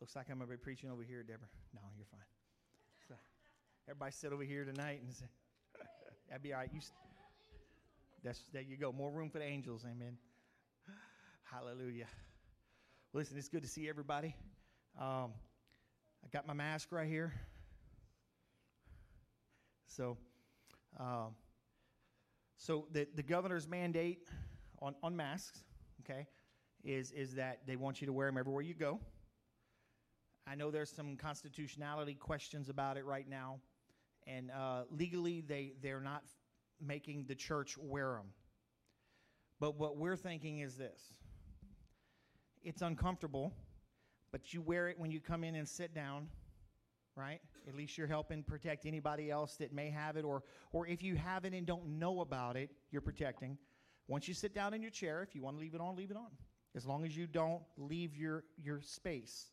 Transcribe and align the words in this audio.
Looks 0.00 0.16
like 0.16 0.30
I'm 0.30 0.38
going 0.38 0.48
to 0.48 0.56
be 0.56 0.58
preaching 0.58 0.90
over 0.90 1.02
here, 1.02 1.22
Deborah. 1.22 1.48
No, 1.74 1.80
you're 1.94 2.06
fine. 2.06 2.20
So, 3.06 3.14
everybody 3.86 4.12
sit 4.12 4.32
over 4.32 4.42
here 4.42 4.64
tonight 4.64 5.02
and 5.04 5.14
say, 5.14 5.26
that'd 6.28 6.42
be 6.42 6.54
all 6.54 6.60
right. 6.60 6.70
You, 6.72 6.80
that's, 8.24 8.42
there 8.50 8.62
you 8.62 8.78
go. 8.78 8.92
More 8.92 9.10
room 9.10 9.28
for 9.28 9.38
the 9.38 9.44
angels. 9.44 9.84
Amen. 9.84 10.16
Hallelujah. 11.44 12.06
Listen, 13.12 13.36
it's 13.36 13.48
good 13.48 13.60
to 13.60 13.68
see 13.68 13.90
everybody. 13.90 14.34
Um, 14.98 15.32
I 16.24 16.28
got 16.32 16.46
my 16.46 16.54
mask 16.54 16.92
right 16.92 17.08
here. 17.08 17.34
So, 19.86 20.16
um, 20.98 21.34
so 22.56 22.86
the, 22.90 23.06
the 23.14 23.22
governor's 23.22 23.68
mandate 23.68 24.28
on, 24.80 24.94
on 25.02 25.14
masks, 25.14 25.62
okay, 26.02 26.26
is, 26.84 27.10
is 27.12 27.34
that 27.34 27.66
they 27.66 27.76
want 27.76 28.00
you 28.00 28.06
to 28.06 28.14
wear 28.14 28.28
them 28.28 28.38
everywhere 28.38 28.62
you 28.62 28.74
go. 28.74 28.98
I 30.46 30.54
know 30.54 30.70
there's 30.70 30.90
some 30.90 31.16
constitutionality 31.16 32.14
questions 32.14 32.68
about 32.68 32.96
it 32.96 33.04
right 33.04 33.28
now, 33.28 33.60
and 34.26 34.50
uh, 34.50 34.82
legally 34.90 35.40
they, 35.40 35.74
they're 35.82 36.00
not 36.00 36.24
making 36.80 37.26
the 37.28 37.34
church 37.34 37.76
wear 37.78 38.14
them. 38.14 38.32
But 39.60 39.78
what 39.78 39.96
we're 39.96 40.16
thinking 40.16 40.60
is 40.60 40.76
this 40.76 41.12
it's 42.62 42.82
uncomfortable, 42.82 43.52
but 44.32 44.52
you 44.52 44.60
wear 44.60 44.88
it 44.88 44.98
when 44.98 45.10
you 45.10 45.20
come 45.20 45.44
in 45.44 45.54
and 45.54 45.68
sit 45.68 45.94
down, 45.94 46.28
right? 47.16 47.40
At 47.68 47.74
least 47.74 47.96
you're 47.98 48.06
helping 48.06 48.42
protect 48.42 48.86
anybody 48.86 49.30
else 49.30 49.56
that 49.56 49.72
may 49.72 49.90
have 49.90 50.16
it, 50.16 50.24
or, 50.24 50.42
or 50.72 50.86
if 50.86 51.02
you 51.02 51.16
have 51.16 51.44
it 51.44 51.52
and 51.52 51.66
don't 51.66 51.98
know 51.98 52.20
about 52.20 52.56
it, 52.56 52.70
you're 52.90 53.02
protecting. 53.02 53.58
Once 54.08 54.26
you 54.26 54.34
sit 54.34 54.54
down 54.54 54.74
in 54.74 54.82
your 54.82 54.90
chair, 54.90 55.22
if 55.22 55.34
you 55.34 55.42
want 55.42 55.56
to 55.56 55.60
leave 55.60 55.74
it 55.74 55.80
on, 55.80 55.94
leave 55.96 56.10
it 56.10 56.16
on. 56.16 56.30
As 56.74 56.86
long 56.86 57.04
as 57.04 57.16
you 57.16 57.26
don't 57.26 57.62
leave 57.76 58.16
your, 58.16 58.44
your 58.62 58.80
space. 58.80 59.46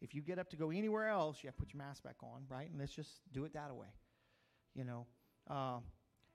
If 0.00 0.14
you 0.14 0.22
get 0.22 0.38
up 0.38 0.48
to 0.50 0.56
go 0.56 0.70
anywhere 0.70 1.08
else, 1.08 1.38
you 1.42 1.48
have 1.48 1.56
to 1.56 1.60
put 1.60 1.72
your 1.72 1.78
mask 1.78 2.02
back 2.02 2.16
on, 2.22 2.44
right? 2.48 2.70
And 2.70 2.78
let's 2.78 2.94
just 2.94 3.20
do 3.32 3.44
it 3.44 3.52
that 3.52 3.74
way. 3.74 3.88
You 4.74 4.84
know, 4.84 5.06
uh, 5.48 5.78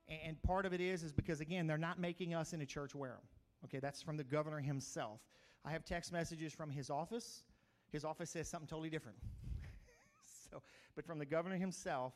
and, 0.08 0.42
part 0.44 0.66
of 0.66 0.74
it 0.74 0.82
is 0.82 1.04
is 1.04 1.14
because 1.14 1.40
again, 1.40 1.68
they're 1.68 1.78
not 1.78 2.00
making 2.00 2.34
us 2.34 2.54
in 2.54 2.62
a 2.62 2.66
church 2.66 2.94
wear 2.94 3.12
them. 3.12 3.28
Okay, 3.64 3.80
that's 3.80 4.02
from 4.02 4.18
the 4.18 4.24
governor 4.24 4.60
himself. 4.60 5.22
I 5.64 5.72
have 5.72 5.84
text 5.84 6.12
messages 6.12 6.54
from 6.54 6.70
his 6.70 6.90
office. 6.90 7.44
His 7.92 8.06
office 8.06 8.30
says 8.30 8.48
something 8.48 8.68
totally 8.68 8.90
different. 8.90 9.18
so, 10.52 10.62
but 10.96 11.06
from 11.06 11.18
the 11.18 11.26
governor 11.26 11.56
himself, 11.56 12.14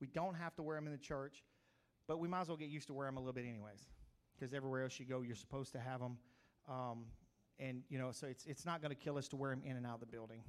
we 0.00 0.06
don't 0.06 0.34
have 0.34 0.54
to 0.56 0.62
wear 0.62 0.76
them 0.76 0.86
in 0.86 0.92
the 0.92 0.98
church, 0.98 1.42
but 2.06 2.20
we 2.20 2.28
might 2.28 2.42
as 2.42 2.48
well 2.48 2.56
get 2.56 2.68
used 2.68 2.86
to 2.88 2.94
wearing 2.94 3.14
them 3.14 3.16
a 3.16 3.20
little 3.20 3.32
bit 3.32 3.46
anyways, 3.46 3.88
because 4.38 4.54
everywhere 4.54 4.84
else 4.84 5.00
you 5.00 5.06
go, 5.06 5.22
you're 5.22 5.34
supposed 5.34 5.72
to 5.72 5.80
have 5.80 6.00
them. 6.00 6.18
Um, 6.68 7.06
and 7.58 7.82
you 7.88 7.98
know, 7.98 8.12
so 8.12 8.26
it's 8.26 8.44
it's 8.46 8.64
not 8.64 8.82
going 8.82 8.94
to 8.94 9.00
kill 9.00 9.18
us 9.18 9.26
to 9.28 9.36
wear 9.36 9.50
them 9.50 9.62
in 9.64 9.76
and 9.76 9.86
out 9.86 9.94
of 9.94 10.00
the 10.00 10.06
building. 10.06 10.42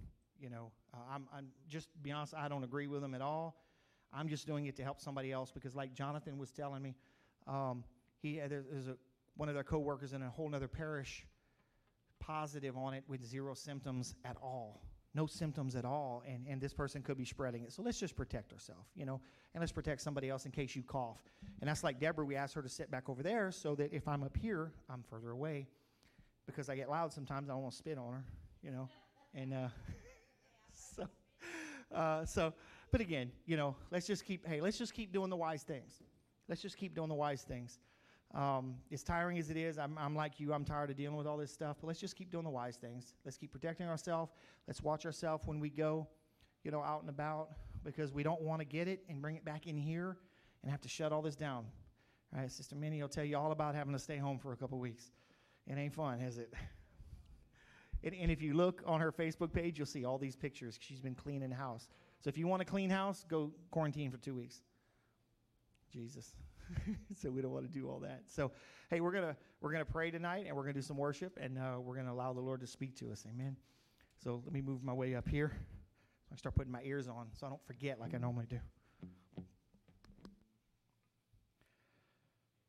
You 0.44 0.50
know, 0.50 0.72
uh, 0.94 0.98
I'm 1.10 1.28
I'm 1.34 1.48
just 1.70 1.88
be 2.04 2.12
honest, 2.12 2.34
I 2.34 2.50
don't 2.50 2.66
agree 2.66 2.88
with 2.88 3.02
them 3.02 3.16
at 3.16 3.22
all. 3.22 3.56
I'm 4.12 4.28
just 4.28 4.46
doing 4.46 4.66
it 4.66 4.76
to 4.76 4.84
help 4.84 5.00
somebody 5.00 5.32
else 5.32 5.52
because, 5.52 5.74
like 5.74 5.94
Jonathan 5.94 6.38
was 6.38 6.52
telling 6.52 6.84
me, 6.84 6.96
um, 7.48 7.86
he 8.22 8.42
there's 8.46 8.90
a 8.90 8.98
one 9.36 9.48
of 9.48 9.56
their 9.56 9.64
coworkers 9.64 10.12
in 10.12 10.22
a 10.22 10.30
whole 10.30 10.54
other 10.54 10.68
parish 10.68 11.26
positive 12.20 12.76
on 12.78 12.94
it 12.94 13.06
with 13.08 13.24
zero 13.24 13.54
symptoms 13.54 14.16
at 14.26 14.36
all. 14.44 14.82
No 15.16 15.28
symptoms 15.28 15.76
at 15.76 15.86
all 15.86 16.24
and, 16.28 16.46
and 16.48 16.60
this 16.60 16.74
person 16.74 17.02
could 17.04 17.18
be 17.18 17.26
spreading 17.26 17.64
it. 17.64 17.72
So 17.72 17.84
let's 17.84 18.00
just 18.00 18.16
protect 18.16 18.52
ourselves 18.52 18.90
you 18.96 19.06
know 19.06 19.22
and 19.54 19.62
let's 19.62 19.72
protect 19.72 20.02
somebody 20.02 20.30
else 20.30 20.46
in 20.46 20.52
case 20.52 20.76
you 20.76 20.84
cough. 20.84 21.22
And 21.62 21.70
that's 21.70 21.84
like 21.84 22.00
deborah 22.00 22.26
we 22.26 22.36
asked 22.36 22.54
her 22.56 22.62
to 22.62 22.70
sit 22.70 22.92
back 22.92 23.10
over 23.10 23.24
there 23.24 23.52
so 23.52 23.76
that 23.76 23.94
if 23.94 24.08
i'm 24.08 24.24
up 24.24 24.36
here 24.38 24.72
i'm 24.90 25.04
further 25.10 25.32
away 25.32 25.68
because 26.46 26.70
i 26.70 26.76
get 26.76 26.90
loud 26.90 27.14
sometimes 27.14 27.50
i 27.50 27.54
don't 27.54 27.62
want 27.62 27.74
to 27.74 27.78
spit 27.78 27.98
on 27.98 28.14
her 28.14 28.26
you 28.62 28.72
know 28.72 28.90
and 29.36 29.54
uh, 29.54 29.68
uh, 31.94 32.26
so 32.26 32.54
but 32.92 33.02
again 33.02 33.32
you 33.46 33.58
know 33.58 33.76
let's 33.92 34.08
just 34.08 34.26
keep 34.26 34.46
hey 34.48 34.62
let's 34.62 34.78
just 34.78 34.94
keep 34.94 35.12
doing 35.12 35.30
the 35.30 35.36
wise 35.36 35.64
things 35.64 36.02
let's 36.48 36.62
just 36.62 36.78
keep 36.78 36.94
doing 36.96 37.10
the 37.10 37.16
wise 37.16 37.42
things 37.42 37.80
um, 38.34 38.76
as 38.92 39.04
tiring 39.04 39.38
as 39.38 39.52
it 39.52 39.58
is, 39.58 39.78
I'm, 39.78 39.96
I'm 39.98 40.16
like 40.16 40.40
you, 40.40 40.54
I'm 40.54 40.66
tired 40.66 40.90
of 40.90 40.98
dealing 40.98 41.16
with 41.16 41.28
all 41.28 41.38
this 41.38 41.52
stuff, 41.52 41.78
but 41.80 41.88
let's 41.88 42.00
just 42.00 42.16
keep 42.16 42.32
doing 42.32 42.46
the 42.46 42.50
wise 42.50 42.78
things. 42.78 43.14
Let's 43.24 43.38
keep 43.38 43.52
protecting 43.52 43.88
ourselves. 43.88 44.32
Let's 44.68 44.82
watch 44.82 45.06
ourselves 45.06 45.46
when 45.46 45.60
we 45.60 45.70
go, 45.70 46.08
you 46.64 46.72
know, 46.72 46.82
out 46.82 47.02
and 47.02 47.10
about 47.10 47.50
because 47.84 48.12
we 48.12 48.24
don't 48.24 48.42
want 48.42 48.60
to 48.60 48.66
get 48.66 48.88
it 48.88 49.04
and 49.08 49.22
bring 49.22 49.36
it 49.36 49.46
back 49.46 49.68
in 49.68 49.78
here 49.78 50.18
and 50.64 50.72
have 50.72 50.82
to 50.82 50.90
shut 50.90 51.12
all 51.12 51.22
this 51.22 51.36
down. 51.36 51.66
All 52.34 52.42
right, 52.42 52.52
Sister 52.52 52.76
Minnie 52.76 53.02
will 53.02 53.10
tell 53.10 53.24
you 53.24 53.38
all 53.38 53.52
about 53.52 53.76
having 53.76 53.94
to 53.94 54.00
stay 54.00 54.18
home 54.18 54.40
for 54.40 54.52
a 54.52 54.58
couple 54.58 54.80
weeks. 54.80 55.12
It 55.68 55.78
ain't 55.78 55.94
fun, 55.94 56.20
is 56.20 56.40
it? 56.40 56.52
and, 58.04 58.14
and 58.14 58.32
if 58.32 58.42
you 58.42 58.54
look 58.54 58.82
on 58.86 59.00
her 59.00 59.12
Facebook 59.12 59.54
page, 59.54 59.78
you'll 59.78 59.86
see 59.86 60.06
all 60.06 60.18
these 60.18 60.36
pictures. 60.36 60.78
She's 60.82 61.00
been 61.00 61.16
cleaning 61.16 61.52
house. 61.52 61.88
So 62.22 62.30
if 62.30 62.38
you 62.38 62.48
want 62.48 62.62
a 62.62 62.66
clean 62.66 62.90
house, 62.90 63.26
go 63.28 63.52
quarantine 63.72 64.12
for 64.12 64.18
two 64.18 64.36
weeks. 64.36 64.62
Jesus. 65.92 66.36
so 67.16 67.30
we 67.30 67.42
don't 67.42 67.52
want 67.52 67.66
to 67.66 67.72
do 67.72 67.90
all 67.90 68.00
that. 68.00 68.24
So, 68.28 68.52
hey, 68.90 69.02
we're 69.02 69.12
gonna 69.12 69.36
we're 69.62 69.72
gonna 69.72 69.86
pray 69.86 70.12
tonight, 70.12 70.46
and 70.48 70.56
we're 70.56 70.64
gonna 70.64 70.74
do 70.74 70.82
some 70.82 70.98
worship, 70.98 71.38
and 71.40 71.58
uh, 71.58 71.80
we're 71.80 71.96
gonna 71.96 72.14
allow 72.14 72.34
the 72.34 72.42
Lord 72.42 72.62
to 72.62 72.68
speak 72.68 72.96
to 72.98 73.12
us. 73.12 73.26
Amen. 73.30 73.58
So 74.24 74.42
let 74.44 74.54
me 74.54 74.62
move 74.62 74.84
my 74.84 74.94
way 74.94 75.16
up 75.16 75.28
here. 75.28 75.52
So 76.28 76.34
I 76.34 76.36
start 76.38 76.56
putting 76.56 76.72
my 76.72 76.82
ears 76.84 77.08
on, 77.08 77.28
so 77.34 77.46
I 77.46 77.50
don't 77.50 77.66
forget 77.66 78.00
like 78.00 78.14
I 78.14 78.18
normally 78.18 78.46
do. 78.50 78.60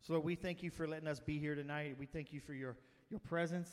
So 0.00 0.12
Lord, 0.12 0.24
we 0.24 0.34
thank 0.34 0.62
you 0.62 0.70
for 0.70 0.86
letting 0.86 1.08
us 1.08 1.18
be 1.20 1.38
here 1.38 1.54
tonight. 1.54 1.96
We 1.98 2.06
thank 2.06 2.32
you 2.32 2.40
for 2.40 2.52
your 2.52 2.76
your 3.10 3.20
presence. 3.20 3.70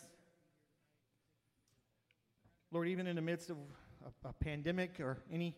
Lord, 2.72 2.88
even 2.88 3.08
in 3.08 3.16
the 3.16 3.22
midst 3.22 3.50
of 3.50 3.58
a, 4.24 4.30
a 4.30 4.34
pandemic 4.34 5.00
or 5.00 5.18
any 5.32 5.56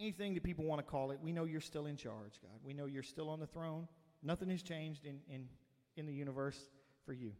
anything 0.00 0.34
that 0.34 0.42
people 0.42 0.64
want 0.64 0.84
to 0.84 0.90
call 0.90 1.10
it, 1.10 1.18
we 1.22 1.32
know 1.32 1.44
you're 1.44 1.60
still 1.60 1.86
in 1.86 1.96
charge, 1.96 2.40
God. 2.42 2.58
We 2.64 2.74
know 2.74 2.86
you're 2.86 3.02
still 3.02 3.28
on 3.28 3.40
the 3.40 3.46
throne. 3.46 3.86
Nothing 4.22 4.48
has 4.50 4.62
changed 4.62 5.06
in, 5.06 5.20
in, 5.28 5.46
in 5.96 6.06
the 6.06 6.12
universe 6.12 6.58
for 7.04 7.12
you. 7.12 7.32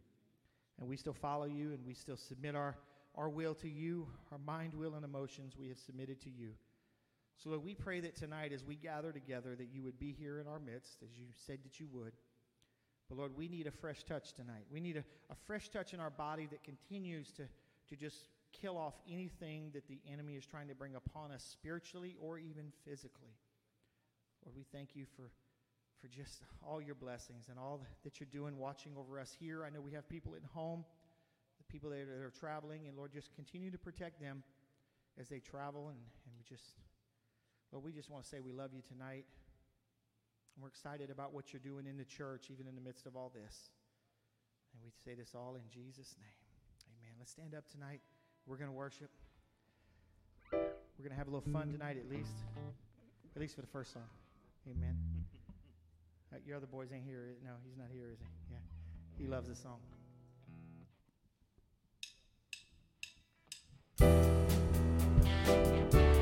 And 0.79 0.87
we 0.87 0.97
still 0.97 1.13
follow 1.13 1.45
you 1.45 1.71
and 1.71 1.85
we 1.85 1.93
still 1.93 2.17
submit 2.17 2.55
our, 2.55 2.77
our 3.15 3.29
will 3.29 3.55
to 3.55 3.69
you, 3.69 4.07
our 4.31 4.37
mind, 4.37 4.73
will, 4.73 4.95
and 4.95 5.03
emotions 5.03 5.55
we 5.57 5.69
have 5.69 5.77
submitted 5.77 6.21
to 6.21 6.29
you. 6.29 6.51
So, 7.37 7.49
Lord, 7.49 7.63
we 7.63 7.75
pray 7.75 7.99
that 7.99 8.15
tonight 8.15 8.53
as 8.53 8.63
we 8.63 8.75
gather 8.75 9.11
together 9.11 9.55
that 9.55 9.67
you 9.73 9.83
would 9.83 9.99
be 9.99 10.15
here 10.17 10.39
in 10.39 10.47
our 10.47 10.59
midst, 10.59 11.03
as 11.03 11.17
you 11.17 11.25
said 11.45 11.59
that 11.63 11.79
you 11.79 11.87
would. 11.91 12.13
But, 13.09 13.17
Lord, 13.17 13.35
we 13.35 13.47
need 13.49 13.67
a 13.67 13.71
fresh 13.71 14.03
touch 14.03 14.33
tonight. 14.33 14.65
We 14.71 14.79
need 14.79 14.97
a, 14.97 15.03
a 15.29 15.35
fresh 15.45 15.69
touch 15.69 15.93
in 15.93 15.99
our 15.99 16.09
body 16.09 16.47
that 16.51 16.63
continues 16.63 17.31
to, 17.33 17.43
to 17.89 17.95
just 17.95 18.29
kill 18.61 18.77
off 18.77 18.93
anything 19.09 19.71
that 19.73 19.87
the 19.87 19.99
enemy 20.11 20.35
is 20.35 20.45
trying 20.45 20.67
to 20.67 20.75
bring 20.75 20.95
upon 20.95 21.31
us 21.31 21.43
spiritually 21.43 22.15
or 22.21 22.37
even 22.37 22.71
physically. 22.83 23.35
Lord, 24.43 24.55
we 24.55 24.63
thank 24.71 24.95
you 24.95 25.05
for, 25.15 25.31
for 25.99 26.07
just 26.07 26.41
all 26.65 26.81
your 26.81 26.95
blessings 26.95 27.45
and 27.49 27.57
all 27.57 27.81
that 28.03 28.19
you're 28.19 28.29
doing 28.31 28.57
watching 28.57 28.93
over 28.97 29.19
us 29.19 29.35
here. 29.37 29.65
I 29.65 29.69
know 29.69 29.81
we 29.81 29.91
have 29.93 30.07
people 30.07 30.35
at 30.35 30.43
home, 30.53 30.85
the 31.57 31.71
people 31.71 31.89
that 31.89 31.97
are, 31.97 32.31
traveling, 32.39 32.87
and 32.87 32.95
Lord, 32.95 33.11
just 33.11 33.33
continue 33.33 33.71
to 33.71 33.77
protect 33.77 34.21
them 34.21 34.43
as 35.19 35.27
they 35.29 35.39
travel. 35.39 35.89
And, 35.89 35.97
and 35.97 36.33
we 36.37 36.43
just, 36.47 36.75
Lord, 37.71 37.83
we 37.83 37.91
just 37.91 38.09
want 38.09 38.23
to 38.23 38.29
say 38.29 38.39
we 38.39 38.53
love 38.53 38.71
you 38.73 38.81
tonight. 38.87 39.25
And 40.55 40.63
we're 40.63 40.69
excited 40.69 41.09
about 41.09 41.33
what 41.33 41.51
you're 41.51 41.59
doing 41.59 41.85
in 41.85 41.97
the 41.97 42.05
church, 42.05 42.47
even 42.51 42.67
in 42.67 42.75
the 42.75 42.81
midst 42.81 43.05
of 43.05 43.15
all 43.15 43.31
this. 43.33 43.71
And 44.73 44.81
we 44.83 44.91
say 45.03 45.17
this 45.17 45.33
all 45.35 45.55
in 45.55 45.63
Jesus' 45.69 46.15
name. 46.19 46.39
Amen. 46.99 47.15
Let's 47.19 47.31
stand 47.31 47.53
up 47.55 47.67
tonight. 47.69 48.01
We're 48.47 48.57
going 48.57 48.69
to 48.69 48.75
worship. 48.75 49.09
We're 50.51 50.59
going 50.99 51.11
to 51.11 51.17
have 51.17 51.27
a 51.27 51.31
little 51.31 51.51
fun 51.51 51.71
tonight, 51.71 51.97
at 51.97 52.09
least. 52.09 52.31
At 53.35 53.41
least 53.41 53.55
for 53.55 53.61
the 53.61 53.67
first 53.67 53.93
song. 53.93 54.03
Amen. 54.69 54.97
Uh, 56.33 56.37
your 56.45 56.57
other 56.57 56.65
boys 56.65 56.89
ain't 56.91 57.05
here. 57.05 57.35
No, 57.43 57.51
he's 57.63 57.77
not 57.77 57.87
here, 57.93 58.09
is 58.11 58.17
he? 58.19 58.25
Yeah. 58.51 58.57
He 59.19 59.27
loves 59.27 59.47
this 59.47 59.59
song. 59.59 59.77
love 65.47 65.93
so 65.93 66.14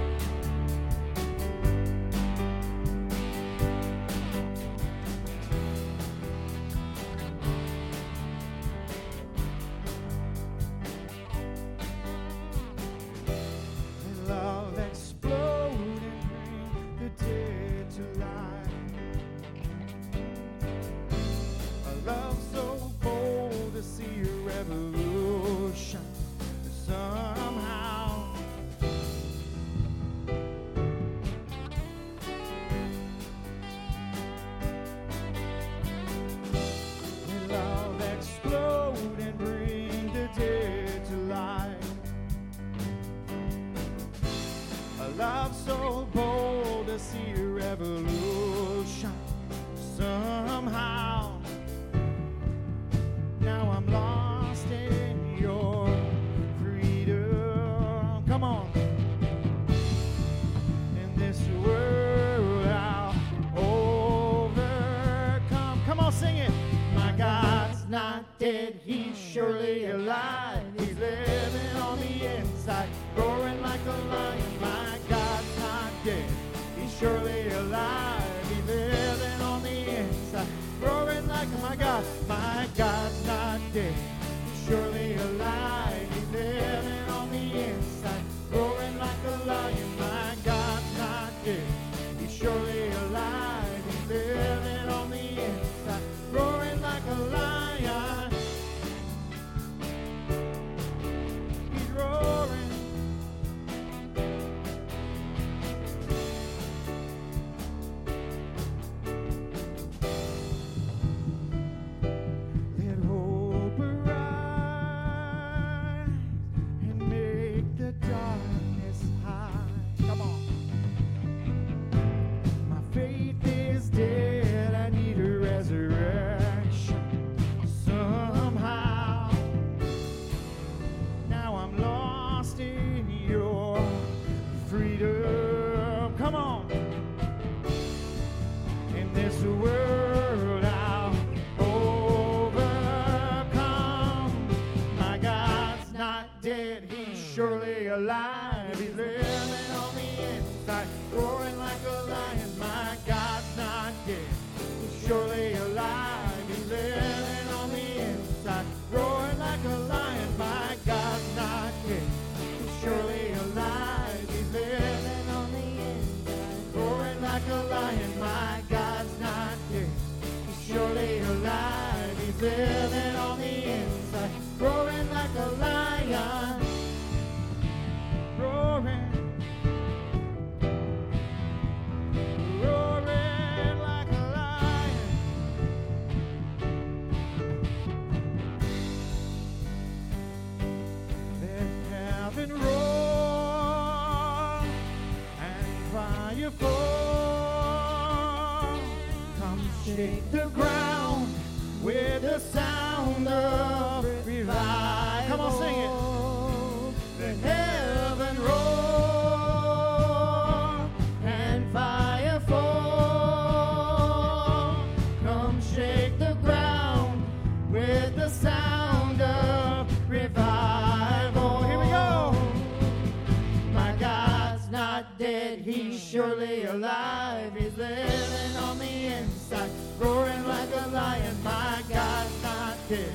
surely 226.24 226.64
alive. 226.64 227.54
He's 227.58 227.78
living 227.78 228.56
on 228.64 228.80
the 228.80 229.06
inside, 229.18 229.70
roaring 230.00 230.48
like 230.48 230.70
a 230.74 230.88
lion. 230.90 231.36
My 231.44 231.82
God's 231.90 232.44
not 232.44 232.78
dead, 232.88 233.14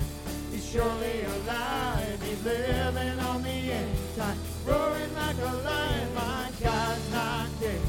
he's 0.53 0.69
surely 0.69 1.23
alive. 1.23 2.23
He's 2.23 2.45
living 2.45 3.19
on 3.21 3.43
the 3.43 3.59
inside, 3.81 4.37
roaring 4.67 5.15
like 5.15 5.39
a 5.39 5.55
lion. 5.69 6.15
My 6.15 6.51
God's 6.63 7.11
not 7.11 7.49
dead, 7.61 7.81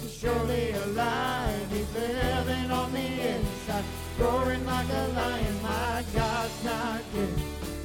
he's 0.00 0.14
surely 0.14 0.70
alive. 0.72 1.70
He's 1.70 1.92
living 1.92 2.70
on 2.70 2.92
the 2.92 3.08
inside, 3.34 3.84
roaring 4.18 4.64
like 4.64 4.88
a 4.88 5.08
lion. 5.08 5.62
My 5.62 6.04
God's 6.14 6.64
not 6.64 7.00
dead, 7.12 7.34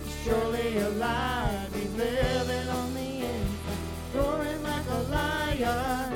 he's 0.06 0.24
surely 0.24 0.78
alive. 0.78 1.70
He's 1.76 1.94
living 1.96 2.70
on 2.70 2.94
the 2.94 3.10
inside, 3.34 3.84
roaring 4.16 4.64
like 4.64 4.88
a 4.90 5.02
lion. 5.12 6.07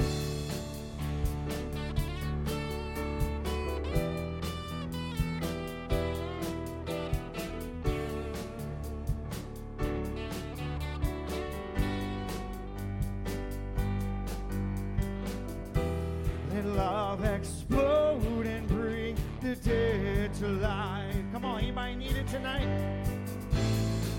Dead 19.64 20.34
to 20.36 20.48
life. 20.48 21.16
Come 21.34 21.46
on, 21.46 21.60
anybody 21.60 21.96
need 21.96 22.18
it 22.18 22.28
tonight? 22.28 22.68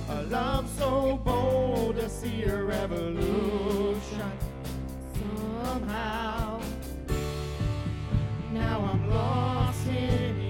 A 0.09 0.23
love 0.25 0.69
so 0.79 1.21
bold 1.25 1.97
to 1.97 2.09
see 2.09 2.45
a 2.45 2.63
revolution 2.63 4.33
somehow. 5.65 6.61
Now 8.53 8.91
I'm 8.93 9.11
lost 9.11 9.87
in 9.89 10.42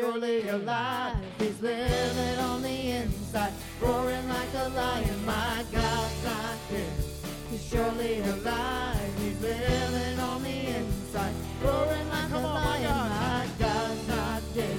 surely 0.00 0.48
alive. 0.48 1.16
He's 1.38 1.60
living 1.60 2.38
on 2.38 2.62
the 2.62 2.90
inside, 2.90 3.52
roaring 3.80 4.28
like 4.28 4.54
a 4.54 4.68
lion. 4.70 5.26
My 5.26 5.64
God's 5.70 6.24
not 6.24 6.56
dead, 6.70 6.92
he's 7.50 7.68
surely 7.68 8.20
alive. 8.20 9.12
He's 9.18 9.40
living 9.42 10.18
on 10.20 10.42
the 10.42 10.58
inside, 10.78 11.34
roaring 11.62 12.08
like 12.08 12.30
a 12.32 12.38
lion. 12.38 13.08
My 13.10 13.46
God's 13.58 14.08
not 14.08 14.42
dead, 14.54 14.78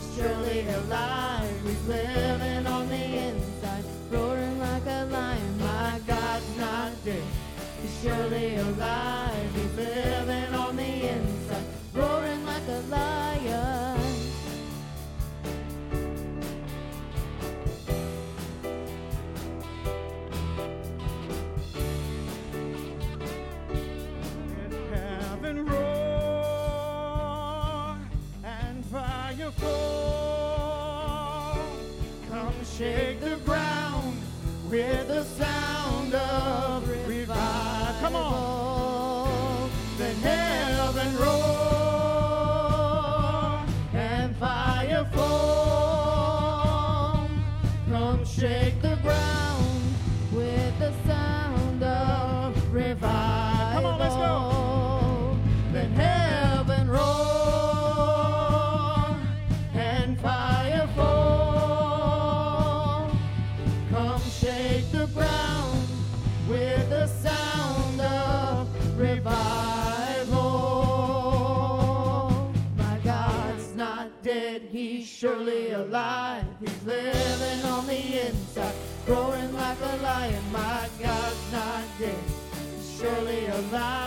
he's 0.00 0.16
surely 0.16 0.66
alive. 0.68 1.60
He's 1.66 1.86
living 1.86 2.66
on 2.66 2.88
the 2.88 3.04
inside, 3.28 3.84
roaring 4.10 4.58
like 4.60 4.86
a 4.86 5.04
lion. 5.12 5.58
My 5.58 6.00
God's 6.06 6.56
not 6.56 6.92
dead. 7.04 7.22
He's 7.82 8.02
surely 8.02 8.56
alive. 8.56 9.54
He's 9.54 9.74
living 9.76 10.54
on 10.54 10.76
the 10.76 10.92
inside, 11.16 11.66
roaring 11.92 12.46
like 12.46 12.68
a 12.68 12.80
lion. 12.88 13.23
With 34.74 35.06
the 35.06 35.22
sound. 35.22 35.53
Lion. 80.04 80.44
My 80.52 80.86
God's 81.00 81.52
not 81.52 81.82
dead, 81.98 82.24
surely 82.98 83.46
alive. 83.46 84.03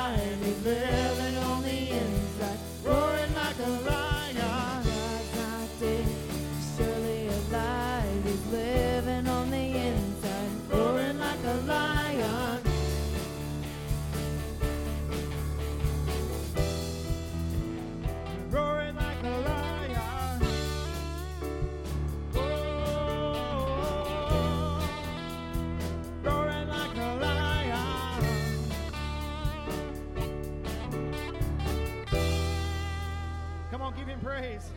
Praise. 34.38 34.70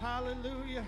Hallelujah. 0.00 0.84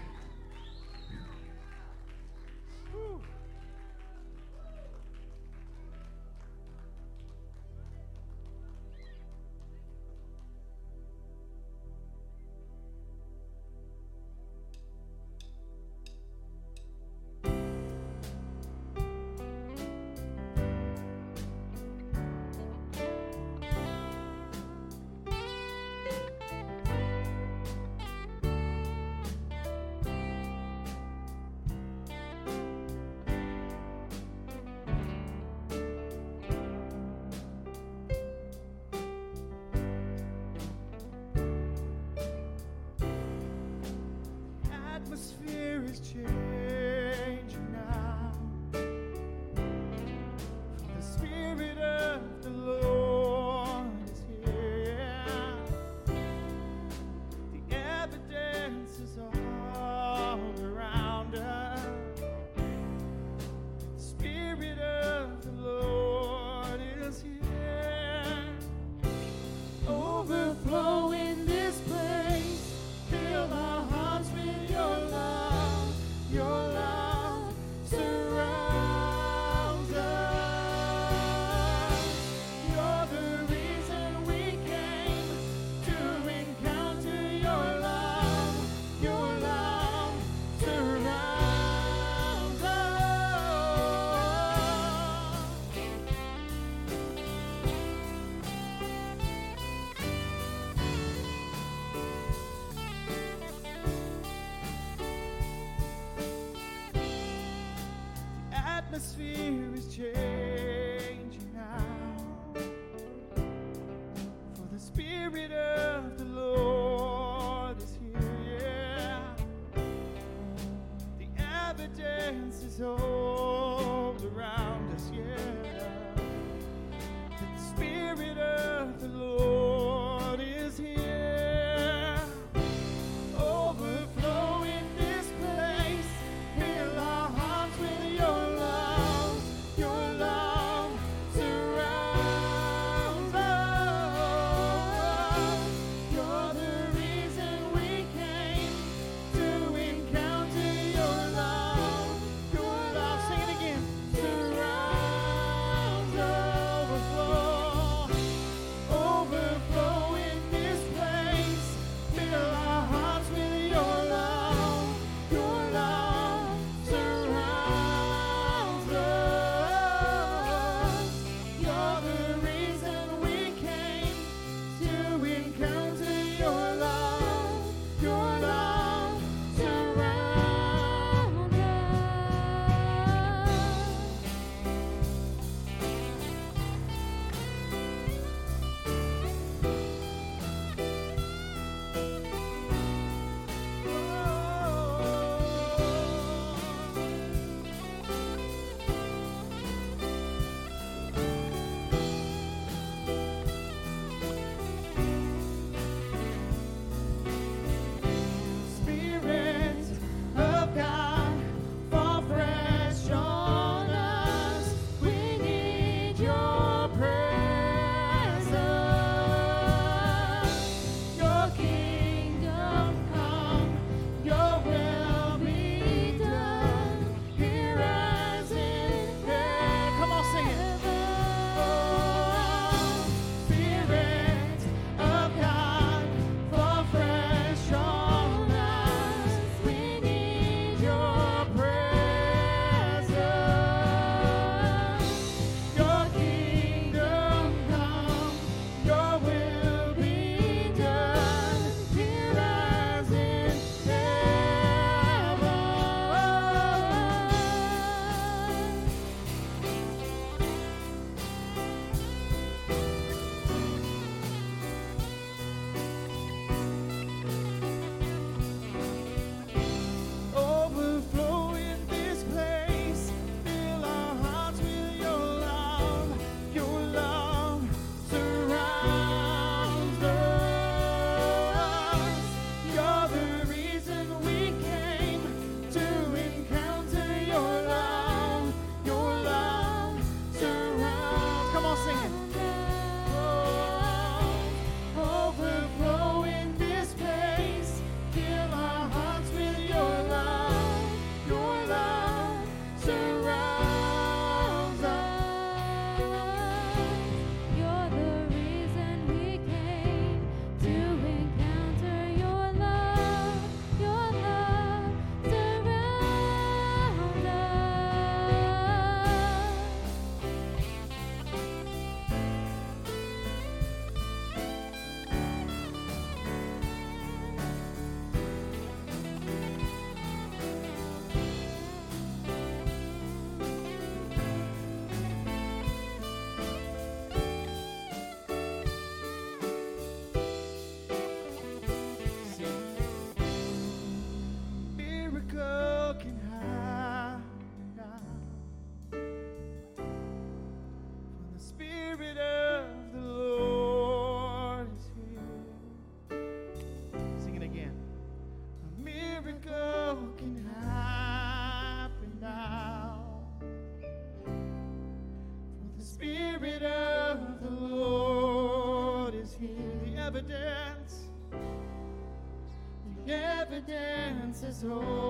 Evidences 374.43 374.65
all 374.71 375.10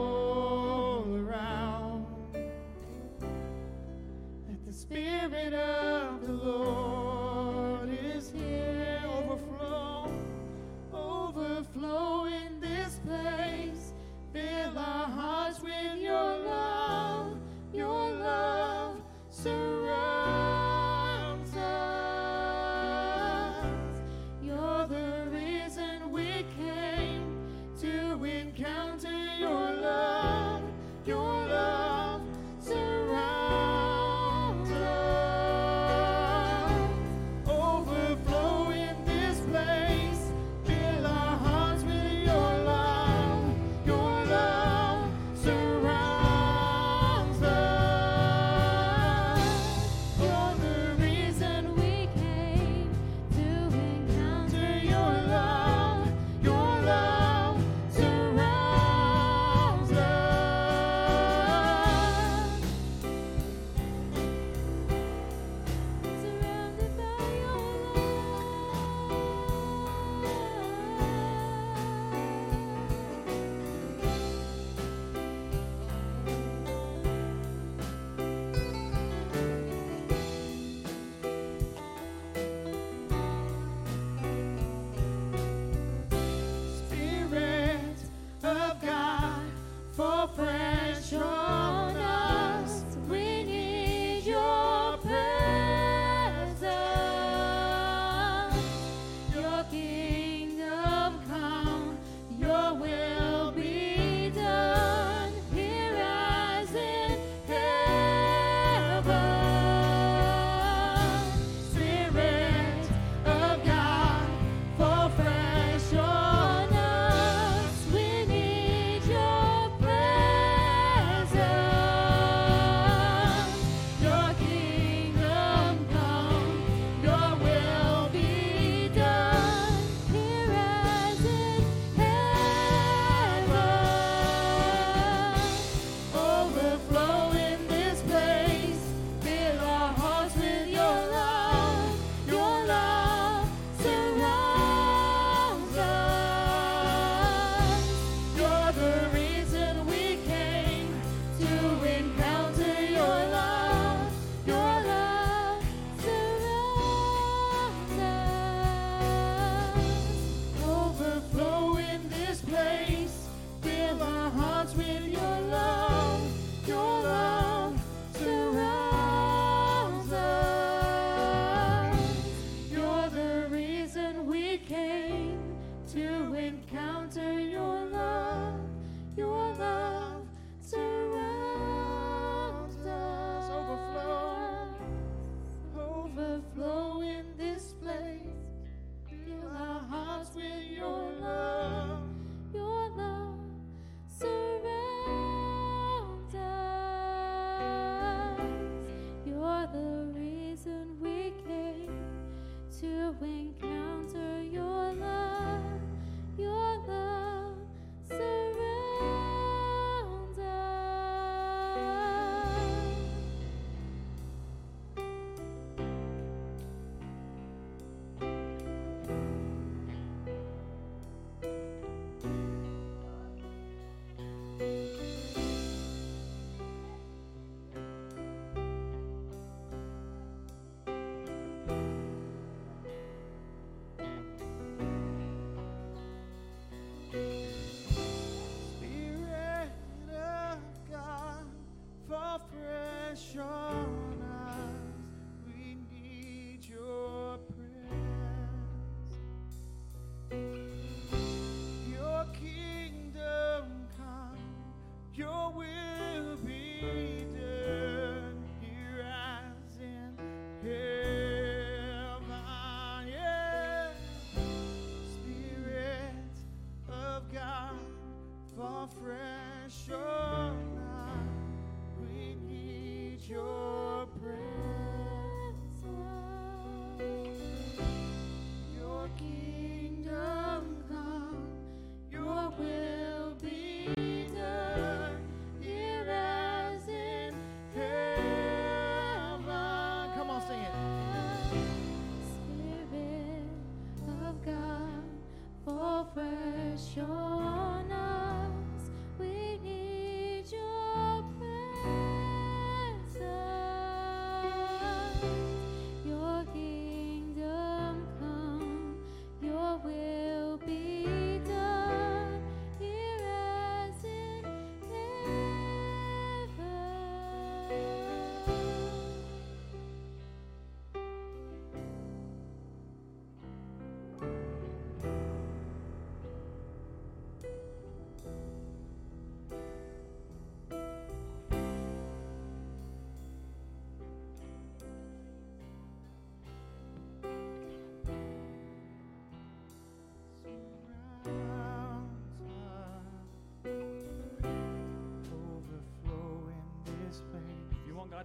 will 255.55 256.37
be 256.45 257.30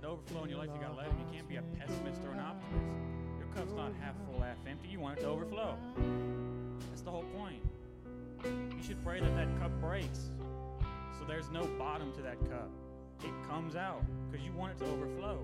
to 0.06 0.12
overflow 0.12 0.44
in 0.44 0.50
your 0.50 0.60
life, 0.60 0.70
you 0.74 0.80
got 0.80 0.92
to 0.92 0.98
let 0.98 1.08
Him. 1.08 1.18
You 1.20 1.26
can't 1.34 1.50
be 1.50 1.56
a 1.56 1.64
pessimist 1.80 2.22
or 2.24 2.32
an 2.32 2.40
optimist. 2.40 2.86
Your 3.40 3.48
cup's 3.56 3.74
not 3.74 3.92
half 4.00 4.14
full, 4.26 4.40
half 4.42 4.58
empty. 4.70 4.88
You 4.88 5.00
want 5.00 5.18
it 5.18 5.22
to 5.22 5.28
overflow. 5.28 5.76
That's 6.90 7.02
the 7.02 7.10
whole 7.10 7.26
point. 7.36 7.62
You 8.44 8.84
should 8.86 9.04
pray 9.04 9.20
that 9.20 9.36
that 9.36 9.60
cup 9.60 9.72
breaks 9.82 10.30
so 11.18 11.26
there's 11.28 11.50
no 11.50 11.66
bottom 11.80 12.12
to 12.14 12.22
that 12.22 12.40
cup. 12.50 12.70
It 13.24 13.32
comes 13.50 13.76
out 13.76 14.04
because 14.30 14.46
you 14.46 14.52
want 14.54 14.74
it 14.74 14.84
to 14.84 14.92
overflow. 14.92 15.40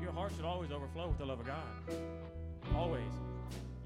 Your 0.00 0.12
heart 0.12 0.32
should 0.36 0.46
always 0.46 0.72
overflow 0.72 1.08
with 1.08 1.18
the 1.18 1.26
love 1.26 1.40
of 1.40 1.46
God. 1.46 1.98
Always. 2.74 3.12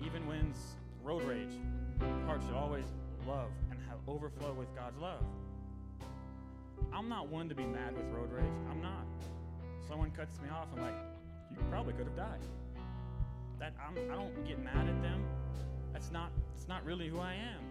Even 0.04 0.24
when 0.28 0.38
it's 0.50 0.76
road 1.02 1.24
rage, 1.24 1.58
your 2.00 2.26
heart 2.26 2.42
should 2.46 2.54
always 2.54 2.84
love 3.26 3.48
and 3.70 3.80
have 3.88 3.98
overflow 4.06 4.52
with 4.52 4.72
God's 4.76 4.98
love. 4.98 5.24
I'm 6.92 7.08
not 7.08 7.28
one 7.28 7.48
to 7.48 7.54
be 7.54 7.64
mad 7.64 7.96
with 7.96 8.06
road 8.14 8.30
rage. 8.30 8.44
I'm 8.70 8.82
not. 8.82 9.15
Someone 9.88 10.10
cuts 10.10 10.40
me 10.40 10.48
off, 10.50 10.68
I'm 10.74 10.82
like, 10.82 10.94
you 11.50 11.58
probably 11.70 11.92
could 11.94 12.06
have 12.06 12.16
died. 12.16 12.40
That 13.58 13.72
I'm, 13.80 13.96
I 14.10 14.16
don't 14.16 14.46
get 14.46 14.62
mad 14.62 14.88
at 14.88 15.02
them. 15.02 15.24
That's 15.92 16.10
not. 16.10 16.30
It's 16.54 16.68
not 16.68 16.84
really 16.84 17.08
who 17.08 17.20
I 17.20 17.34
am. 17.34 17.62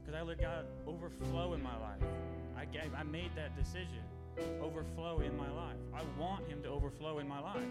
Because 0.00 0.18
I 0.18 0.22
let 0.22 0.40
God 0.40 0.66
overflow 0.86 1.54
in 1.54 1.62
my 1.62 1.76
life. 1.78 2.00
I 2.56 2.64
gave, 2.64 2.92
I 2.96 3.02
made 3.02 3.30
that 3.36 3.56
decision. 3.56 4.02
Overflow 4.62 5.20
in 5.20 5.36
my 5.36 5.50
life. 5.50 5.76
I 5.94 6.02
want 6.20 6.48
Him 6.48 6.62
to 6.62 6.68
overflow 6.68 7.18
in 7.18 7.28
my 7.28 7.40
life. 7.40 7.62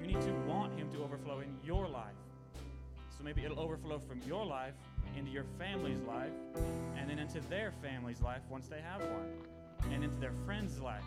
You 0.00 0.06
need 0.06 0.20
to 0.22 0.32
want 0.46 0.76
Him 0.78 0.90
to 0.92 1.02
overflow 1.02 1.40
in 1.40 1.54
your 1.62 1.86
life. 1.86 2.16
So 3.16 3.24
maybe 3.24 3.44
it'll 3.44 3.60
overflow 3.60 4.00
from 4.00 4.20
your 4.26 4.44
life 4.44 4.74
into 5.16 5.30
your 5.30 5.44
family's 5.58 6.00
life, 6.02 6.30
and 6.96 7.10
then 7.10 7.18
into 7.18 7.40
their 7.48 7.72
family's 7.82 8.20
life 8.20 8.42
once 8.48 8.68
they 8.68 8.80
have 8.80 9.00
one, 9.02 9.92
and 9.92 10.04
into 10.04 10.16
their 10.20 10.32
friend's 10.46 10.80
life. 10.80 11.02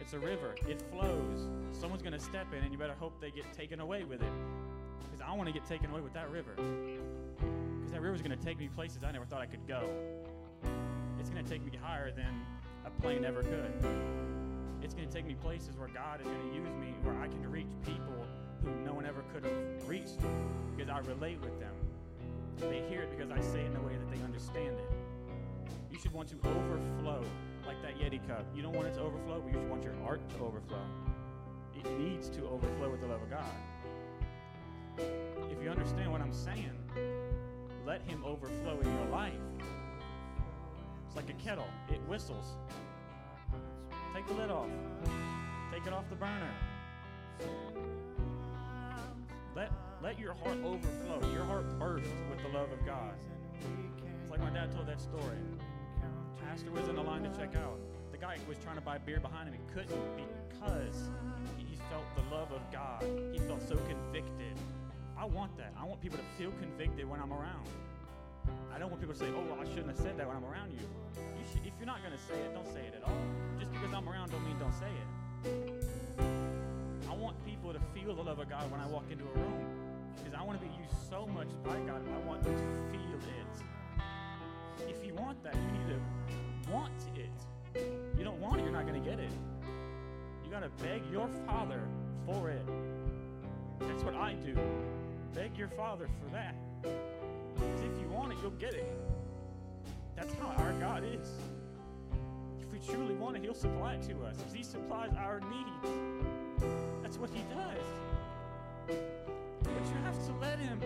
It's 0.00 0.12
a 0.12 0.18
river, 0.18 0.54
it 0.68 0.82
flows. 0.92 1.48
Someone's 1.72 2.02
going 2.02 2.12
to 2.12 2.20
step 2.20 2.52
in, 2.52 2.62
and 2.62 2.72
you 2.72 2.78
better 2.78 2.94
hope 2.98 3.20
they 3.20 3.30
get 3.30 3.52
taken 3.52 3.80
away 3.80 4.04
with 4.04 4.22
it. 4.22 4.32
Because 5.00 5.20
I 5.20 5.34
want 5.34 5.48
to 5.48 5.52
get 5.52 5.64
taken 5.64 5.90
away 5.90 6.00
with 6.00 6.12
that 6.12 6.30
river. 6.30 6.52
Because 6.56 7.92
that 7.92 8.00
river's 8.00 8.22
going 8.22 8.36
to 8.36 8.44
take 8.44 8.58
me 8.58 8.68
places 8.68 9.02
I 9.04 9.10
never 9.10 9.24
thought 9.24 9.40
I 9.40 9.46
could 9.46 9.66
go. 9.66 9.88
It's 11.18 11.30
going 11.30 11.44
to 11.44 11.50
take 11.50 11.64
me 11.64 11.78
higher 11.82 12.12
than 12.12 12.46
a 12.84 12.90
plane 13.00 13.24
ever 13.24 13.42
could. 13.42 13.72
It's 14.82 14.94
going 14.94 15.08
to 15.08 15.12
take 15.12 15.26
me 15.26 15.34
places 15.34 15.76
where 15.76 15.88
God 15.88 16.20
is 16.20 16.26
going 16.26 16.40
to 16.40 16.54
use 16.54 16.74
me, 16.80 16.94
where 17.02 17.16
I 17.20 17.26
can 17.26 17.50
reach 17.50 17.66
people 17.84 18.24
who 18.62 18.70
no 18.84 18.92
one 18.92 19.06
ever 19.06 19.24
could 19.32 19.44
have 19.44 19.88
reached 19.88 20.18
because 20.76 20.90
I 20.90 20.98
relate 21.00 21.40
with 21.40 21.58
them. 21.58 21.74
They 22.58 22.82
hear 22.88 23.02
it 23.02 23.10
because 23.16 23.30
I 23.30 23.40
say 23.40 23.60
it 23.60 23.70
in 23.70 23.76
a 23.76 23.82
way 23.82 23.96
that 23.96 24.10
they 24.14 24.22
understand 24.22 24.78
it. 24.78 24.90
You 25.90 25.98
should 25.98 26.12
want 26.12 26.28
to 26.28 26.36
overflow 26.44 27.22
like 27.66 27.82
that 27.82 27.98
Yeti 27.98 28.26
cup. 28.26 28.46
You 28.54 28.62
don't 28.62 28.74
want 28.74 28.88
it 28.88 28.94
to 28.94 29.00
overflow, 29.00 29.40
but 29.40 29.52
you 29.52 29.60
should 29.60 29.68
want 29.68 29.82
your 29.82 29.94
heart 30.04 30.20
to 30.30 30.44
overflow. 30.44 30.82
It 31.74 31.98
needs 31.98 32.28
to 32.30 32.46
overflow 32.48 32.90
with 32.90 33.00
the 33.00 33.06
love 33.06 33.22
of 33.22 33.30
God. 33.30 33.44
If 35.50 35.62
you 35.62 35.68
understand 35.68 36.10
what 36.10 36.20
I'm 36.20 36.32
saying, 36.32 36.72
let 37.84 38.02
Him 38.02 38.24
overflow 38.24 38.78
in 38.80 38.92
your 38.92 39.06
life. 39.06 39.34
It's 41.06 41.16
like 41.16 41.28
a 41.28 41.34
kettle, 41.34 41.68
it 41.88 42.00
whistles. 42.08 42.56
Take 44.14 44.26
the 44.26 44.34
lid 44.34 44.50
off, 44.50 44.68
take 45.72 45.86
it 45.86 45.92
off 45.92 46.08
the 46.08 46.16
burner. 46.16 46.50
Let, 49.54 49.72
let 50.02 50.18
your 50.18 50.34
heart 50.34 50.58
overflow, 50.64 51.32
your 51.32 51.44
heart 51.44 51.78
burst 51.78 52.10
with 52.30 52.42
the 52.42 52.48
love 52.58 52.70
of 52.72 52.84
God. 52.86 53.14
It's 54.22 54.30
like 54.30 54.40
my 54.40 54.50
dad 54.50 54.72
told 54.72 54.86
that 54.88 55.00
story. 55.00 55.38
Pastor 56.56 56.70
was 56.70 56.88
in 56.88 56.96
the 56.96 57.02
line 57.02 57.22
to 57.22 57.28
check 57.36 57.54
out. 57.54 57.76
The 58.12 58.16
guy 58.16 58.38
was 58.48 58.56
trying 58.64 58.76
to 58.76 58.80
buy 58.80 58.96
beer 58.96 59.20
behind 59.20 59.46
him. 59.46 59.52
He 59.52 59.74
couldn't 59.74 60.00
because 60.16 60.96
he 61.58 61.76
felt 61.92 62.08
the 62.16 62.34
love 62.34 62.50
of 62.50 62.64
God. 62.72 63.04
He 63.30 63.38
felt 63.40 63.60
so 63.68 63.76
convicted. 63.76 64.56
I 65.18 65.26
want 65.26 65.54
that. 65.58 65.74
I 65.78 65.84
want 65.84 66.00
people 66.00 66.16
to 66.16 66.24
feel 66.40 66.50
convicted 66.52 67.04
when 67.04 67.20
I'm 67.20 67.30
around. 67.30 67.68
I 68.72 68.78
don't 68.78 68.88
want 68.88 69.02
people 69.02 69.12
to 69.12 69.20
say, 69.20 69.28
"Oh, 69.36 69.44
well, 69.44 69.60
I 69.60 69.68
shouldn't 69.68 69.88
have 69.88 69.98
said 69.98 70.16
that 70.16 70.26
when 70.26 70.34
I'm 70.34 70.46
around 70.46 70.72
you." 70.72 70.80
you 70.80 71.44
should, 71.52 71.60
if 71.66 71.74
you're 71.76 71.84
not 71.84 72.00
going 72.00 72.16
to 72.16 72.24
say 72.24 72.40
it, 72.40 72.54
don't 72.54 72.72
say 72.72 72.88
it 72.88 72.94
at 72.96 73.04
all. 73.04 73.20
Just 73.60 73.70
because 73.70 73.92
I'm 73.92 74.08
around 74.08 74.32
don't 74.32 74.46
mean 74.48 74.56
don't 74.56 74.72
say 74.80 74.88
it. 74.88 76.24
I 77.04 77.14
want 77.16 77.36
people 77.44 77.74
to 77.74 77.80
feel 77.92 78.16
the 78.16 78.22
love 78.22 78.38
of 78.38 78.48
God 78.48 78.64
when 78.72 78.80
I 78.80 78.86
walk 78.86 79.04
into 79.12 79.28
a 79.28 79.34
room 79.44 79.60
because 80.16 80.32
I 80.32 80.40
want 80.40 80.58
to 80.58 80.64
be 80.64 80.72
used 80.72 80.96
so 81.10 81.26
much 81.26 81.52
by 81.62 81.76
God. 81.84 82.00
I 82.00 82.26
want 82.26 82.44
them 82.44 82.56
to 82.56 82.96
feel 82.96 83.20
it. 83.20 83.76
If 84.88 85.04
you 85.04 85.12
want 85.14 85.42
that, 85.44 85.54
you 85.54 85.78
need 85.78 85.88
to 85.88 86.00
want 86.70 86.92
it. 87.14 87.30
You 88.18 88.24
don't 88.24 88.40
want 88.40 88.60
it, 88.60 88.64
you're 88.64 88.72
not 88.72 88.86
going 88.86 89.02
to 89.02 89.08
get 89.08 89.18
it. 89.18 89.30
You 90.44 90.50
got 90.50 90.62
to 90.62 90.70
beg 90.82 91.02
your 91.10 91.28
Father 91.46 91.82
for 92.24 92.50
it. 92.50 92.66
That's 93.80 94.02
what 94.02 94.14
I 94.14 94.34
do. 94.34 94.56
Beg 95.34 95.56
your 95.56 95.68
Father 95.68 96.06
for 96.06 96.32
that. 96.32 96.54
Because 96.82 97.80
if 97.80 98.00
you 98.00 98.08
want 98.08 98.32
it, 98.32 98.38
you'll 98.42 98.50
get 98.52 98.74
it. 98.74 98.90
That's 100.16 100.32
how 100.34 100.48
our 100.58 100.72
God 100.74 101.04
is. 101.04 101.30
If 102.60 102.72
we 102.72 102.78
truly 102.78 103.14
want 103.14 103.36
it, 103.36 103.42
He'll 103.42 103.54
supply 103.54 103.94
it 103.94 104.02
to 104.08 104.24
us. 104.24 104.36
Because 104.36 104.54
He 104.54 104.62
supplies 104.62 105.10
our 105.18 105.40
needs. 105.40 106.66
That's 107.02 107.18
what 107.18 107.30
He 107.30 107.42
does. 107.54 108.96
But 109.62 109.86
you 109.86 110.00
have 110.04 110.26
to 110.26 110.32
let 110.40 110.58
Him. 110.58 110.80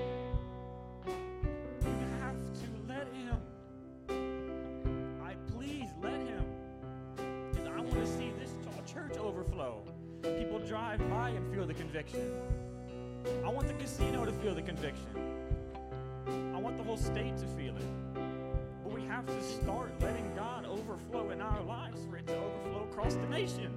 Feel 11.61 11.67
the 11.67 11.75
conviction. 11.75 12.33
I 13.45 13.51
want 13.51 13.69
the 13.69 13.75
casino 13.75 14.25
to 14.25 14.33
feel 14.33 14.55
the 14.55 14.63
conviction. 14.63 15.05
I 16.55 16.59
want 16.59 16.79
the 16.79 16.83
whole 16.83 16.97
state 16.97 17.37
to 17.37 17.47
feel 17.49 17.77
it. 17.77 17.85
But 18.83 18.95
we 18.95 19.03
have 19.03 19.27
to 19.27 19.43
start 19.43 19.93
letting 20.01 20.35
God 20.35 20.65
overflow 20.65 21.29
in 21.29 21.43
our 21.43 21.63
lives 21.65 22.01
for 22.09 22.17
it 22.17 22.27
to 22.29 22.35
overflow 22.35 22.89
across 22.91 23.13
the 23.13 23.27
nation. 23.27 23.77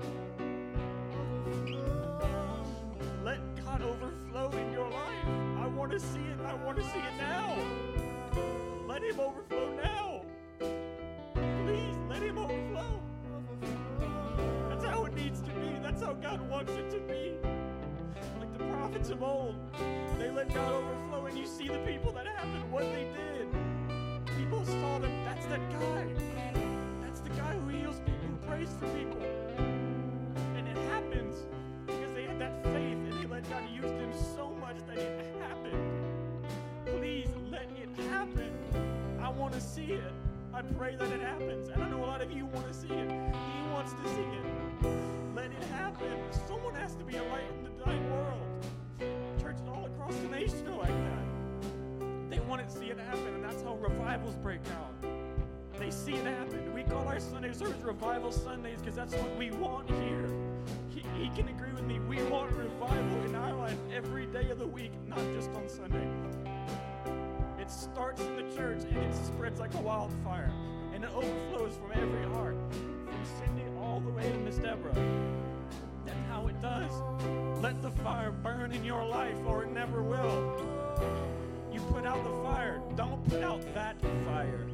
Let 3.21 3.39
God 3.65 3.81
overflow 3.81 4.49
in 4.51 4.71
your 4.71 4.89
life. 4.89 5.25
I 5.59 5.67
want 5.67 5.91
to 5.91 5.99
see 5.99 6.19
it. 6.19 6.39
I 6.45 6.53
want 6.63 6.77
to 6.77 6.83
see 6.83 6.99
it 6.99 7.17
now. 7.19 7.53
Let 8.87 9.03
Him 9.03 9.19
overflow 9.19 9.73
now. 9.83 10.21
Please 11.65 11.97
let 12.07 12.23
Him 12.23 12.37
overflow. 12.37 13.01
That's 14.69 14.85
how 14.85 15.03
it 15.03 15.13
needs 15.15 15.41
to 15.41 15.51
be. 15.51 15.79
That's 15.81 16.01
how 16.01 16.13
God 16.13 16.49
wants 16.49 16.71
it 16.71 16.89
to 16.91 16.99
be. 16.99 17.33
The 18.57 18.63
prophets 18.65 19.09
of 19.09 19.23
old, 19.23 19.55
they 20.19 20.29
let 20.29 20.53
God 20.53 20.71
overflow, 20.71 21.25
and 21.25 21.37
you 21.37 21.45
see 21.45 21.67
the 21.67 21.79
people 21.79 22.11
that 22.13 22.27
happened, 22.27 22.71
what 22.71 22.83
they 22.83 23.07
did. 23.15 23.47
People 24.37 24.65
saw 24.65 24.99
them. 24.99 25.11
That's 25.25 25.45
that 25.47 25.61
guy. 25.71 26.07
That's 27.01 27.19
the 27.21 27.29
guy 27.29 27.53
who 27.55 27.69
heals 27.69 27.99
people, 27.99 28.27
who 28.27 28.47
prays 28.47 28.69
for 28.79 28.87
people. 28.87 29.21
And 30.55 30.67
it 30.67 30.77
happens 30.89 31.35
because 31.85 32.13
they 32.15 32.23
had 32.23 32.39
that 32.39 32.63
faith 32.63 32.97
and 32.97 33.13
they 33.13 33.27
let 33.27 33.49
God 33.49 33.63
use 33.73 33.91
them 33.91 34.11
so 34.35 34.51
much 34.59 34.77
that 34.87 34.97
it 34.97 35.35
happened. 35.41 36.43
Please 36.85 37.29
let 37.51 37.69
it 37.81 37.89
happen. 38.09 38.51
I 39.21 39.29
want 39.29 39.53
to 39.53 39.61
see 39.61 39.93
it. 39.93 40.13
I 40.53 40.61
pray 40.61 40.95
that 40.95 41.11
it 41.11 41.21
happens. 41.21 41.69
And 41.69 41.83
I 41.83 41.89
know 41.89 42.03
a 42.03 42.05
lot 42.05 42.21
of 42.21 42.31
you 42.31 42.45
want 42.45 42.67
to 42.67 42.73
see 42.73 42.93
it. 42.93 43.09
He 43.09 43.71
wants 43.71 43.93
to 43.93 44.09
see 44.09 44.21
it. 44.21 44.45
Let 45.35 45.51
it 45.51 45.63
happen. 45.75 46.17
Someone 46.47 46.75
has 46.75 46.95
to 46.95 47.03
be 47.03 47.17
a 47.17 47.23
light 47.23 47.49
in 47.57 47.63
the 47.63 47.72
dying 47.85 48.11
world. 48.11 48.65
Churches 49.41 49.67
all 49.67 49.85
across 49.85 50.15
the 50.15 50.27
nation 50.29 50.67
are 50.67 50.77
like 50.77 50.87
that. 50.87 52.29
They 52.29 52.39
want 52.39 52.67
to 52.67 52.73
see 52.73 52.87
it 52.87 52.97
happen, 52.99 53.27
and 53.35 53.43
that's 53.43 53.61
how 53.63 53.75
revivals 53.75 54.35
break 54.35 54.61
out. 54.71 54.93
They 55.79 55.91
see 55.91 56.13
it 56.13 56.25
happen. 56.25 56.73
We 56.73 56.83
call 56.83 57.07
our 57.07 57.19
Sunday 57.19 57.51
service 57.53 57.81
Revival 57.81 58.31
Sundays 58.31 58.79
because 58.79 58.95
that's 58.95 59.13
what 59.15 59.37
we 59.37 59.51
want 59.51 59.89
here. 59.89 60.29
He, 60.89 61.01
he 61.21 61.29
can 61.29 61.47
agree 61.49 61.71
with 61.73 61.83
me. 61.83 61.99
We 61.99 62.21
want 62.23 62.51
revival 62.55 63.23
in 63.25 63.35
our 63.35 63.53
life 63.53 63.77
every 63.93 64.27
day 64.27 64.49
of 64.49 64.59
the 64.59 64.67
week, 64.67 64.91
not 65.07 65.19
just 65.33 65.49
on 65.51 65.67
Sunday. 65.67 66.07
It 67.59 67.71
starts 67.71 68.21
in 68.21 68.35
the 68.35 68.55
church 68.55 68.83
and 68.83 68.97
it 68.97 69.15
spreads 69.15 69.59
like 69.59 69.73
a 69.75 69.81
wildfire, 69.81 70.51
and 70.93 71.03
it 71.03 71.09
overflows 71.13 71.75
from 71.75 71.91
every 71.93 72.23
heart, 72.33 72.55
from 72.71 73.25
Cindy 73.39 73.63
all 73.79 73.99
the 73.99 74.11
way 74.11 74.23
to 74.23 74.37
Miss 74.39 74.57
Deborah. 74.57 74.93
That's 76.05 76.17
how 76.29 76.47
it 76.47 76.61
does. 76.61 76.91
Let 77.63 77.81
the 77.81 77.91
fire 77.91 78.29
burn 78.29 78.73
in 78.73 78.83
your 78.83 79.05
life, 79.05 79.37
or 79.47 79.63
it 79.63 79.71
never 79.71 80.03
will. 80.03 80.61
You 81.71 81.79
put 81.93 82.05
out 82.05 82.21
the 82.25 82.43
fire. 82.43 82.81
Don't 82.97 83.23
put 83.29 83.41
out 83.41 83.61
that 83.73 83.95
fire. 84.25 84.67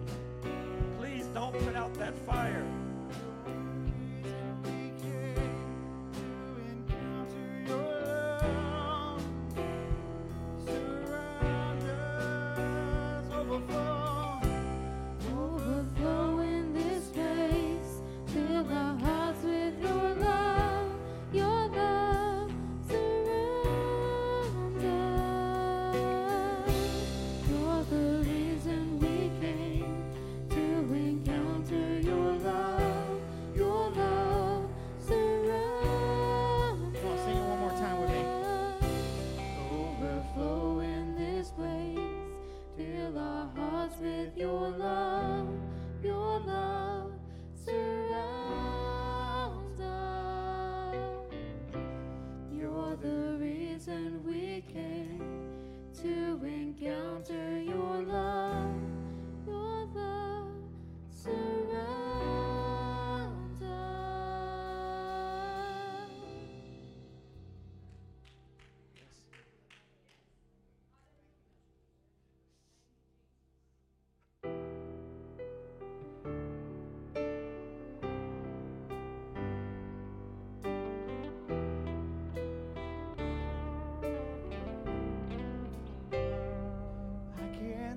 Please 0.97 1.27
don't 1.27 1.53
put 1.59 1.75
out 1.75 1.93
that 1.99 2.17
fire. 2.25 2.65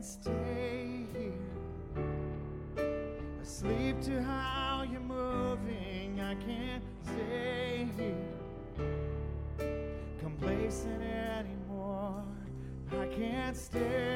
stay 0.03 1.07
here. 1.13 1.33
Asleep 3.41 4.01
to 4.03 4.23
how 4.23 4.85
you're 4.91 5.01
moving, 5.01 6.21
I 6.21 6.35
can't 6.35 6.83
stay 7.05 7.89
here. 7.97 9.69
Complacent 10.21 11.03
anymore, 11.03 12.25
I 12.91 13.07
can't 13.07 13.57
stay. 13.57 14.12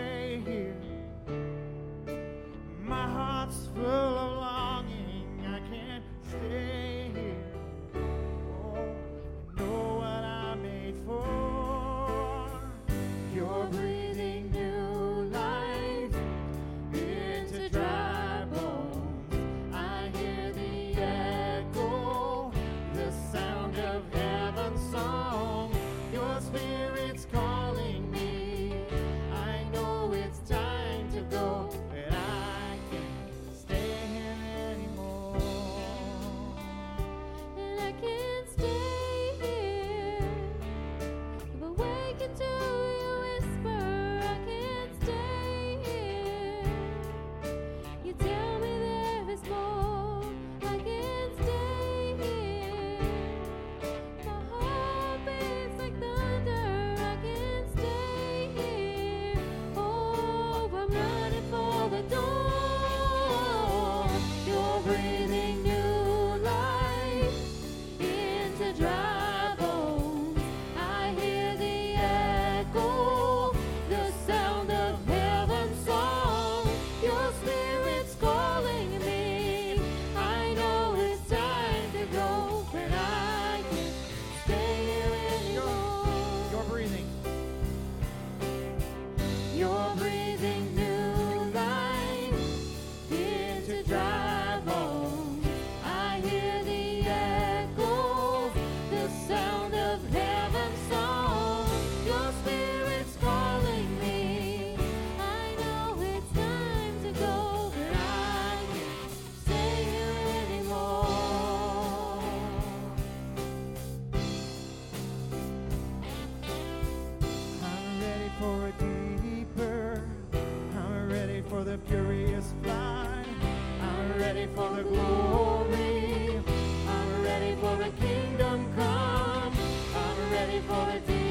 for 130.66 131.00
thee. 131.06 131.25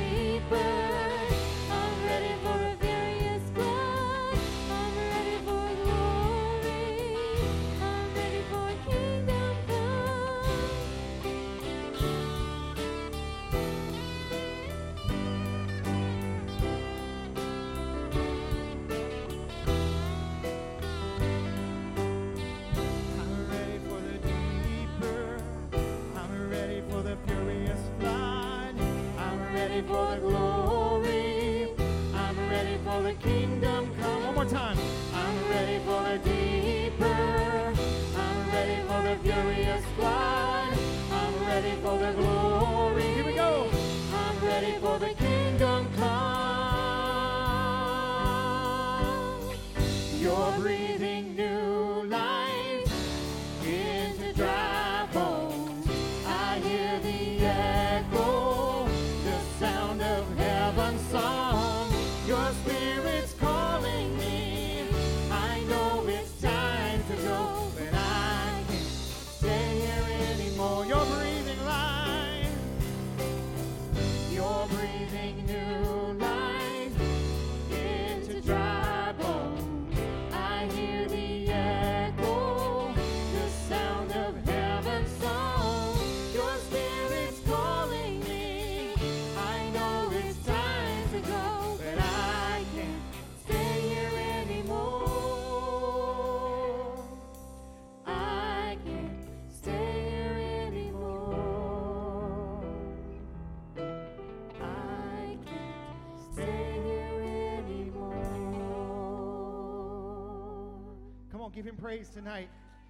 praise 111.85 112.09
tonight. 112.09 112.49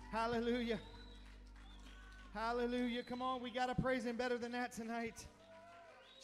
Hallelujah. 0.10 0.79
Hallelujah. 2.34 3.04
Come 3.04 3.21
on, 3.21 3.41
we 3.43 3.52
got 3.52 3.65
to 3.65 3.75
praise 3.75 4.06
Him 4.06 4.15
better 4.15 4.37
than 4.37 4.54
that 4.54 4.71
tonight. 4.71 5.25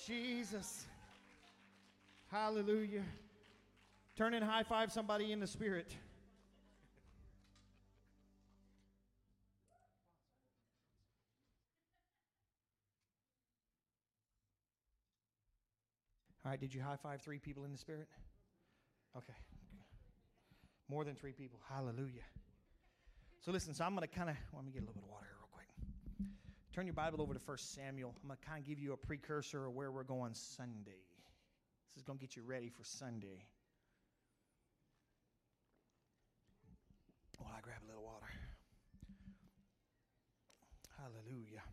Jesus. 0.07 0.85
Hallelujah. 2.31 3.03
Turn 4.15 4.33
and 4.33 4.45
high 4.45 4.63
five 4.63 4.89
somebody 4.89 5.33
in 5.33 5.41
the 5.41 5.47
spirit. 5.47 5.93
All 16.45 16.51
right, 16.51 16.59
did 16.61 16.73
you 16.73 16.79
high 16.79 16.95
five 17.03 17.21
three 17.21 17.37
people 17.37 17.65
in 17.65 17.73
the 17.73 17.77
spirit? 17.77 18.07
Okay. 19.17 19.33
More 20.89 21.03
than 21.03 21.15
three 21.15 21.33
people. 21.33 21.59
Hallelujah. 21.69 22.23
So 23.41 23.51
listen, 23.51 23.73
so 23.73 23.83
I'm 23.83 23.95
going 23.95 24.07
to 24.07 24.15
kind 24.15 24.29
of, 24.29 24.35
let 24.53 24.63
me 24.63 24.71
get 24.71 24.83
a 24.83 24.85
little 24.85 24.93
bit 24.93 25.03
of 25.03 25.09
water 25.09 25.25
here 25.25 25.35
real 25.39 25.49
quick. 25.51 25.67
Turn 26.75 26.85
your 26.85 26.93
Bible 26.93 27.23
over 27.23 27.33
to 27.33 27.39
1 27.43 27.57
Samuel. 27.57 28.13
I'm 28.21 28.27
going 28.27 28.37
to 28.39 28.47
kind 28.47 28.61
of 28.61 28.67
give 28.67 28.77
you 28.77 28.93
a 28.93 28.97
precursor 28.97 29.65
of 29.65 29.73
where 29.73 29.91
we're 29.91 30.03
going 30.03 30.35
Sunday. 30.35 31.01
This 31.87 31.97
is 31.97 32.03
going 32.03 32.19
to 32.19 32.21
get 32.23 32.35
you 32.35 32.43
ready 32.43 32.69
for 32.69 32.83
Sunday. 32.83 33.47
While 37.39 37.51
I 37.57 37.61
grab 37.61 37.77
a 37.83 37.87
little 37.87 38.03
water. 38.03 38.27
Hallelujah. 40.99 41.63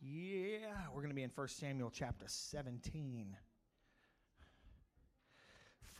Yeah, 0.00 0.68
we're 0.94 1.00
going 1.02 1.10
to 1.10 1.16
be 1.16 1.24
in 1.24 1.32
1 1.34 1.48
Samuel 1.48 1.90
chapter 1.92 2.26
17. 2.28 3.36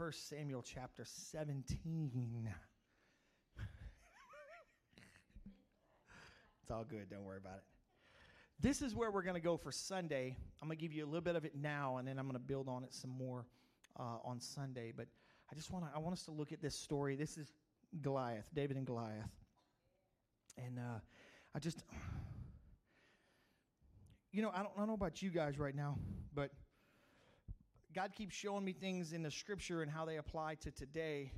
1 0.01 0.13
Samuel 0.13 0.63
chapter 0.63 1.05
17. 1.05 2.49
it's 6.63 6.71
all 6.71 6.87
good, 6.89 7.11
don't 7.11 7.23
worry 7.23 7.37
about 7.37 7.57
it. 7.57 7.65
This 8.59 8.81
is 8.81 8.95
where 8.95 9.11
we're 9.11 9.21
going 9.21 9.35
to 9.35 9.43
go 9.43 9.59
for 9.59 9.71
Sunday. 9.71 10.35
I'm 10.63 10.69
going 10.69 10.79
to 10.79 10.81
give 10.81 10.95
you 10.95 11.05
a 11.05 11.07
little 11.07 11.21
bit 11.21 11.37
of 11.37 11.45
it 11.45 11.55
now, 11.55 11.99
and 11.99 12.09
then 12.09 12.19
I'm 12.19 12.25
going 12.25 12.33
to 12.33 12.39
build 12.39 12.67
on 12.67 12.83
it 12.83 12.95
some 12.95 13.11
more 13.11 13.45
uh, 13.99 14.17
on 14.25 14.41
Sunday. 14.41 14.91
But 14.97 15.07
I 15.53 15.55
just 15.55 15.71
want 15.71 15.85
to 15.85 15.91
I 15.95 15.99
want 15.99 16.15
us 16.15 16.25
to 16.25 16.31
look 16.31 16.51
at 16.51 16.63
this 16.63 16.75
story. 16.75 17.15
This 17.15 17.37
is 17.37 17.53
Goliath, 18.01 18.49
David 18.55 18.79
and 18.79 18.87
Goliath, 18.87 19.29
and 20.57 20.79
uh, 20.79 21.01
I 21.55 21.59
just 21.59 21.85
you 24.33 24.41
know, 24.41 24.51
I 24.55 24.63
don't, 24.63 24.73
I 24.77 24.79
don't 24.79 24.89
know 24.89 24.95
about 24.95 25.21
you 25.21 25.29
guys 25.29 25.59
right 25.59 25.77
now, 25.77 25.99
but 26.35 26.53
God 27.95 28.13
keeps 28.15 28.35
showing 28.35 28.65
me 28.65 28.73
things 28.73 29.13
in 29.13 29.23
the 29.23 29.31
scripture 29.31 29.83
and 29.83 29.91
how 29.91 30.05
they 30.05 30.17
apply 30.17 30.57
to 30.57 30.71
today 30.71 31.33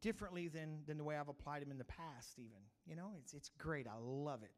differently 0.00 0.48
than, 0.48 0.80
than 0.86 0.98
the 0.98 1.04
way 1.04 1.16
I've 1.16 1.28
applied 1.28 1.62
them 1.62 1.70
in 1.70 1.78
the 1.78 1.84
past, 1.84 2.38
even. 2.38 2.60
You 2.86 2.96
know, 2.96 3.12
it's, 3.18 3.34
it's 3.34 3.50
great. 3.58 3.86
I 3.86 3.98
love 4.00 4.42
it. 4.42 4.52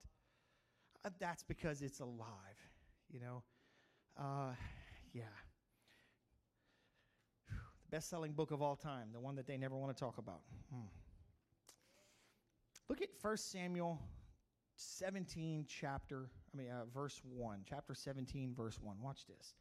Uh, 1.05 1.11
that's 1.19 1.43
because 1.43 1.83
it's 1.83 2.01
alive, 2.01 2.59
you 3.11 3.21
know. 3.21 3.43
Uh, 4.19 4.53
yeah. 5.13 5.23
The 7.49 7.97
best 7.97 8.11
selling 8.11 8.33
book 8.33 8.51
of 8.51 8.61
all 8.61 8.77
time, 8.77 9.09
the 9.13 9.21
one 9.21 9.37
that 9.37 9.47
they 9.47 9.57
never 9.57 9.77
want 9.77 9.97
to 9.97 9.99
talk 9.99 10.19
about. 10.19 10.41
Hmm. 10.73 10.87
Look 12.89 13.01
at 13.01 13.09
1 13.23 13.37
Samuel 13.37 13.99
17, 14.77 15.65
chapter 15.69 16.29
I 16.53 16.57
mean, 16.57 16.71
uh, 16.71 16.85
verse 16.93 17.21
1, 17.25 17.61
chapter 17.69 17.95
17, 17.95 18.55
verse 18.55 18.79
1. 18.81 18.97
Watch 19.01 19.27
this. 19.27 19.55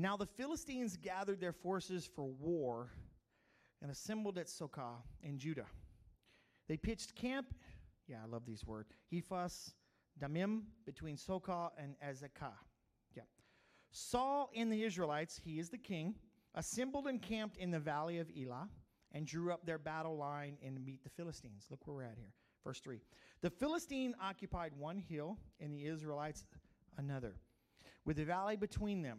Now 0.00 0.16
the 0.16 0.24
Philistines 0.24 0.96
gathered 0.96 1.42
their 1.42 1.52
forces 1.52 2.06
for 2.06 2.24
war 2.24 2.90
and 3.82 3.90
assembled 3.90 4.38
at 4.38 4.46
Socoh 4.46 4.96
in 5.22 5.38
Judah. 5.38 5.66
They 6.68 6.78
pitched 6.78 7.14
camp, 7.14 7.52
yeah, 8.08 8.16
I 8.24 8.26
love 8.26 8.46
these 8.46 8.64
words, 8.64 8.94
Ephes 9.12 9.74
Dammim, 10.18 10.62
between 10.86 11.18
Socoh 11.18 11.70
and 11.76 11.96
Azekah. 12.02 12.54
Yeah. 13.14 13.24
Saul 13.90 14.50
and 14.56 14.72
the 14.72 14.84
Israelites, 14.84 15.38
he 15.44 15.58
is 15.58 15.68
the 15.68 15.76
king, 15.76 16.14
assembled 16.54 17.06
and 17.06 17.20
camped 17.20 17.58
in 17.58 17.70
the 17.70 17.78
valley 17.78 18.20
of 18.20 18.30
Elah 18.34 18.70
and 19.12 19.26
drew 19.26 19.52
up 19.52 19.66
their 19.66 19.78
battle 19.78 20.16
line 20.16 20.56
and 20.64 20.82
meet 20.82 21.04
the 21.04 21.10
Philistines. 21.10 21.66
Look 21.70 21.86
where 21.86 21.96
we're 21.96 22.02
at 22.04 22.16
here. 22.16 22.32
Verse 22.64 22.80
3 22.80 23.02
The 23.42 23.50
Philistine 23.50 24.14
occupied 24.18 24.72
one 24.78 24.96
hill, 24.96 25.36
and 25.60 25.74
the 25.74 25.84
Israelites 25.84 26.46
another, 26.96 27.34
with 28.06 28.16
the 28.16 28.24
valley 28.24 28.56
between 28.56 29.02
them. 29.02 29.18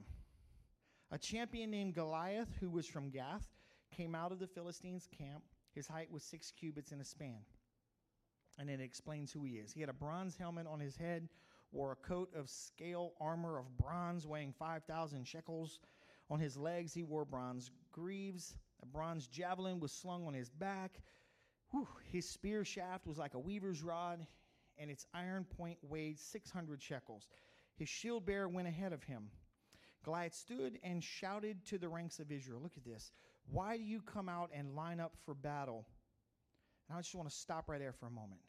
A 1.13 1.17
champion 1.17 1.69
named 1.69 1.93
Goliath, 1.93 2.55
who 2.61 2.69
was 2.69 2.87
from 2.87 3.09
Gath, 3.09 3.45
came 3.91 4.15
out 4.15 4.31
of 4.31 4.39
the 4.39 4.47
Philistines' 4.47 5.09
camp. 5.17 5.43
His 5.75 5.85
height 5.85 6.09
was 6.09 6.23
six 6.23 6.51
cubits 6.51 6.93
and 6.93 7.01
a 7.01 7.05
span. 7.05 7.39
And 8.57 8.69
it 8.69 8.79
explains 8.79 9.29
who 9.29 9.43
he 9.43 9.55
is. 9.55 9.73
He 9.73 9.81
had 9.81 9.89
a 9.89 9.93
bronze 9.93 10.37
helmet 10.37 10.67
on 10.67 10.79
his 10.79 10.95
head, 10.95 11.27
wore 11.73 11.91
a 11.91 12.07
coat 12.07 12.29
of 12.33 12.49
scale 12.49 13.11
armor 13.19 13.59
of 13.59 13.77
bronze 13.77 14.25
weighing 14.25 14.53
5,000 14.53 15.27
shekels. 15.27 15.79
On 16.29 16.39
his 16.39 16.55
legs, 16.55 16.93
he 16.93 17.03
wore 17.03 17.25
bronze 17.25 17.71
greaves. 17.91 18.55
A 18.81 18.85
bronze 18.85 19.27
javelin 19.27 19.81
was 19.81 19.91
slung 19.91 20.25
on 20.25 20.33
his 20.33 20.49
back. 20.49 21.01
Whew, 21.71 21.87
his 22.09 22.27
spear 22.27 22.63
shaft 22.63 23.05
was 23.05 23.17
like 23.17 23.33
a 23.33 23.39
weaver's 23.39 23.83
rod, 23.83 24.25
and 24.77 24.89
its 24.89 25.05
iron 25.13 25.43
point 25.43 25.77
weighed 25.81 26.19
600 26.19 26.81
shekels. 26.81 27.27
His 27.75 27.89
shield 27.89 28.25
bearer 28.25 28.47
went 28.47 28.69
ahead 28.69 28.93
of 28.93 29.03
him. 29.03 29.29
Goliath 30.03 30.33
stood 30.33 30.79
and 30.83 31.03
shouted 31.03 31.63
to 31.65 31.77
the 31.77 31.87
ranks 31.87 32.19
of 32.19 32.31
Israel 32.31 32.59
Look 32.61 32.73
at 32.77 32.83
this. 32.83 33.11
Why 33.51 33.77
do 33.77 33.83
you 33.83 34.01
come 34.01 34.29
out 34.29 34.49
and 34.53 34.75
line 34.75 34.99
up 34.99 35.13
for 35.25 35.33
battle? 35.33 35.85
And 36.89 36.97
I 36.97 37.01
just 37.01 37.15
want 37.15 37.29
to 37.29 37.35
stop 37.35 37.69
right 37.69 37.79
there 37.79 37.93
for 37.93 38.07
a 38.07 38.11
moment. 38.11 38.41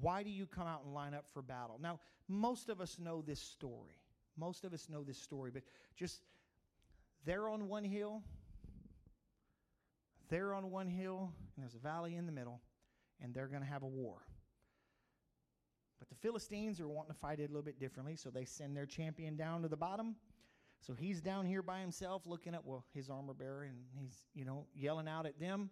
Why 0.00 0.22
do 0.22 0.30
you 0.30 0.46
come 0.46 0.66
out 0.66 0.82
and 0.84 0.94
line 0.94 1.14
up 1.14 1.26
for 1.32 1.42
battle? 1.42 1.78
Now, 1.80 2.00
most 2.28 2.68
of 2.68 2.80
us 2.80 2.98
know 2.98 3.22
this 3.22 3.40
story. 3.40 4.00
Most 4.36 4.64
of 4.64 4.72
us 4.72 4.88
know 4.88 5.02
this 5.02 5.18
story, 5.18 5.50
but 5.52 5.62
just 5.96 6.20
they're 7.24 7.48
on 7.48 7.68
one 7.68 7.84
hill, 7.84 8.22
they're 10.28 10.54
on 10.54 10.70
one 10.70 10.88
hill, 10.88 11.32
and 11.54 11.64
there's 11.64 11.74
a 11.74 11.78
valley 11.78 12.16
in 12.16 12.26
the 12.26 12.32
middle, 12.32 12.60
and 13.22 13.32
they're 13.32 13.46
going 13.46 13.62
to 13.62 13.68
have 13.68 13.82
a 13.82 13.86
war. 13.86 14.18
But 15.98 16.08
the 16.08 16.14
Philistines 16.16 16.80
are 16.80 16.88
wanting 16.88 17.12
to 17.12 17.18
fight 17.18 17.40
it 17.40 17.44
a 17.44 17.48
little 17.48 17.62
bit 17.62 17.80
differently, 17.80 18.16
so 18.16 18.28
they 18.28 18.44
send 18.44 18.76
their 18.76 18.86
champion 18.86 19.36
down 19.36 19.62
to 19.62 19.68
the 19.68 19.76
bottom. 19.76 20.16
So 20.86 20.94
he's 20.94 21.20
down 21.20 21.46
here 21.46 21.62
by 21.62 21.80
himself 21.80 22.22
looking 22.26 22.54
at, 22.54 22.64
well, 22.64 22.84
his 22.94 23.10
armor 23.10 23.34
bearer, 23.34 23.64
and 23.64 23.76
he's, 23.98 24.14
you 24.34 24.44
know, 24.44 24.66
yelling 24.72 25.08
out 25.08 25.26
at 25.26 25.40
them. 25.40 25.68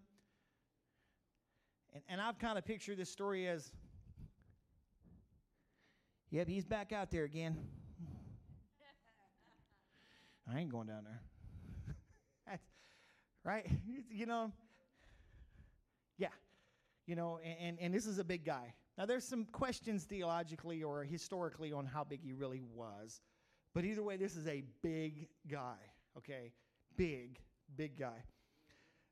And, 1.92 2.02
and 2.08 2.20
I've 2.20 2.40
kind 2.40 2.58
of 2.58 2.64
pictured 2.64 2.96
this 2.96 3.10
story 3.10 3.46
as, 3.46 3.70
yep, 6.30 6.48
he's 6.48 6.64
back 6.64 6.92
out 6.92 7.12
there 7.12 7.22
again. 7.22 7.56
I 10.52 10.58
ain't 10.58 10.72
going 10.72 10.88
down 10.88 11.04
there. 11.04 11.20
That's, 12.48 12.64
right? 13.44 13.70
You 14.10 14.26
know, 14.26 14.50
yeah, 16.18 16.26
you 17.06 17.14
know, 17.14 17.38
and, 17.60 17.78
and 17.80 17.94
this 17.94 18.06
is 18.06 18.18
a 18.18 18.24
big 18.24 18.44
guy. 18.44 18.74
Now, 18.98 19.06
there's 19.06 19.24
some 19.24 19.44
questions 19.44 20.02
theologically 20.02 20.82
or 20.82 21.04
historically 21.04 21.72
on 21.72 21.86
how 21.86 22.02
big 22.02 22.20
he 22.20 22.32
really 22.32 22.62
was, 22.74 23.20
but 23.74 23.84
either 23.84 24.02
way, 24.02 24.16
this 24.16 24.36
is 24.36 24.46
a 24.46 24.62
big 24.82 25.28
guy, 25.48 25.76
okay? 26.16 26.52
Big, 26.96 27.40
big 27.76 27.98
guy. 27.98 28.22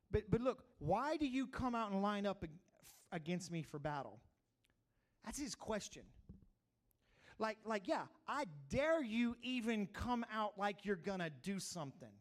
But, 0.09 0.23
but 0.29 0.41
look, 0.41 0.63
why 0.79 1.17
do 1.17 1.27
you 1.27 1.47
come 1.47 1.75
out 1.75 1.91
and 1.91 2.01
line 2.01 2.25
up 2.25 2.45
against 3.11 3.51
me 3.51 3.61
for 3.61 3.77
battle? 3.77 4.19
That's 5.25 5.39
his 5.39 5.53
question. 5.53 6.03
Like, 7.39 7.57
like, 7.65 7.87
yeah, 7.87 8.03
I 8.27 8.45
dare 8.69 9.03
you 9.03 9.35
even 9.41 9.87
come 9.87 10.25
out 10.33 10.53
like 10.57 10.85
you're 10.85 10.95
gonna 10.95 11.31
do 11.41 11.59
something. 11.59 12.11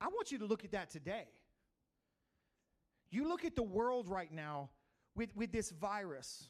I 0.00 0.08
want 0.08 0.32
you 0.32 0.38
to 0.38 0.44
look 0.44 0.64
at 0.64 0.72
that 0.72 0.90
today. 0.90 1.28
You 3.10 3.26
look 3.28 3.44
at 3.44 3.56
the 3.56 3.62
world 3.62 4.08
right 4.08 4.32
now 4.32 4.68
with, 5.14 5.34
with 5.36 5.52
this 5.52 5.70
virus, 5.70 6.48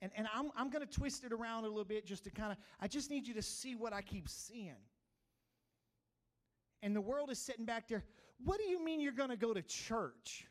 and, 0.00 0.12
and 0.16 0.28
I'm, 0.34 0.50
I'm 0.56 0.70
going 0.70 0.86
to 0.86 0.92
twist 0.92 1.24
it 1.24 1.32
around 1.32 1.64
a 1.64 1.68
little 1.68 1.84
bit 1.84 2.06
just 2.06 2.24
to 2.24 2.30
kind 2.30 2.52
of, 2.52 2.58
I 2.80 2.86
just 2.86 3.10
need 3.10 3.26
you 3.26 3.34
to 3.34 3.42
see 3.42 3.74
what 3.74 3.92
I 3.92 4.00
keep 4.00 4.28
seeing. 4.28 4.76
And 6.82 6.94
the 6.94 7.00
world 7.00 7.30
is 7.30 7.38
sitting 7.38 7.64
back 7.64 7.88
there. 7.88 8.04
What 8.44 8.58
do 8.58 8.64
you 8.64 8.84
mean 8.84 9.00
you're 9.00 9.12
going 9.12 9.30
to 9.30 9.36
go 9.36 9.52
to 9.52 9.62
church? 9.62 10.46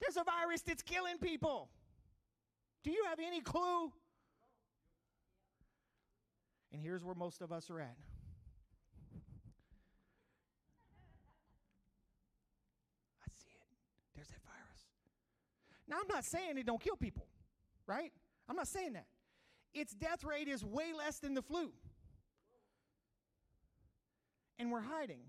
There's 0.00 0.18
a 0.18 0.24
virus 0.24 0.60
that's 0.60 0.82
killing 0.82 1.16
people. 1.18 1.70
Do 2.84 2.90
you 2.90 3.04
have 3.08 3.18
any 3.18 3.40
clue? 3.40 3.90
And 6.72 6.82
here's 6.82 7.02
where 7.02 7.14
most 7.14 7.40
of 7.40 7.52
us 7.52 7.70
are 7.70 7.80
at. 7.80 7.96
I 13.24 13.28
see 13.42 13.50
it. 13.50 13.66
There's 14.14 14.28
that 14.28 14.42
virus. 14.44 14.84
Now, 15.88 15.96
I'm 16.02 16.08
not 16.08 16.24
saying 16.24 16.58
it 16.58 16.66
don't 16.66 16.80
kill 16.80 16.96
people, 16.96 17.25
right? 17.86 18.12
I'm 18.48 18.56
not 18.56 18.68
saying 18.68 18.94
that. 18.94 19.06
Its 19.74 19.94
death 19.94 20.24
rate 20.24 20.48
is 20.48 20.64
way 20.64 20.92
less 20.96 21.18
than 21.18 21.34
the 21.34 21.42
flu. 21.42 21.70
And 24.58 24.72
we're 24.72 24.80
hiding. 24.80 25.20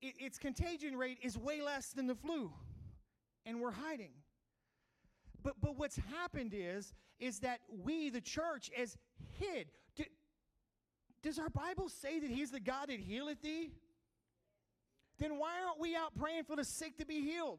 It, 0.00 0.14
its 0.18 0.38
contagion 0.38 0.96
rate 0.96 1.18
is 1.22 1.38
way 1.38 1.62
less 1.62 1.88
than 1.88 2.06
the 2.06 2.14
flu. 2.14 2.52
And 3.46 3.60
we're 3.60 3.72
hiding. 3.72 4.10
But, 5.42 5.54
but 5.60 5.76
what's 5.78 5.98
happened 6.20 6.52
is, 6.54 6.92
is 7.18 7.40
that 7.40 7.60
we, 7.82 8.10
the 8.10 8.20
church, 8.20 8.70
has 8.76 8.96
hid. 9.38 9.68
Do, 9.96 10.04
does 11.22 11.38
our 11.38 11.48
Bible 11.48 11.88
say 11.88 12.20
that 12.20 12.30
He's 12.30 12.50
the 12.50 12.60
God 12.60 12.88
that 12.88 13.00
healeth 13.00 13.42
thee? 13.42 13.70
Then 15.18 15.38
why 15.38 15.54
aren't 15.66 15.80
we 15.80 15.96
out 15.96 16.14
praying 16.18 16.44
for 16.44 16.56
the 16.56 16.64
sick 16.64 16.98
to 16.98 17.06
be 17.06 17.20
healed? 17.20 17.58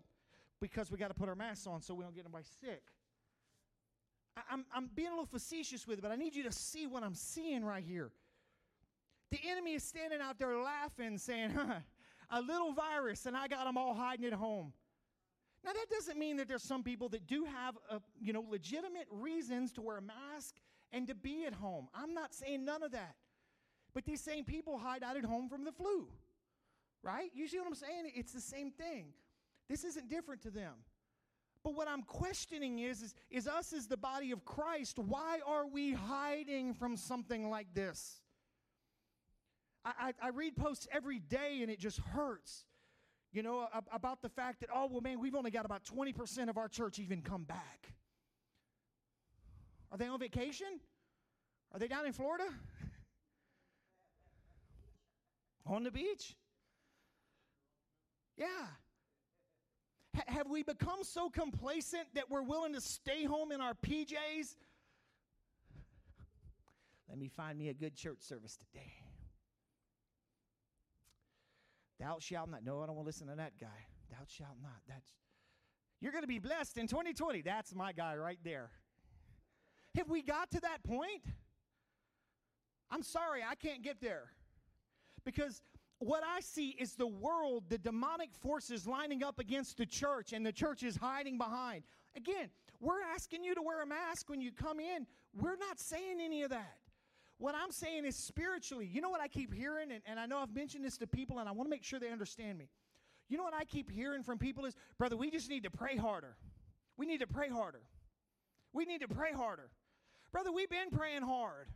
because 0.63 0.89
we 0.89 0.97
got 0.97 1.09
to 1.09 1.13
put 1.13 1.27
our 1.27 1.35
masks 1.35 1.67
on 1.67 1.81
so 1.81 1.93
we 1.93 2.05
don't 2.05 2.15
get 2.15 2.23
anybody 2.23 2.45
sick. 2.61 2.83
I'm, 4.49 4.65
I'm 4.73 4.89
being 4.95 5.09
a 5.09 5.11
little 5.11 5.25
facetious 5.25 5.87
with 5.87 5.99
it, 5.99 6.01
but 6.01 6.11
I 6.11 6.15
need 6.15 6.35
you 6.35 6.43
to 6.43 6.51
see 6.51 6.87
what 6.87 7.03
I'm 7.03 7.15
seeing 7.15 7.63
right 7.63 7.83
here. 7.83 8.11
The 9.31 9.39
enemy 9.49 9.73
is 9.73 9.83
standing 9.83 10.21
out 10.21 10.37
there 10.37 10.57
laughing, 10.57 11.17
saying, 11.17 11.51
huh, 11.51 11.79
a 12.29 12.41
little 12.41 12.73
virus, 12.73 13.25
and 13.25 13.35
I 13.35 13.47
got 13.47 13.65
them 13.65 13.77
all 13.77 13.93
hiding 13.93 14.25
at 14.25 14.33
home. 14.33 14.73
Now, 15.63 15.71
that 15.71 15.89
doesn't 15.89 16.19
mean 16.19 16.37
that 16.37 16.47
there's 16.47 16.63
some 16.63 16.83
people 16.83 17.09
that 17.09 17.25
do 17.25 17.45
have, 17.45 17.77
a, 17.89 17.99
you 18.19 18.33
know, 18.33 18.43
legitimate 18.49 19.07
reasons 19.09 19.71
to 19.73 19.81
wear 19.81 19.97
a 19.97 20.01
mask 20.01 20.55
and 20.91 21.07
to 21.07 21.15
be 21.15 21.45
at 21.45 21.53
home. 21.53 21.87
I'm 21.95 22.13
not 22.13 22.33
saying 22.33 22.65
none 22.65 22.83
of 22.83 22.91
that. 22.91 23.15
But 23.93 24.05
these 24.05 24.21
same 24.21 24.43
people 24.43 24.77
hide 24.77 25.03
out 25.03 25.15
at 25.15 25.23
home 25.23 25.47
from 25.47 25.63
the 25.63 25.71
flu, 25.71 26.07
right? 27.01 27.29
You 27.33 27.47
see 27.47 27.59
what 27.59 27.67
I'm 27.67 27.75
saying? 27.75 28.11
It's 28.15 28.33
the 28.33 28.41
same 28.41 28.71
thing. 28.71 29.05
This 29.69 29.83
isn't 29.83 30.09
different 30.09 30.41
to 30.41 30.51
them. 30.51 30.73
But 31.63 31.75
what 31.75 31.87
I'm 31.87 32.03
questioning 32.03 32.79
is, 32.79 33.01
is, 33.01 33.15
is 33.31 33.47
us 33.47 33.71
as 33.71 33.87
the 33.87 33.95
body 33.95 34.31
of 34.31 34.43
Christ, 34.43 34.99
why 34.99 35.39
are 35.47 35.65
we 35.65 35.93
hiding 35.93 36.73
from 36.73 36.97
something 36.97 37.49
like 37.49 37.73
this? 37.73 38.19
I, 39.85 40.13
I, 40.21 40.27
I 40.27 40.29
read 40.29 40.57
posts 40.57 40.87
every 40.91 41.19
day 41.19 41.59
and 41.61 41.71
it 41.71 41.79
just 41.79 41.99
hurts, 41.99 42.65
you 43.31 43.43
know, 43.43 43.67
about 43.93 44.21
the 44.21 44.29
fact 44.29 44.59
that, 44.59 44.69
oh, 44.75 44.89
well, 44.91 45.01
man, 45.01 45.21
we've 45.21 45.35
only 45.35 45.51
got 45.51 45.65
about 45.65 45.85
20% 45.85 46.49
of 46.49 46.57
our 46.57 46.67
church 46.67 46.99
even 46.99 47.21
come 47.21 47.43
back. 47.43 47.93
Are 49.89 49.97
they 49.97 50.07
on 50.07 50.19
vacation? 50.19 50.81
Are 51.71 51.79
they 51.79 51.87
down 51.87 52.05
in 52.05 52.11
Florida? 52.11 52.45
on 55.65 55.83
the 55.83 55.91
beach? 55.91 56.35
Yeah. 58.35 58.65
Have 60.27 60.49
we 60.49 60.63
become 60.63 61.03
so 61.03 61.29
complacent 61.29 62.05
that 62.13 62.29
we're 62.29 62.43
willing 62.43 62.73
to 62.73 62.81
stay 62.81 63.25
home 63.25 63.51
in 63.51 63.61
our 63.61 63.73
PJs? 63.73 64.55
Let 67.09 67.17
me 67.17 67.27
find 67.27 67.57
me 67.57 67.69
a 67.69 67.73
good 67.73 67.95
church 67.95 68.21
service 68.21 68.57
today. 68.57 68.93
Thou 71.99 72.17
shalt 72.19 72.49
not. 72.49 72.63
No, 72.63 72.81
I 72.81 72.85
don't 72.85 72.95
want 72.95 73.05
to 73.05 73.07
listen 73.07 73.27
to 73.27 73.35
that 73.35 73.53
guy. 73.59 73.67
Thou 74.09 74.25
shalt 74.27 74.57
not. 74.61 74.81
That's 74.87 75.11
you're 76.01 76.11
going 76.11 76.23
to 76.23 76.27
be 76.27 76.39
blessed 76.39 76.77
in 76.77 76.87
2020. 76.87 77.41
That's 77.41 77.73
my 77.73 77.93
guy 77.93 78.15
right 78.17 78.39
there. 78.43 78.71
Have 79.95 80.09
we 80.09 80.21
got 80.21 80.51
to 80.51 80.59
that 80.59 80.83
point? 80.83 81.23
I'm 82.91 83.03
sorry, 83.03 83.41
I 83.41 83.55
can't 83.55 83.81
get 83.81 84.01
there. 84.01 84.31
Because 85.23 85.61
what 86.05 86.23
I 86.23 86.39
see 86.41 86.69
is 86.69 86.95
the 86.95 87.07
world, 87.07 87.63
the 87.69 87.77
demonic 87.77 88.33
forces 88.33 88.87
lining 88.87 89.23
up 89.23 89.39
against 89.39 89.77
the 89.77 89.85
church, 89.85 90.33
and 90.33 90.45
the 90.45 90.51
church 90.51 90.83
is 90.83 90.95
hiding 90.95 91.37
behind. 91.37 91.83
Again, 92.15 92.49
we're 92.79 93.01
asking 93.13 93.43
you 93.43 93.55
to 93.55 93.61
wear 93.61 93.81
a 93.81 93.85
mask 93.85 94.29
when 94.29 94.41
you 94.41 94.51
come 94.51 94.79
in. 94.79 95.07
We're 95.33 95.55
not 95.55 95.79
saying 95.79 96.19
any 96.21 96.43
of 96.43 96.49
that. 96.49 96.77
What 97.37 97.55
I'm 97.55 97.71
saying 97.71 98.05
is 98.05 98.15
spiritually, 98.15 98.85
you 98.85 99.01
know 99.01 99.09
what 99.09 99.21
I 99.21 99.27
keep 99.27 99.53
hearing, 99.53 99.91
and, 99.91 100.01
and 100.05 100.19
I 100.19 100.25
know 100.25 100.37
I've 100.37 100.53
mentioned 100.53 100.85
this 100.85 100.97
to 100.97 101.07
people, 101.07 101.39
and 101.39 101.49
I 101.49 101.51
want 101.51 101.67
to 101.67 101.69
make 101.69 101.83
sure 101.83 101.99
they 101.99 102.11
understand 102.11 102.57
me. 102.57 102.69
You 103.29 103.37
know 103.37 103.43
what 103.43 103.53
I 103.53 103.65
keep 103.65 103.89
hearing 103.89 104.23
from 104.23 104.37
people 104.37 104.65
is, 104.65 104.75
brother, 104.97 105.17
we 105.17 105.31
just 105.31 105.49
need 105.49 105.63
to 105.63 105.71
pray 105.71 105.97
harder. 105.97 106.35
We 106.97 107.05
need 107.05 107.19
to 107.21 107.27
pray 107.27 107.49
harder. 107.49 107.81
We 108.73 108.85
need 108.85 109.01
to 109.01 109.07
pray 109.07 109.31
harder. 109.33 109.69
Brother, 110.31 110.51
we've 110.51 110.69
been 110.69 110.89
praying 110.91 111.23
hard. 111.23 111.67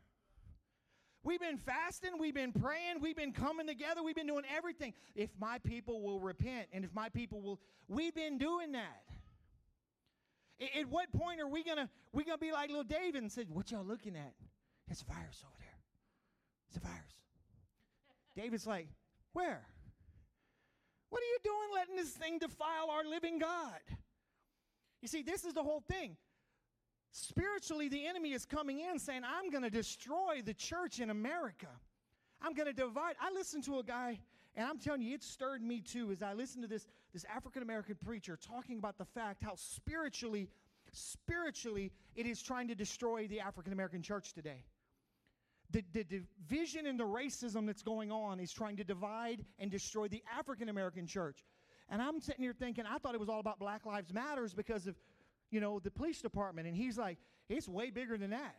We've 1.28 1.41
been 1.41 1.57
fasting, 1.57 2.11
we've 2.17 2.34
been 2.34 2.53
praying, 2.53 3.01
we've 3.01 3.17
been 3.17 3.34
coming 3.34 3.67
together, 3.67 4.01
we've 4.01 4.15
been 4.15 4.28
doing 4.28 4.45
everything. 4.55 4.93
If 5.13 5.30
my 5.38 5.57
people 5.57 6.01
will 6.01 6.21
repent 6.21 6.67
and 6.71 6.86
if 6.86 6.93
my 6.93 7.09
people 7.09 7.41
will, 7.41 7.59
we've 7.89 8.15
been 8.15 8.38
doing 8.38 8.71
that. 8.71 9.03
At 10.80 10.88
what 10.88 11.11
point 11.11 11.41
are 11.41 11.47
we 11.49 11.65
gonna 11.65 11.89
we 12.13 12.23
gonna 12.23 12.38
be 12.38 12.53
like 12.53 12.69
little 12.69 12.86
David 12.86 13.23
and 13.23 13.30
say, 13.30 13.43
"What 13.43 13.69
y'all 13.71 13.84
looking 13.84 14.15
at? 14.15 14.36
It's 14.88 15.01
a 15.01 15.05
virus 15.05 15.43
over 15.45 15.57
there. 15.59 15.78
It's 16.69 16.78
a 16.78 16.80
virus." 16.80 17.13
David's 18.34 18.65
like, 18.65 18.88
"Where? 19.34 19.67
What 21.09 21.21
are 21.21 21.25
you 21.25 21.39
doing, 21.43 21.69
letting 21.73 21.97
this 21.97 22.11
thing 22.11 22.39
defile 22.39 22.89
our 22.89 23.03
living 23.03 23.38
God?" 23.38 23.82
You 25.01 25.09
see, 25.09 25.23
this 25.23 25.43
is 25.43 25.53
the 25.53 25.63
whole 25.63 25.82
thing. 25.82 26.15
Spiritually, 27.12 27.88
the 27.88 28.05
enemy 28.05 28.34
is 28.34 28.45
coming 28.45 28.80
in 28.80 28.99
saying, 28.99 29.22
I'm 29.26 29.49
going 29.49 29.64
to 29.64 29.70
destroy 29.70 30.41
the 30.43 30.53
church 30.53 30.99
in 30.99 31.10
America. 31.10 31.68
I'm 32.41 32.53
going 32.53 32.68
to 32.68 32.74
divide. 32.74 33.16
I 33.20 33.32
listened 33.32 33.64
to 33.66 33.80
a 33.80 33.84
guy, 33.84 34.20
and 34.55 34.68
I'm 34.68 34.78
telling 34.78 35.01
you, 35.01 35.16
it 35.16 35.24
stirred 35.24 35.62
me 35.62 35.82
too 35.82 36.12
as 36.12 36.22
I 36.22 36.34
listened 36.34 36.64
to 36.64 36.68
this, 36.68 36.88
this 37.14 37.26
African 37.34 37.64
American 37.64 37.95
preacher 37.95 38.38
talking 38.38 38.78
about 38.78 38.97
the 38.97 39.05
fact 39.05 39.43
how 39.43 39.55
spiritually, 39.55 40.49
spiritually, 40.91 41.91
it 42.16 42.28
is 42.28 42.41
trying 42.41 42.68
to 42.68 42.76
destroy 42.76 43.28
the 43.28 43.39
African 43.39 43.74
American 43.74 44.01
church 44.01 44.34
today. 44.34 44.64
The, 45.72 45.84
the 45.91 46.03
division 46.03 46.86
and 46.86 46.97
the 46.97 47.05
racism 47.05 47.66
that's 47.66 47.84
going 47.84 48.12
on 48.12 48.39
is 48.39 48.53
trying 48.53 48.78
to 48.78 48.86
divide 48.86 49.43
and 49.60 49.70
destroy 49.70 50.08
the 50.08 50.24
African 50.38 50.70
American 50.70 51.08
church. 51.08 51.43
And 51.89 52.01
I'm 52.01 52.20
sitting 52.20 52.41
here 52.41 52.53
thinking, 52.53 52.86
I 52.86 52.97
thought 52.97 53.16
it 53.16 53.20
was 53.20 53.30
all 53.30 53.39
about 53.39 53.60
Black 53.60 53.86
Lives 53.86 54.14
Matters 54.14 54.53
because 54.53 54.88
of 54.88 54.95
you 55.52 55.60
know, 55.60 55.80
the 55.80 55.91
police 55.91 56.22
department. 56.22 56.68
And 56.68 56.76
he's 56.76 56.98
like, 56.98 57.18
it's 57.50 57.68
way 57.68 57.89
bigger 57.89 58.18
than 58.18 58.32
that. 58.32 58.56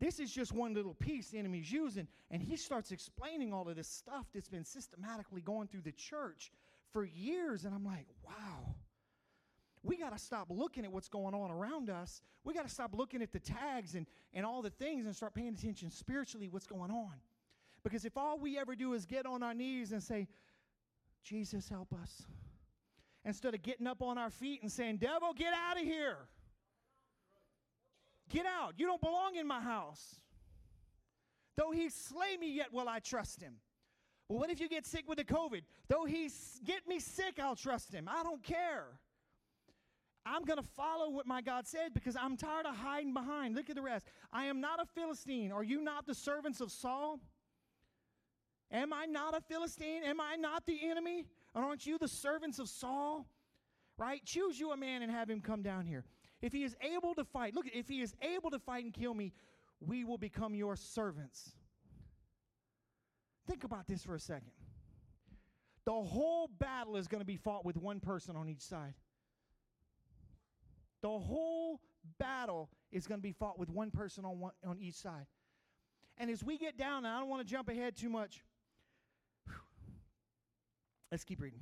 This 0.00 0.20
is 0.20 0.32
just 0.32 0.52
one 0.52 0.74
little 0.74 0.94
piece 0.94 1.30
the 1.30 1.38
enemy's 1.38 1.70
using. 1.70 2.06
And 2.30 2.40
he 2.40 2.56
starts 2.56 2.92
explaining 2.92 3.52
all 3.52 3.68
of 3.68 3.76
this 3.76 3.88
stuff 3.88 4.26
that's 4.32 4.48
been 4.48 4.64
systematically 4.64 5.40
going 5.40 5.68
through 5.68 5.80
the 5.82 5.92
church 5.92 6.52
for 6.92 7.04
years. 7.04 7.64
And 7.64 7.74
I'm 7.74 7.84
like, 7.84 8.06
wow. 8.24 8.74
We 9.82 9.96
got 9.96 10.12
to 10.12 10.18
stop 10.18 10.48
looking 10.50 10.84
at 10.84 10.92
what's 10.92 11.08
going 11.08 11.34
on 11.34 11.50
around 11.50 11.88
us. 11.88 12.20
We 12.44 12.52
got 12.52 12.64
to 12.64 12.72
stop 12.72 12.94
looking 12.94 13.22
at 13.22 13.32
the 13.32 13.38
tags 13.38 13.94
and, 13.94 14.06
and 14.34 14.44
all 14.44 14.60
the 14.60 14.70
things 14.70 15.06
and 15.06 15.14
start 15.14 15.34
paying 15.34 15.54
attention 15.54 15.90
spiritually 15.90 16.48
what's 16.48 16.66
going 16.66 16.90
on. 16.90 17.14
Because 17.82 18.04
if 18.04 18.16
all 18.16 18.38
we 18.38 18.58
ever 18.58 18.74
do 18.74 18.92
is 18.94 19.06
get 19.06 19.24
on 19.24 19.42
our 19.42 19.54
knees 19.54 19.92
and 19.92 20.02
say, 20.02 20.28
Jesus, 21.22 21.68
help 21.68 21.92
us 21.92 22.22
instead 23.24 23.54
of 23.54 23.62
getting 23.62 23.86
up 23.86 24.02
on 24.02 24.18
our 24.18 24.30
feet 24.30 24.62
and 24.62 24.70
saying, 24.70 24.98
Devil, 24.98 25.32
get 25.34 25.52
out 25.52 25.78
of 25.78 25.84
here. 25.84 26.16
Get 28.30 28.46
out. 28.46 28.74
You 28.76 28.86
don't 28.86 29.00
belong 29.00 29.36
in 29.36 29.46
my 29.46 29.60
house. 29.60 30.16
Though 31.56 31.70
he 31.70 31.88
slay 31.88 32.36
me, 32.38 32.52
yet 32.52 32.72
will 32.72 32.88
I 32.88 33.00
trust 33.00 33.40
him. 33.40 33.54
Well, 34.28 34.38
what 34.38 34.50
if 34.50 34.60
you 34.60 34.68
get 34.68 34.86
sick 34.86 35.08
with 35.08 35.18
the 35.18 35.24
COVID? 35.24 35.62
Though 35.88 36.04
he 36.04 36.30
get 36.64 36.86
me 36.86 37.00
sick, 37.00 37.38
I'll 37.40 37.56
trust 37.56 37.92
him. 37.92 38.08
I 38.08 38.22
don't 38.22 38.42
care. 38.42 38.84
I'm 40.26 40.44
going 40.44 40.58
to 40.58 40.68
follow 40.76 41.08
what 41.08 41.26
my 41.26 41.40
God 41.40 41.66
said 41.66 41.94
because 41.94 42.14
I'm 42.14 42.36
tired 42.36 42.66
of 42.66 42.76
hiding 42.76 43.14
behind. 43.14 43.54
Look 43.54 43.70
at 43.70 43.76
the 43.76 43.82
rest. 43.82 44.06
I 44.32 44.44
am 44.44 44.60
not 44.60 44.80
a 44.80 44.84
Philistine. 44.84 45.50
Are 45.52 45.62
you 45.62 45.80
not 45.80 46.06
the 46.06 46.14
servants 46.14 46.60
of 46.60 46.70
Saul? 46.70 47.18
Am 48.70 48.92
I 48.92 49.06
not 49.06 49.34
a 49.34 49.40
Philistine? 49.40 50.04
Am 50.04 50.20
I 50.20 50.36
not 50.36 50.66
the 50.66 50.78
enemy? 50.90 51.24
Aren't 51.54 51.86
you 51.86 51.98
the 51.98 52.08
servants 52.08 52.58
of 52.58 52.68
Saul? 52.68 53.26
Right? 53.96 54.24
Choose 54.24 54.60
you 54.60 54.70
a 54.72 54.76
man 54.76 55.02
and 55.02 55.10
have 55.10 55.28
him 55.28 55.40
come 55.40 55.62
down 55.62 55.84
here. 55.84 56.04
If 56.40 56.52
he 56.52 56.62
is 56.62 56.76
able 56.80 57.14
to 57.16 57.24
fight, 57.24 57.54
look, 57.54 57.66
if 57.72 57.88
he 57.88 58.00
is 58.00 58.14
able 58.22 58.50
to 58.50 58.58
fight 58.58 58.84
and 58.84 58.92
kill 58.92 59.12
me, 59.12 59.32
we 59.80 60.04
will 60.04 60.18
become 60.18 60.54
your 60.54 60.76
servants. 60.76 61.52
Think 63.48 63.64
about 63.64 63.86
this 63.88 64.04
for 64.04 64.14
a 64.14 64.20
second. 64.20 64.52
The 65.84 65.92
whole 65.92 66.48
battle 66.58 66.96
is 66.96 67.08
going 67.08 67.22
to 67.22 67.26
be 67.26 67.36
fought 67.36 67.64
with 67.64 67.76
one 67.76 67.98
person 67.98 68.36
on 68.36 68.48
each 68.48 68.60
side. 68.60 68.94
The 71.00 71.08
whole 71.08 71.80
battle 72.18 72.68
is 72.92 73.06
going 73.06 73.20
to 73.20 73.22
be 73.22 73.32
fought 73.32 73.58
with 73.58 73.70
one 73.70 73.90
person 73.90 74.24
on, 74.24 74.38
one, 74.38 74.52
on 74.66 74.78
each 74.80 74.96
side. 74.96 75.26
And 76.18 76.30
as 76.30 76.44
we 76.44 76.58
get 76.58 76.76
down, 76.76 77.04
and 77.04 77.06
I 77.06 77.20
don't 77.20 77.28
want 77.28 77.46
to 77.46 77.50
jump 77.50 77.68
ahead 77.68 77.96
too 77.96 78.10
much, 78.10 78.42
Let's 81.10 81.24
keep 81.24 81.40
reading. 81.40 81.60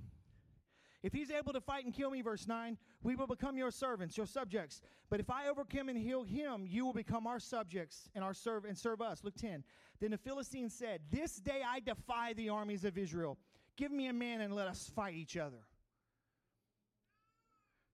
If 1.02 1.12
he's 1.12 1.30
able 1.30 1.52
to 1.52 1.60
fight 1.60 1.84
and 1.84 1.94
kill 1.94 2.10
me, 2.10 2.20
verse 2.20 2.48
9, 2.48 2.76
we 3.02 3.14
will 3.14 3.28
become 3.28 3.56
your 3.56 3.70
servants, 3.70 4.16
your 4.16 4.26
subjects. 4.26 4.80
But 5.08 5.20
if 5.20 5.30
I 5.30 5.48
overcome 5.48 5.88
and 5.88 5.96
heal 5.96 6.24
him, 6.24 6.64
you 6.66 6.84
will 6.84 6.92
become 6.92 7.26
our 7.26 7.38
subjects 7.38 8.08
and 8.14 8.24
our 8.24 8.34
serve 8.34 8.64
and 8.64 8.76
serve 8.76 9.00
us. 9.00 9.22
Look 9.22 9.36
10. 9.36 9.62
Then 10.00 10.10
the 10.10 10.18
Philistines 10.18 10.74
said, 10.74 11.00
This 11.10 11.36
day 11.36 11.62
I 11.66 11.80
defy 11.80 12.32
the 12.32 12.48
armies 12.48 12.84
of 12.84 12.98
Israel. 12.98 13.38
Give 13.76 13.92
me 13.92 14.08
a 14.08 14.12
man 14.12 14.40
and 14.40 14.54
let 14.54 14.66
us 14.66 14.90
fight 14.96 15.14
each 15.14 15.36
other. 15.36 15.58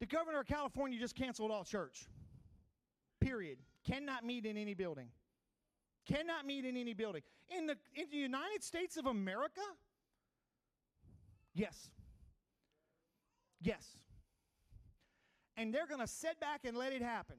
The 0.00 0.06
governor 0.06 0.40
of 0.40 0.46
California 0.46 0.98
just 0.98 1.14
canceled 1.14 1.50
all 1.50 1.64
church. 1.64 2.08
Period. 3.20 3.58
Cannot 3.86 4.24
meet 4.24 4.46
in 4.46 4.56
any 4.56 4.74
building. 4.74 5.08
Cannot 6.06 6.46
meet 6.46 6.64
in 6.64 6.76
any 6.76 6.94
building. 6.94 7.22
In 7.56 7.66
the, 7.66 7.76
in 7.94 8.06
the 8.10 8.16
United 8.16 8.62
States 8.62 8.96
of 8.96 9.06
America, 9.06 9.60
Yes. 11.54 11.90
Yes. 13.60 13.96
And 15.56 15.72
they're 15.72 15.86
going 15.86 16.00
to 16.00 16.06
sit 16.06 16.40
back 16.40 16.60
and 16.64 16.76
let 16.76 16.92
it 16.92 17.02
happen. 17.02 17.36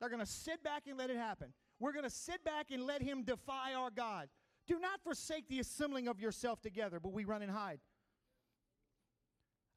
They're 0.00 0.08
going 0.08 0.24
to 0.24 0.26
sit 0.26 0.62
back 0.62 0.84
and 0.86 0.96
let 0.96 1.10
it 1.10 1.16
happen. 1.16 1.52
We're 1.80 1.92
going 1.92 2.04
to 2.04 2.10
sit 2.10 2.44
back 2.44 2.70
and 2.70 2.84
let 2.84 3.02
him 3.02 3.22
defy 3.24 3.74
our 3.74 3.90
God. 3.90 4.28
Do 4.66 4.78
not 4.78 5.00
forsake 5.02 5.48
the 5.48 5.60
assembling 5.60 6.08
of 6.08 6.20
yourself 6.20 6.60
together, 6.60 7.00
but 7.00 7.12
we 7.12 7.24
run 7.24 7.42
and 7.42 7.50
hide. 7.50 7.80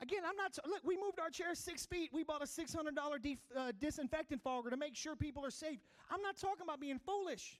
Again, 0.01 0.21
I'm 0.27 0.35
not, 0.35 0.57
look, 0.65 0.81
we 0.83 0.97
moved 0.97 1.19
our 1.19 1.29
chairs 1.29 1.59
six 1.59 1.85
feet. 1.85 2.09
We 2.11 2.23
bought 2.23 2.41
a 2.41 2.45
$600 2.45 3.21
def, 3.21 3.37
uh, 3.55 3.71
disinfectant 3.79 4.41
fogger 4.41 4.71
to 4.71 4.77
make 4.77 4.95
sure 4.95 5.15
people 5.15 5.45
are 5.45 5.51
safe. 5.51 5.79
I'm 6.09 6.21
not 6.21 6.37
talking 6.37 6.63
about 6.63 6.79
being 6.79 6.99
foolish. 6.99 7.59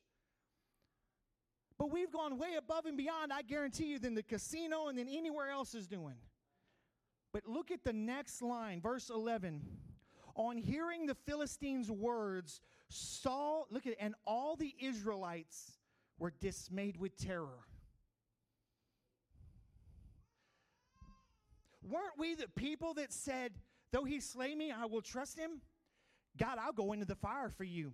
But 1.81 1.91
we've 1.91 2.11
gone 2.11 2.37
way 2.37 2.49
above 2.59 2.85
and 2.85 2.95
beyond, 2.95 3.33
I 3.33 3.41
guarantee 3.41 3.85
you, 3.85 3.97
than 3.97 4.13
the 4.13 4.21
casino 4.21 4.89
and 4.89 4.99
than 4.99 5.09
anywhere 5.09 5.49
else 5.49 5.73
is 5.73 5.87
doing. 5.87 6.13
But 7.33 7.47
look 7.47 7.71
at 7.71 7.83
the 7.83 7.91
next 7.91 8.43
line, 8.43 8.79
verse 8.79 9.09
11. 9.09 9.63
On 10.35 10.57
hearing 10.57 11.07
the 11.07 11.15
Philistines' 11.15 11.89
words, 11.89 12.61
Saul, 12.89 13.65
look 13.71 13.87
at 13.87 13.93
it, 13.93 13.97
and 13.99 14.13
all 14.27 14.55
the 14.55 14.75
Israelites 14.79 15.71
were 16.19 16.31
dismayed 16.39 16.97
with 16.97 17.17
terror. 17.17 17.65
Weren't 21.81 22.19
we 22.19 22.35
the 22.35 22.47
people 22.49 22.93
that 22.93 23.11
said, 23.11 23.53
Though 23.91 24.03
he 24.03 24.19
slay 24.19 24.53
me, 24.53 24.71
I 24.71 24.85
will 24.85 25.01
trust 25.01 25.35
him? 25.35 25.61
God, 26.37 26.59
I'll 26.61 26.73
go 26.73 26.93
into 26.93 27.05
the 27.05 27.15
fire 27.15 27.49
for 27.49 27.63
you. 27.63 27.91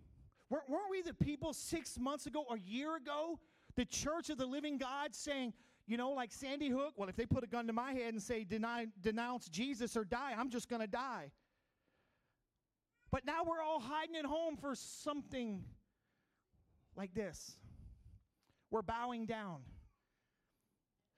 Weren't, 0.49 0.69
weren't 0.69 0.91
we 0.91 1.01
the 1.01 1.13
people 1.13 1.53
six 1.53 1.97
months 1.97 2.25
ago, 2.25 2.45
a 2.51 2.59
year 2.59 2.97
ago, 2.97 3.39
the 3.78 3.86
church 3.86 4.30
of 4.30 4.38
the 4.38 4.45
living 4.45 4.78
God 4.78 5.15
saying, 5.15 5.53
you 5.86 5.95
know, 5.95 6.11
like 6.11 6.34
Sandy 6.34 6.67
Hook, 6.67 6.95
well, 6.97 7.07
if 7.07 7.15
they 7.15 7.25
put 7.25 7.45
a 7.45 7.47
gun 7.47 7.67
to 7.67 7.73
my 7.73 7.93
head 7.93 8.13
and 8.13 8.21
say, 8.21 8.43
Deny, 8.43 8.88
denounce 9.01 9.47
Jesus 9.47 9.95
or 9.95 10.03
die, 10.03 10.34
I'm 10.38 10.49
just 10.49 10.67
going 10.67 10.82
to 10.82 10.88
die. 10.88 11.32
But 13.09 13.25
now 13.25 13.43
we're 13.45 13.61
all 13.61 13.80
hiding 13.80 14.17
at 14.17 14.25
home 14.25 14.57
for 14.57 14.75
something 14.75 15.63
like 16.97 17.13
this. 17.13 17.55
We're 18.69 18.82
bowing 18.82 19.25
down. 19.25 19.61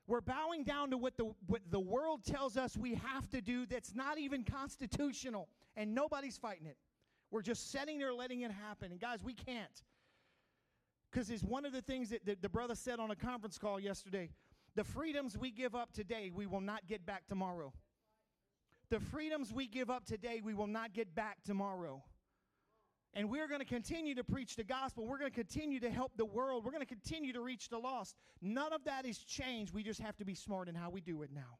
We're 0.06 0.22
bowing 0.22 0.64
down 0.64 0.92
to 0.92 0.98
what 0.98 1.18
the, 1.18 1.32
what 1.48 1.62
the 1.72 1.80
world 1.80 2.24
tells 2.24 2.58
us 2.58 2.78
we 2.78 2.96
have 2.96 3.28
to 3.30 3.42
do 3.42 3.66
that's 3.66 3.96
not 3.96 4.20
even 4.20 4.44
constitutional, 4.44 5.50
and 5.76 5.96
nobody's 5.96 6.38
fighting 6.38 6.68
it. 6.68 6.78
We're 7.32 7.42
just 7.42 7.72
sitting 7.72 8.00
there 8.00 8.14
letting 8.14 8.42
it 8.42 8.52
happen. 8.52 8.92
And 8.92 9.00
guys, 9.00 9.24
we 9.24 9.34
can't. 9.34 9.84
Because 11.12 11.30
it's 11.30 11.44
one 11.44 11.66
of 11.66 11.74
the 11.74 11.82
things 11.82 12.10
that 12.10 12.26
the, 12.26 12.38
the 12.40 12.50
brother 12.50 12.76
said 12.76 13.00
on 13.00 13.12
a 13.12 13.16
conference 13.16 13.58
call 13.58 13.80
yesterday. 13.80 14.30
The 14.76 14.84
freedoms 14.84 15.38
we 15.38 15.52
give 15.52 15.76
up 15.76 15.92
today, 15.92 16.32
we 16.34 16.46
will 16.46 16.62
not 16.62 16.88
get 16.88 17.06
back 17.06 17.28
tomorrow. 17.28 17.74
The 18.90 19.00
freedoms 19.00 19.52
we 19.52 19.68
give 19.68 19.90
up 19.90 20.06
today, 20.06 20.42
we 20.44 20.54
will 20.54 20.68
not 20.68 20.94
get 20.94 21.14
back 21.16 21.38
tomorrow. 21.44 22.04
And 23.14 23.30
we're 23.30 23.48
going 23.48 23.60
to 23.60 23.66
continue 23.66 24.14
to 24.16 24.24
preach 24.24 24.56
the 24.56 24.64
gospel. 24.64 25.08
We're 25.08 25.18
going 25.18 25.32
to 25.32 25.36
continue 25.36 25.80
to 25.80 25.90
help 25.90 26.12
the 26.16 26.26
world. 26.26 26.64
We're 26.64 26.72
going 26.72 26.86
to 26.86 26.88
continue 26.88 27.34
to 27.34 27.42
reach 27.42 27.70
the 27.70 27.80
lost. 27.80 28.16
None 28.42 28.72
of 28.72 28.84
that 28.84 29.06
is 29.06 29.18
changed. 29.18 29.74
We 29.74 29.82
just 29.82 30.00
have 30.00 30.16
to 30.18 30.26
be 30.26 30.36
smart 30.36 30.70
in 30.70 30.76
how 30.76 30.92
we 30.92 31.02
do 31.02 31.24
it 31.24 31.32
now. 31.34 31.58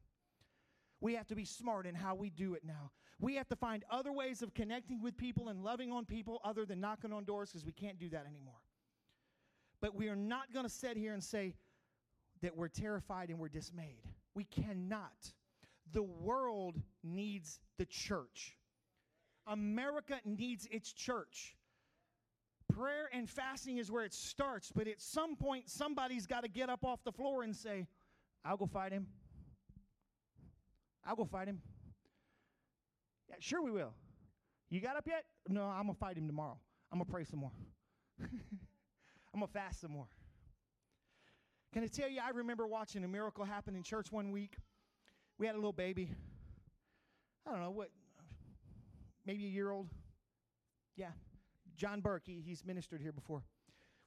We 1.00 1.14
have 1.14 1.26
to 1.28 1.34
be 1.34 1.44
smart 1.44 1.86
in 1.86 1.94
how 1.94 2.14
we 2.14 2.30
do 2.30 2.54
it 2.54 2.62
now. 2.64 2.92
We 3.18 3.34
have 3.34 3.48
to 3.48 3.56
find 3.56 3.84
other 3.90 4.12
ways 4.12 4.42
of 4.42 4.54
connecting 4.54 5.02
with 5.02 5.16
people 5.16 5.48
and 5.48 5.64
loving 5.64 5.92
on 5.92 6.04
people 6.04 6.40
other 6.44 6.64
than 6.64 6.80
knocking 6.80 7.12
on 7.12 7.24
doors 7.24 7.50
because 7.50 7.66
we 7.66 7.72
can't 7.72 7.98
do 7.98 8.08
that 8.10 8.26
anymore. 8.26 8.60
But 9.80 9.94
we 9.94 10.08
are 10.08 10.16
not 10.16 10.52
going 10.52 10.64
to 10.64 10.70
sit 10.70 10.96
here 10.96 11.14
and 11.14 11.22
say 11.22 11.54
that 12.42 12.56
we're 12.56 12.68
terrified 12.68 13.30
and 13.30 13.38
we're 13.38 13.48
dismayed. 13.48 14.02
We 14.34 14.44
cannot. 14.44 15.32
The 15.92 16.02
world 16.02 16.76
needs 17.02 17.60
the 17.78 17.86
church. 17.86 18.56
America 19.46 20.20
needs 20.24 20.68
its 20.70 20.92
church. 20.92 21.56
Prayer 22.72 23.08
and 23.12 23.28
fasting 23.28 23.78
is 23.78 23.90
where 23.90 24.04
it 24.04 24.14
starts, 24.14 24.70
but 24.72 24.86
at 24.86 25.00
some 25.00 25.34
point, 25.34 25.68
somebody's 25.68 26.26
got 26.26 26.44
to 26.44 26.48
get 26.48 26.68
up 26.68 26.84
off 26.84 27.02
the 27.02 27.10
floor 27.10 27.42
and 27.42 27.54
say, 27.56 27.86
I'll 28.44 28.56
go 28.56 28.66
fight 28.66 28.92
him. 28.92 29.06
I'll 31.04 31.16
go 31.16 31.24
fight 31.24 31.48
him. 31.48 31.60
Yeah, 33.28 33.36
sure 33.40 33.62
we 33.62 33.72
will. 33.72 33.92
You 34.68 34.80
got 34.80 34.96
up 34.96 35.06
yet? 35.08 35.24
No, 35.48 35.64
I'm 35.64 35.84
going 35.84 35.94
to 35.94 35.98
fight 35.98 36.16
him 36.16 36.28
tomorrow. 36.28 36.58
I'm 36.92 36.98
going 36.98 37.06
to 37.06 37.12
pray 37.12 37.24
some 37.24 37.40
more. 37.40 37.52
I'm 39.32 39.40
going 39.40 39.48
to 39.48 39.52
fast 39.52 39.80
some 39.80 39.92
more. 39.92 40.08
Can 41.72 41.84
I 41.84 41.86
tell 41.86 42.08
you, 42.08 42.20
I 42.24 42.30
remember 42.30 42.66
watching 42.66 43.04
a 43.04 43.08
miracle 43.08 43.44
happen 43.44 43.76
in 43.76 43.82
church 43.82 44.10
one 44.10 44.32
week. 44.32 44.56
We 45.38 45.46
had 45.46 45.54
a 45.54 45.58
little 45.58 45.72
baby. 45.72 46.10
I 47.46 47.52
don't 47.52 47.62
know 47.62 47.70
what, 47.70 47.90
maybe 49.24 49.46
a 49.46 49.48
year 49.48 49.70
old. 49.70 49.88
Yeah, 50.96 51.10
John 51.76 52.00
Burke, 52.00 52.24
he, 52.26 52.42
he's 52.44 52.64
ministered 52.64 53.00
here 53.00 53.12
before. 53.12 53.42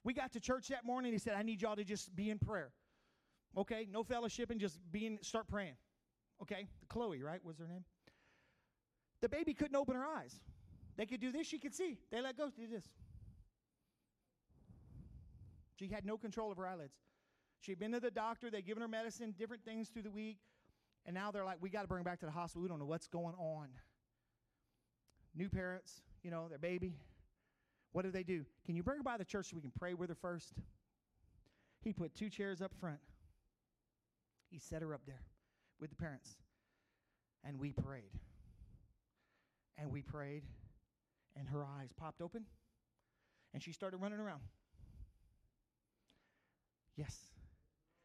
We 0.04 0.12
got 0.12 0.32
to 0.32 0.40
church 0.40 0.68
that 0.68 0.84
morning. 0.84 1.12
He 1.12 1.18
said, 1.18 1.34
I 1.34 1.42
need 1.42 1.62
y'all 1.62 1.76
to 1.76 1.84
just 1.84 2.14
be 2.14 2.30
in 2.30 2.38
prayer. 2.38 2.70
Okay, 3.56 3.88
no 3.90 4.02
fellowship 4.02 4.50
and 4.50 4.60
just 4.60 4.78
be 4.92 5.06
in, 5.06 5.18
start 5.22 5.48
praying. 5.48 5.74
Okay, 6.42 6.66
Chloe, 6.88 7.22
right, 7.22 7.42
was 7.44 7.58
her 7.58 7.66
name? 7.66 7.84
The 9.22 9.28
baby 9.28 9.54
couldn't 9.54 9.76
open 9.76 9.94
her 9.94 10.04
eyes. 10.04 10.34
They 10.96 11.06
could 11.06 11.20
do 11.20 11.32
this, 11.32 11.46
she 11.46 11.58
could 11.58 11.74
see. 11.74 11.98
They 12.10 12.20
let 12.20 12.36
go, 12.36 12.50
do 12.54 12.66
this. 12.66 12.84
She 15.76 15.88
had 15.88 16.04
no 16.04 16.16
control 16.16 16.50
of 16.50 16.58
her 16.58 16.66
eyelids. 16.66 16.94
She'd 17.60 17.78
been 17.78 17.92
to 17.92 18.00
the 18.00 18.10
doctor, 18.10 18.50
they'd 18.50 18.66
given 18.66 18.82
her 18.82 18.88
medicine, 18.88 19.34
different 19.38 19.64
things 19.64 19.88
through 19.88 20.02
the 20.02 20.10
week, 20.10 20.38
and 21.06 21.14
now 21.14 21.30
they're 21.30 21.44
like, 21.44 21.58
we 21.60 21.70
got 21.70 21.82
to 21.82 21.88
bring 21.88 22.00
her 22.00 22.04
back 22.04 22.20
to 22.20 22.26
the 22.26 22.32
hospital. 22.32 22.62
We 22.62 22.68
don't 22.68 22.78
know 22.78 22.84
what's 22.84 23.08
going 23.08 23.34
on. 23.36 23.68
New 25.34 25.48
parents, 25.48 26.02
you 26.22 26.30
know, 26.30 26.48
their 26.48 26.58
baby. 26.58 26.94
What 27.92 28.02
do 28.02 28.10
they 28.10 28.22
do? 28.22 28.44
Can 28.66 28.76
you 28.76 28.82
bring 28.82 28.98
her 28.98 29.02
by 29.02 29.16
the 29.16 29.24
church 29.24 29.46
so 29.50 29.56
we 29.56 29.62
can 29.62 29.72
pray 29.78 29.94
with 29.94 30.08
her 30.08 30.14
first? 30.14 30.54
He 31.82 31.92
put 31.92 32.14
two 32.14 32.30
chairs 32.30 32.62
up 32.62 32.72
front. 32.80 32.98
He 34.50 34.58
set 34.58 34.82
her 34.82 34.94
up 34.94 35.02
there 35.06 35.22
with 35.80 35.90
the 35.90 35.96
parents. 35.96 36.36
And 37.44 37.58
we 37.58 37.72
prayed. 37.72 38.18
And 39.76 39.90
we 39.90 40.02
prayed. 40.02 40.44
And 41.36 41.48
her 41.48 41.64
eyes 41.64 41.90
popped 41.96 42.22
open. 42.22 42.44
And 43.52 43.62
she 43.62 43.72
started 43.72 43.98
running 43.98 44.18
around. 44.18 44.40
Yes. 46.96 47.16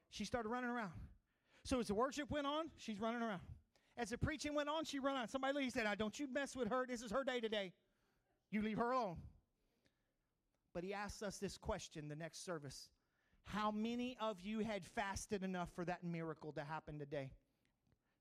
She 0.09 0.25
started 0.25 0.49
running 0.49 0.69
around. 0.69 0.91
So 1.63 1.79
as 1.79 1.87
the 1.87 1.93
worship 1.93 2.31
went 2.31 2.47
on, 2.47 2.65
she's 2.77 2.99
running 2.99 3.21
around. 3.21 3.41
As 3.97 4.09
the 4.09 4.17
preaching 4.17 4.55
went 4.55 4.69
on, 4.69 4.85
she 4.85 4.99
ran 4.99 5.17
on. 5.17 5.27
Somebody 5.27 5.69
said, 5.69 5.85
Don't 5.97 6.17
you 6.19 6.27
mess 6.31 6.55
with 6.55 6.69
her. 6.69 6.85
This 6.87 7.01
is 7.01 7.11
her 7.11 7.23
day 7.23 7.39
today. 7.39 7.73
You 8.49 8.61
leave 8.61 8.77
her 8.77 8.91
alone. 8.91 9.17
But 10.73 10.83
he 10.83 10.93
asked 10.93 11.21
us 11.23 11.37
this 11.37 11.57
question 11.57 12.07
the 12.07 12.15
next 12.15 12.45
service 12.45 12.89
How 13.43 13.71
many 13.71 14.17
of 14.19 14.39
you 14.39 14.59
had 14.59 14.85
fasted 14.85 15.43
enough 15.43 15.69
for 15.75 15.85
that 15.85 16.03
miracle 16.03 16.53
to 16.53 16.63
happen 16.63 16.97
today? 16.97 17.31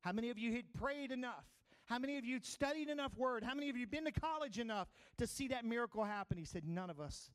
How 0.00 0.12
many 0.12 0.30
of 0.30 0.38
you 0.38 0.52
had 0.52 0.72
prayed 0.74 1.12
enough? 1.12 1.44
How 1.86 1.98
many 1.98 2.18
of 2.18 2.24
you 2.24 2.34
had 2.34 2.44
studied 2.44 2.88
enough 2.88 3.16
word? 3.16 3.42
How 3.42 3.54
many 3.54 3.70
of 3.70 3.76
you 3.76 3.82
had 3.82 3.90
been 3.90 4.04
to 4.04 4.12
college 4.12 4.58
enough 4.58 4.88
to 5.16 5.26
see 5.26 5.48
that 5.48 5.64
miracle 5.64 6.04
happen? 6.04 6.36
He 6.36 6.44
said, 6.44 6.64
None 6.66 6.90
of 6.90 7.00
us 7.00 7.30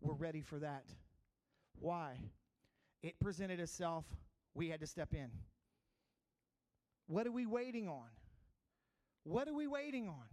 were 0.00 0.14
ready 0.14 0.40
for 0.40 0.58
that. 0.58 0.84
Why? 1.78 2.16
It 3.02 3.18
presented 3.20 3.60
itself. 3.60 4.04
We 4.54 4.68
had 4.68 4.80
to 4.80 4.86
step 4.86 5.14
in. 5.14 5.30
What 7.06 7.26
are 7.26 7.32
we 7.32 7.46
waiting 7.46 7.88
on? 7.88 8.08
What 9.24 9.48
are 9.48 9.54
we 9.54 9.66
waiting 9.66 10.08
on? 10.08 10.24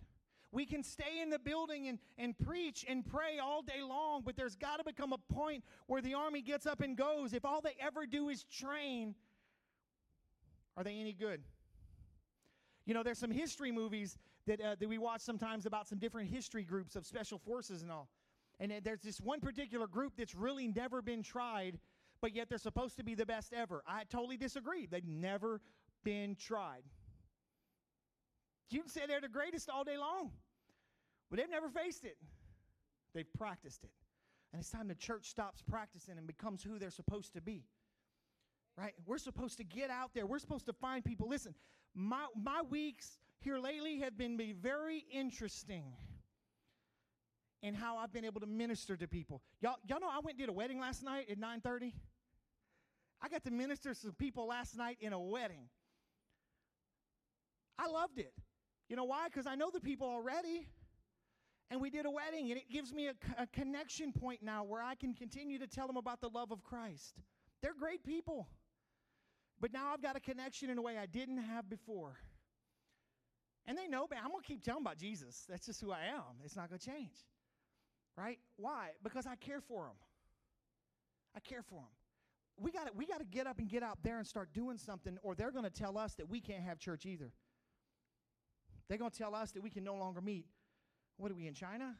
We 0.51 0.65
can 0.65 0.83
stay 0.83 1.21
in 1.21 1.29
the 1.29 1.39
building 1.39 1.87
and, 1.87 1.99
and 2.17 2.37
preach 2.37 2.85
and 2.87 3.05
pray 3.05 3.39
all 3.43 3.61
day 3.61 3.81
long, 3.81 4.23
but 4.25 4.37
there's 4.37 4.55
got 4.55 4.77
to 4.77 4.83
become 4.85 5.11
a 5.11 5.17
point 5.33 5.63
where 5.87 6.01
the 6.01 6.13
army 6.13 6.41
gets 6.41 6.65
up 6.65 6.81
and 6.81 6.95
goes. 6.95 7.33
If 7.33 7.43
all 7.43 7.61
they 7.61 7.75
ever 7.79 8.05
do 8.05 8.29
is 8.29 8.43
train, 8.45 9.15
are 10.77 10.83
they 10.83 10.97
any 10.97 11.13
good? 11.13 11.41
You 12.85 12.93
know, 12.93 13.03
there's 13.03 13.17
some 13.17 13.31
history 13.31 13.71
movies 13.71 14.17
that, 14.47 14.61
uh, 14.61 14.75
that 14.79 14.87
we 14.87 14.97
watch 14.97 15.21
sometimes 15.21 15.65
about 15.65 15.87
some 15.87 15.97
different 15.97 16.29
history 16.29 16.63
groups 16.63 16.95
of 16.95 17.05
special 17.05 17.37
forces 17.37 17.81
and 17.81 17.91
all. 17.91 18.07
And 18.59 18.71
uh, 18.71 18.75
there's 18.83 19.01
this 19.01 19.19
one 19.19 19.41
particular 19.41 19.87
group 19.87 20.13
that's 20.17 20.35
really 20.35 20.67
never 20.67 21.01
been 21.01 21.23
tried, 21.23 21.79
but 22.21 22.35
yet 22.35 22.49
they're 22.49 22.57
supposed 22.57 22.97
to 22.97 23.03
be 23.03 23.15
the 23.15 23.25
best 23.25 23.53
ever. 23.53 23.83
I 23.87 24.03
totally 24.09 24.37
disagree. 24.37 24.85
They've 24.85 25.05
never 25.05 25.61
been 26.03 26.35
tried. 26.35 26.83
You 28.69 28.81
can 28.81 28.89
say 28.89 29.01
they're 29.07 29.21
the 29.21 29.27
greatest 29.27 29.69
all 29.69 29.83
day 29.83 29.97
long, 29.97 30.31
but 31.29 31.39
they've 31.39 31.49
never 31.49 31.69
faced 31.69 32.03
it. 32.03 32.17
They've 33.13 33.31
practiced 33.37 33.83
it. 33.83 33.91
And 34.51 34.59
it's 34.59 34.69
time 34.69 34.87
the 34.87 34.95
church 34.95 35.29
stops 35.29 35.61
practicing 35.61 36.17
and 36.17 36.25
becomes 36.25 36.63
who 36.63 36.79
they're 36.79 36.89
supposed 36.89 37.33
to 37.33 37.41
be. 37.41 37.63
Right? 38.77 38.93
We're 39.05 39.17
supposed 39.17 39.57
to 39.57 39.63
get 39.63 39.89
out 39.89 40.11
there. 40.13 40.25
We're 40.25 40.39
supposed 40.39 40.65
to 40.65 40.73
find 40.73 41.03
people. 41.03 41.29
Listen, 41.29 41.55
my, 41.93 42.25
my 42.35 42.61
weeks 42.61 43.19
here 43.39 43.57
lately 43.57 43.99
have 43.99 44.17
been 44.17 44.37
very 44.61 45.05
interesting 45.11 45.93
in 47.65 47.73
how 47.73 47.97
I've 47.97 48.13
been 48.13 48.25
able 48.25 48.41
to 48.41 48.47
minister 48.47 48.95
to 48.95 49.07
people. 49.07 49.41
Y'all, 49.59 49.77
y'all 49.87 49.99
know 49.99 50.07
I 50.07 50.19
went 50.19 50.37
and 50.37 50.39
did 50.39 50.49
a 50.49 50.53
wedding 50.53 50.79
last 50.79 51.03
night 51.03 51.29
at 51.31 51.39
9:30. 51.39 51.93
I 53.21 53.27
got 53.27 53.43
to 53.45 53.51
minister 53.51 53.89
to 53.89 53.99
some 53.99 54.13
people 54.13 54.45
last 54.47 54.77
night 54.77 54.97
in 55.01 55.13
a 55.13 55.19
wedding. 55.19 55.67
I 57.79 57.87
loved 57.87 58.19
it. 58.19 58.33
You 58.87 58.95
know 58.95 59.05
why? 59.05 59.25
Because 59.25 59.47
I 59.47 59.55
know 59.55 59.71
the 59.71 59.79
people 59.79 60.07
already. 60.07 60.67
And 61.71 61.81
we 61.81 61.89
did 61.89 62.05
a 62.05 62.11
wedding, 62.11 62.51
and 62.51 62.59
it 62.59 62.69
gives 62.69 62.93
me 62.93 63.07
a, 63.07 63.15
a, 63.39 63.47
connection 63.47 64.11
point 64.11 64.43
now 64.43 64.63
where 64.63 64.83
I 64.83 64.93
can 64.93 65.15
continue 65.15 65.57
to 65.57 65.65
tell 65.65 65.87
them 65.87 65.97
about 65.97 66.21
the 66.21 66.29
love 66.29 66.51
of 66.51 66.63
Christ. 66.63 67.15
They're 67.63 67.73
great 67.73 68.03
people. 68.03 68.47
But 69.59 69.73
now 69.73 69.91
I've 69.91 70.01
got 70.03 70.15
a 70.15 70.19
connection 70.19 70.69
in 70.69 70.77
a 70.77 70.81
way 70.83 70.95
I 70.95 71.07
didn't 71.07 71.39
have 71.39 71.67
before. 71.67 72.17
And 73.65 73.75
they 73.75 73.87
know, 73.87 74.07
man, 74.11 74.19
I'm 74.23 74.29
going 74.29 74.43
to 74.43 74.47
keep 74.47 74.63
telling 74.63 74.83
about 74.83 74.99
Jesus. 74.99 75.45
That's 75.49 75.65
just 75.65 75.81
who 75.81 75.91
I 75.91 76.05
am. 76.13 76.37
It's 76.43 76.55
not 76.55 76.69
going 76.69 76.77
to 76.77 76.85
change. 76.85 77.15
Right? 78.17 78.39
Why? 78.57 78.89
Because 79.03 79.25
I 79.25 79.35
care 79.35 79.61
for 79.61 79.83
them. 79.83 79.95
I 81.35 81.39
care 81.39 81.61
for 81.61 81.75
them. 81.75 81.89
We 82.57 82.71
got 82.71 82.87
to 82.87 82.93
we 82.95 83.05
got 83.05 83.19
to 83.19 83.25
get 83.25 83.47
up 83.47 83.59
and 83.59 83.67
get 83.67 83.83
out 83.83 83.99
there 84.03 84.17
and 84.17 84.25
start 84.25 84.53
doing 84.53 84.77
something, 84.77 85.17
or 85.23 85.35
they're 85.35 85.51
going 85.51 85.65
to 85.65 85.69
tell 85.69 85.97
us 85.97 86.15
that 86.15 86.29
we 86.29 86.39
can't 86.39 86.63
have 86.63 86.79
church 86.79 87.05
either. 87.05 87.31
They're 88.87 88.97
going 88.97 89.11
to 89.11 89.17
tell 89.17 89.35
us 89.35 89.51
that 89.51 89.61
we 89.61 89.69
can 89.69 89.83
no 89.83 89.95
longer 89.95 90.21
meet. 90.21 90.45
What 91.17 91.31
are 91.31 91.35
we 91.35 91.47
in 91.47 91.53
China? 91.53 91.95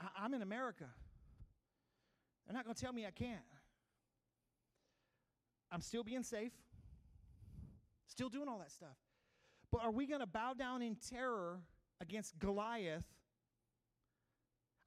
I, 0.00 0.24
am 0.24 0.34
in 0.34 0.42
America. 0.42 0.86
They're 2.46 2.54
not 2.54 2.64
going 2.64 2.74
to 2.74 2.80
tell 2.80 2.92
me 2.92 3.06
I 3.06 3.10
can't. 3.10 3.40
I'm 5.70 5.80
still 5.80 6.04
being 6.04 6.22
safe, 6.22 6.52
still 8.06 8.28
doing 8.28 8.48
all 8.48 8.58
that 8.58 8.70
stuff. 8.70 8.96
But 9.70 9.82
are 9.82 9.90
we 9.90 10.06
going 10.06 10.20
to 10.20 10.26
bow 10.26 10.52
down 10.52 10.82
in 10.82 10.96
terror 10.96 11.60
against 12.00 12.38
Goliath? 12.38 13.04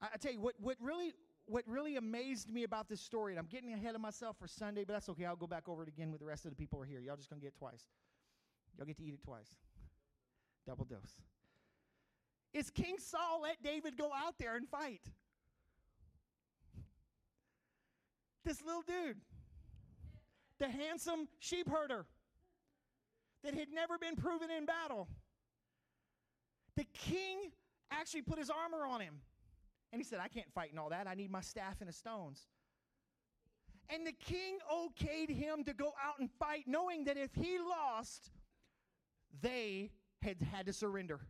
I, 0.00 0.08
I 0.14 0.16
tell 0.16 0.32
you 0.32 0.40
what, 0.40 0.54
what 0.60 0.76
really 0.80 1.12
what 1.48 1.62
really 1.68 1.96
amazed 1.96 2.52
me 2.52 2.64
about 2.64 2.88
this 2.88 3.00
story, 3.00 3.32
and 3.32 3.38
I'm 3.38 3.46
getting 3.46 3.72
ahead 3.72 3.94
of 3.94 4.00
myself 4.00 4.36
for 4.36 4.48
Sunday, 4.48 4.82
but 4.84 4.94
that's 4.94 5.08
okay. 5.10 5.24
I'll 5.24 5.36
go 5.36 5.46
back 5.46 5.68
over 5.68 5.84
it 5.84 5.88
again 5.88 6.10
with 6.10 6.20
the 6.20 6.26
rest 6.26 6.44
of 6.44 6.50
the 6.50 6.56
people 6.56 6.78
who 6.78 6.82
are 6.82 6.86
here. 6.86 7.00
Y'all 7.00 7.16
just 7.16 7.30
gonna 7.30 7.40
get 7.40 7.48
it 7.48 7.58
twice. 7.58 7.84
Y'all 8.76 8.86
get 8.86 8.96
to 8.98 9.04
eat 9.04 9.14
it 9.14 9.22
twice. 9.22 9.56
Double 10.66 10.84
dose. 10.84 11.20
Is 12.52 12.70
King 12.70 12.96
Saul 12.98 13.42
let 13.42 13.62
David 13.62 13.96
go 13.96 14.10
out 14.14 14.34
there 14.38 14.56
and 14.56 14.68
fight? 14.68 15.02
This 18.44 18.62
little 18.64 18.82
dude, 18.82 19.16
the 20.58 20.68
handsome 20.68 21.28
sheep 21.38 21.68
herder 21.68 22.06
that 23.44 23.54
had 23.54 23.68
never 23.72 23.98
been 23.98 24.16
proven 24.16 24.50
in 24.50 24.66
battle. 24.66 25.08
The 26.76 26.84
king 26.92 27.50
actually 27.90 28.22
put 28.22 28.38
his 28.38 28.50
armor 28.50 28.84
on 28.86 29.00
him. 29.00 29.20
And 29.92 30.00
he 30.00 30.04
said, 30.04 30.18
I 30.22 30.28
can't 30.28 30.52
fight 30.52 30.70
and 30.70 30.80
all 30.80 30.90
that. 30.90 31.06
I 31.06 31.14
need 31.14 31.30
my 31.30 31.40
staff 31.40 31.76
and 31.80 31.88
the 31.88 31.92
stones. 31.92 32.46
And 33.88 34.06
the 34.06 34.12
king 34.12 34.58
okayed 34.72 35.30
him 35.30 35.62
to 35.64 35.72
go 35.72 35.92
out 36.04 36.18
and 36.18 36.28
fight, 36.38 36.64
knowing 36.66 37.04
that 37.04 37.16
if 37.16 37.30
he 37.34 37.58
lost, 37.58 38.30
they 39.40 39.92
had 40.22 40.36
had 40.52 40.66
to 40.66 40.72
surrender. 40.72 41.20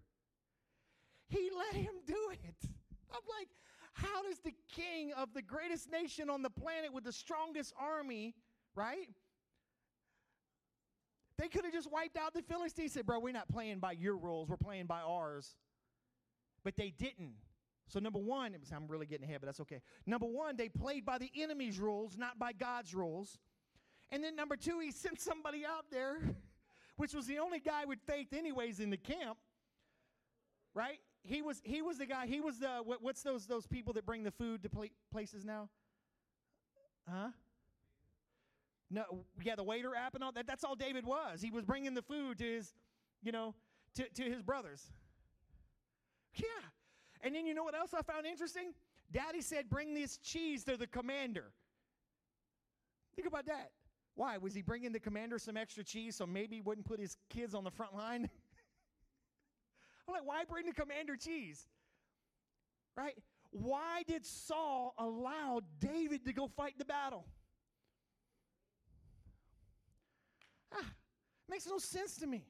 He 1.28 1.50
let 1.56 1.74
him 1.74 1.94
do 2.06 2.30
it. 2.32 2.70
I'm 3.12 3.20
like, 3.38 3.48
how 3.92 4.22
does 4.22 4.38
the 4.38 4.54
king 4.74 5.12
of 5.16 5.34
the 5.34 5.42
greatest 5.42 5.90
nation 5.90 6.30
on 6.30 6.42
the 6.42 6.50
planet 6.50 6.92
with 6.92 7.04
the 7.04 7.12
strongest 7.12 7.74
army, 7.78 8.34
right? 8.74 9.08
They 11.38 11.48
could 11.48 11.64
have 11.64 11.72
just 11.72 11.90
wiped 11.90 12.16
out 12.16 12.32
the 12.32 12.42
Philistines. 12.42 12.92
Said, 12.92 13.06
bro, 13.06 13.18
we're 13.18 13.32
not 13.32 13.48
playing 13.48 13.78
by 13.78 13.92
your 13.92 14.16
rules, 14.16 14.48
we're 14.48 14.56
playing 14.56 14.86
by 14.86 15.00
ours. 15.00 15.56
But 16.64 16.76
they 16.76 16.90
didn't. 16.90 17.45
So, 17.88 18.00
number 18.00 18.18
one, 18.18 18.56
I'm 18.74 18.88
really 18.88 19.06
getting 19.06 19.28
ahead, 19.28 19.40
but 19.40 19.46
that's 19.46 19.60
okay. 19.60 19.80
Number 20.06 20.26
one, 20.26 20.56
they 20.56 20.68
played 20.68 21.04
by 21.04 21.18
the 21.18 21.30
enemy's 21.36 21.78
rules, 21.78 22.16
not 22.16 22.38
by 22.38 22.52
God's 22.52 22.94
rules. 22.94 23.38
And 24.10 24.22
then 24.24 24.34
number 24.34 24.56
two, 24.56 24.80
he 24.80 24.90
sent 24.92 25.20
somebody 25.20 25.64
out 25.64 25.84
there, 25.90 26.18
which 26.96 27.14
was 27.14 27.26
the 27.26 27.38
only 27.38 27.60
guy 27.60 27.84
with 27.84 27.98
faith, 28.06 28.32
anyways, 28.32 28.80
in 28.80 28.90
the 28.90 28.96
camp. 28.96 29.38
Right? 30.74 30.98
He 31.22 31.42
was 31.42 31.60
he 31.64 31.80
was 31.80 31.98
the 31.98 32.06
guy. 32.06 32.26
He 32.26 32.40
was 32.40 32.58
the 32.58 32.80
what, 32.84 33.02
what's 33.02 33.22
those 33.22 33.46
those 33.46 33.66
people 33.66 33.94
that 33.94 34.04
bring 34.04 34.22
the 34.22 34.30
food 34.30 34.62
to 34.62 34.68
pl- 34.68 34.84
places 35.10 35.44
now? 35.44 35.70
Huh? 37.08 37.28
No, 38.90 39.24
yeah, 39.42 39.56
the 39.56 39.64
waiter 39.64 39.94
app 39.96 40.14
and 40.14 40.22
all 40.22 40.32
that. 40.32 40.46
That's 40.46 40.62
all 40.62 40.76
David 40.76 41.06
was. 41.06 41.40
He 41.40 41.50
was 41.50 41.64
bringing 41.64 41.94
the 41.94 42.02
food 42.02 42.38
to 42.38 42.44
his, 42.44 42.72
you 43.22 43.32
know, 43.32 43.54
to, 43.96 44.04
to 44.14 44.22
his 44.22 44.42
brothers. 44.42 44.92
Yeah. 46.34 46.44
And 47.22 47.34
then 47.34 47.46
you 47.46 47.54
know 47.54 47.64
what 47.64 47.74
else 47.74 47.94
I 47.94 48.02
found 48.02 48.26
interesting? 48.26 48.72
Daddy 49.12 49.40
said, 49.40 49.68
bring 49.68 49.94
this 49.94 50.18
cheese 50.18 50.64
to 50.64 50.76
the 50.76 50.86
commander. 50.86 51.52
Think 53.14 53.28
about 53.28 53.46
that. 53.46 53.70
Why? 54.14 54.38
Was 54.38 54.54
he 54.54 54.62
bringing 54.62 54.92
the 54.92 55.00
commander 55.00 55.38
some 55.38 55.56
extra 55.56 55.84
cheese 55.84 56.16
so 56.16 56.26
maybe 56.26 56.56
he 56.56 56.62
wouldn't 56.62 56.86
put 56.86 56.98
his 56.98 57.16
kids 57.28 57.54
on 57.54 57.64
the 57.64 57.70
front 57.70 57.94
line? 57.94 58.28
I'm 60.08 60.14
like, 60.14 60.26
why 60.26 60.44
bring 60.44 60.66
the 60.66 60.72
commander 60.72 61.16
cheese? 61.16 61.66
Right? 62.96 63.14
Why 63.50 64.02
did 64.06 64.24
Saul 64.24 64.94
allow 64.98 65.60
David 65.80 66.24
to 66.26 66.32
go 66.32 66.46
fight 66.46 66.74
the 66.78 66.84
battle? 66.84 67.26
Ah, 70.72 70.90
makes 71.48 71.66
no 71.66 71.78
sense 71.78 72.16
to 72.18 72.26
me. 72.26 72.44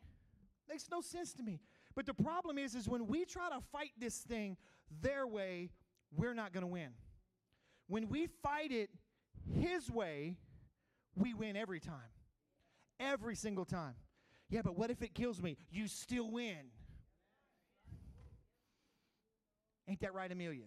Makes 0.69 0.89
no 0.91 1.01
sense 1.01 1.33
to 1.35 1.43
me. 1.43 1.61
But 1.97 2.05
the 2.05 2.15
problem 2.15 2.59
is, 2.59 2.75
is 2.75 2.87
when 2.89 3.07
we 3.07 3.25
try 3.25 3.49
to 3.49 3.59
fight 3.73 3.93
this 3.99 4.19
thing 4.19 4.59
their 5.01 5.27
way, 5.27 5.71
we're 6.15 6.35
not 6.35 6.53
going 6.53 6.63
to 6.63 6.69
win. 6.69 6.91
When 7.89 8.09
we 8.09 8.29
fight 8.43 8.71
it 8.71 8.91
his 9.59 9.91
way, 9.91 10.37
we 11.17 11.33
win 11.33 11.57
every 11.57 11.81
time. 11.81 12.13
Every 13.01 13.35
single 13.35 13.65
time. 13.65 13.95
Yeah, 14.51 14.61
but 14.63 14.79
what 14.79 14.91
if 14.91 15.03
it 15.03 15.15
kills 15.15 15.43
me? 15.43 15.57
You 15.71 15.89
still 15.89 16.31
win. 16.31 16.71
Ain't 19.89 20.01
that 20.01 20.15
right, 20.15 20.31
Amelia? 20.31 20.67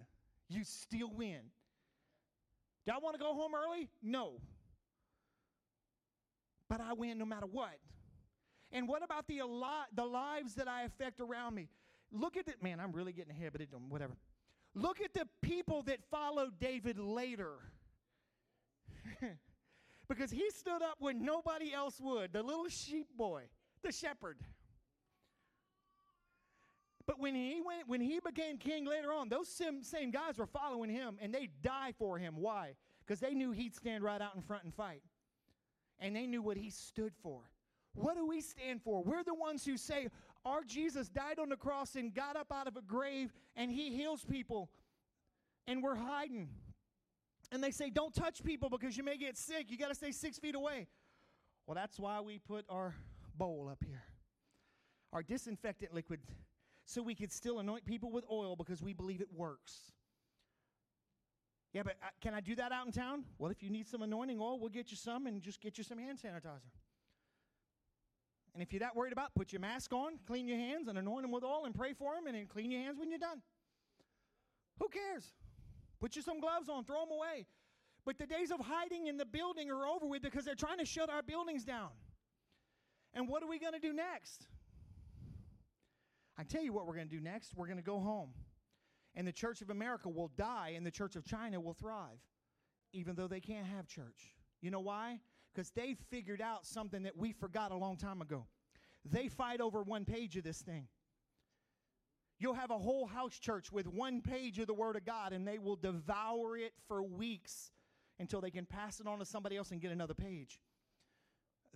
You 0.50 0.64
still 0.64 1.12
win. 1.14 1.40
Do 2.86 2.94
I 2.94 2.98
want 2.98 3.16
to 3.16 3.20
go 3.20 3.34
home 3.36 3.52
early? 3.54 3.88
No. 4.02 4.42
But 6.68 6.82
I 6.82 6.94
win 6.94 7.18
no 7.18 7.26
matter 7.26 7.46
what. 7.46 7.78
And 8.72 8.88
what 8.88 9.04
about 9.04 9.28
the, 9.28 9.42
the 9.94 10.06
lives 10.06 10.56
that 10.56 10.68
I 10.68 10.84
affect 10.84 11.20
around 11.20 11.56
me? 11.56 11.68
Look 12.12 12.38
at 12.38 12.48
it, 12.48 12.62
man, 12.62 12.80
I'm 12.80 12.92
really 12.92 13.14
getting 13.14 13.32
ahead, 13.32 13.52
but 13.52 13.62
it 13.62 13.70
whatever. 13.88 14.16
Look 14.76 15.02
at 15.02 15.14
the 15.14 15.28
people 15.42 15.84
that 15.84 16.04
followed 16.12 16.60
David 16.60 16.98
later. 17.00 17.54
because 20.08 20.32
he 20.32 20.50
stood 20.52 20.82
up 20.82 20.96
when 21.00 21.24
nobody 21.24 21.74
else 21.74 22.00
would, 22.00 22.34
the 22.34 22.44
little 22.44 22.68
sheep 22.68 23.08
boy, 23.18 23.44
the 23.84 23.92
shepherd. 23.92 24.38
But 27.06 27.20
when 27.20 27.34
he 27.34 27.62
went, 27.66 27.88
when 27.88 28.02
he 28.02 28.20
became 28.20 28.58
king 28.58 28.86
later 28.86 29.12
on, 29.12 29.30
those 29.30 29.48
same, 29.48 29.82
same 29.82 30.12
guys 30.12 30.38
were 30.38 30.46
following 30.46 30.92
him 30.92 31.18
and 31.20 31.34
they 31.34 31.50
die 31.64 31.94
for 31.98 32.20
him. 32.20 32.36
Why? 32.38 32.74
Because 33.06 33.20
they 33.20 33.34
knew 33.34 33.52
he'd 33.52 33.76
stand 33.76 34.04
right 34.04 34.22
out 34.22 34.36
in 34.36 34.44
front 34.44 34.64
and 34.64 34.74
fight. 34.74 35.02
And 36.00 36.16
they 36.16 36.28
knew 36.28 36.44
what 36.44 36.56
he 36.56 36.70
stood 36.70 37.14
for. 37.24 37.42
What 37.94 38.16
do 38.16 38.26
we 38.26 38.42
stand 38.42 38.82
for? 38.82 39.04
We're 39.04 39.24
the 39.24 39.34
ones 39.34 39.66
who 39.66 39.78
say, 39.78 40.08
Our 40.46 40.64
Jesus 40.64 41.10
died 41.10 41.40
on 41.40 41.50
the 41.50 41.58
cross 41.58 41.96
and 41.96 42.14
got 42.14 42.36
up 42.36 42.52
out 42.52 42.68
of 42.68 42.78
a 42.78 42.82
grave 42.82 43.34
and 43.56 43.72
he 43.72 43.96
heals 43.96 44.24
people. 44.24 44.70
And 45.68 45.84
we're 45.84 45.96
hiding. 45.96 46.50
And 47.52 47.64
they 47.64 47.72
say, 47.72 47.90
Don't 47.90 48.14
touch 48.14 48.44
people 48.44 48.70
because 48.70 48.96
you 48.96 49.04
may 49.04 49.18
get 49.18 49.38
sick. 49.38 49.70
You 49.70 49.78
got 49.78 49.90
to 49.90 49.96
stay 49.96 50.12
six 50.12 50.38
feet 50.38 50.56
away. 50.56 50.88
Well, 51.66 51.76
that's 51.76 52.00
why 52.00 52.22
we 52.22 52.40
put 52.40 52.66
our 52.70 52.96
bowl 53.38 53.70
up 53.72 53.84
here, 53.86 54.02
our 55.14 55.22
disinfectant 55.22 55.94
liquid, 55.94 56.20
so 56.86 57.04
we 57.04 57.14
could 57.14 57.32
still 57.32 57.60
anoint 57.60 57.86
people 57.86 58.12
with 58.12 58.26
oil 58.32 58.56
because 58.56 58.82
we 58.82 58.94
believe 58.94 59.22
it 59.22 59.28
works. 59.32 59.92
Yeah, 61.74 61.84
but 61.84 61.98
uh, 62.02 62.08
can 62.22 62.34
I 62.34 62.42
do 62.42 62.56
that 62.56 62.72
out 62.72 62.88
in 62.88 62.92
town? 62.92 63.26
Well, 63.38 63.52
if 63.52 63.62
you 63.62 63.70
need 63.70 63.88
some 63.88 64.02
anointing 64.02 64.40
oil, 64.42 64.60
we'll 64.60 64.70
get 64.70 64.90
you 64.90 64.98
some 64.98 65.28
and 65.28 65.42
just 65.42 65.62
get 65.62 65.78
you 65.78 65.84
some 65.84 66.00
hand 66.00 66.18
sanitizer. 66.18 66.72
And 68.54 68.64
if 68.64 68.74
you're 68.74 68.80
that 68.80 68.96
worried 68.96 69.14
about, 69.14 69.36
put 69.36 69.54
your 69.54 69.62
mask 69.62 69.94
on, 69.94 70.20
clean 70.28 70.48
your 70.48 70.58
hands, 70.58 70.88
and 70.88 70.98
anoint 70.98 71.24
them 71.24 71.32
with 71.32 71.44
oil, 71.44 71.66
and 71.66 71.76
pray 71.76 71.94
for 71.94 72.16
them, 72.16 72.28
and 72.28 72.36
then 72.36 72.48
clean 72.48 72.72
your 72.72 72.82
hands 72.82 72.98
when 72.98 73.10
you're 73.10 73.20
done. 73.20 73.42
Who 74.80 74.88
cares? 74.90 75.32
Put 76.00 76.16
you 76.16 76.22
some 76.22 76.40
gloves 76.40 76.70
on, 76.70 76.84
throw 76.84 77.02
them 77.02 77.12
away. 77.12 77.46
But 78.06 78.18
the 78.18 78.26
days 78.26 78.52
of 78.52 78.60
hiding 78.60 79.08
in 79.08 79.18
the 79.18 79.26
building 79.26 79.70
are 79.70 79.86
over 79.86 80.08
with 80.08 80.22
because 80.22 80.46
they're 80.46 80.56
trying 80.56 80.80
to 80.80 80.86
shut 80.86 81.10
our 81.10 81.22
buildings 81.22 81.64
down. 81.64 81.90
And 83.14 83.28
what 83.28 83.44
are 83.44 83.48
we 83.48 83.60
going 83.60 83.74
to 83.74 83.80
do 83.80 83.94
next? 83.94 84.48
I 86.38 86.44
tell 86.44 86.64
you 86.64 86.72
what 86.72 86.88
we're 86.88 86.96
going 86.96 87.10
to 87.10 87.16
do 87.16 87.22
next. 87.22 87.54
We're 87.56 87.66
going 87.68 87.78
to 87.78 87.84
go 87.84 88.00
home. 88.00 88.30
And 89.16 89.28
the 89.28 89.32
Church 89.32 89.62
of 89.62 89.70
America 89.70 90.08
will 90.08 90.32
die, 90.38 90.74
and 90.76 90.86
the 90.86 90.92
Church 90.92 91.16
of 91.16 91.26
China 91.26 91.60
will 91.60 91.74
thrive, 91.74 92.20
even 92.94 93.16
though 93.16 93.28
they 93.28 93.42
can't 93.42 93.68
have 93.68 93.88
church. 93.88 94.36
You 94.62 94.72
know 94.72 94.80
why? 94.80 95.20
Because 95.54 95.72
they 95.72 95.96
figured 96.10 96.42
out 96.42 96.66
something 96.66 97.04
that 97.04 97.18
we 97.18 97.32
forgot 97.32 97.72
a 97.72 97.76
long 97.76 97.98
time 97.98 98.22
ago. 98.22 98.46
They 99.06 99.28
fight 99.28 99.62
over 99.62 99.82
one 99.82 100.06
page 100.06 100.36
of 100.38 100.44
this 100.44 100.62
thing. 100.62 100.88
You'll 102.40 102.54
have 102.54 102.72
a 102.72 102.78
whole 102.78 103.06
house 103.06 103.38
church 103.38 103.72
with 103.72 103.88
one 103.88 104.22
page 104.22 104.60
of 104.60 104.68
the 104.68 104.74
Word 104.74 104.96
of 104.96 105.06
God, 105.06 105.34
and 105.34 105.46
they 105.46 105.60
will 105.60 105.76
devour 105.76 106.58
it 106.58 106.74
for 106.88 107.04
weeks 107.04 107.72
until 108.20 108.40
they 108.40 108.52
can 108.52 108.66
pass 108.66 109.00
it 109.00 109.08
on 109.08 109.20
to 109.20 109.26
somebody 109.26 109.58
else 109.58 109.72
and 109.72 109.82
get 109.82 109.92
another 109.92 110.14
page. 110.14 110.62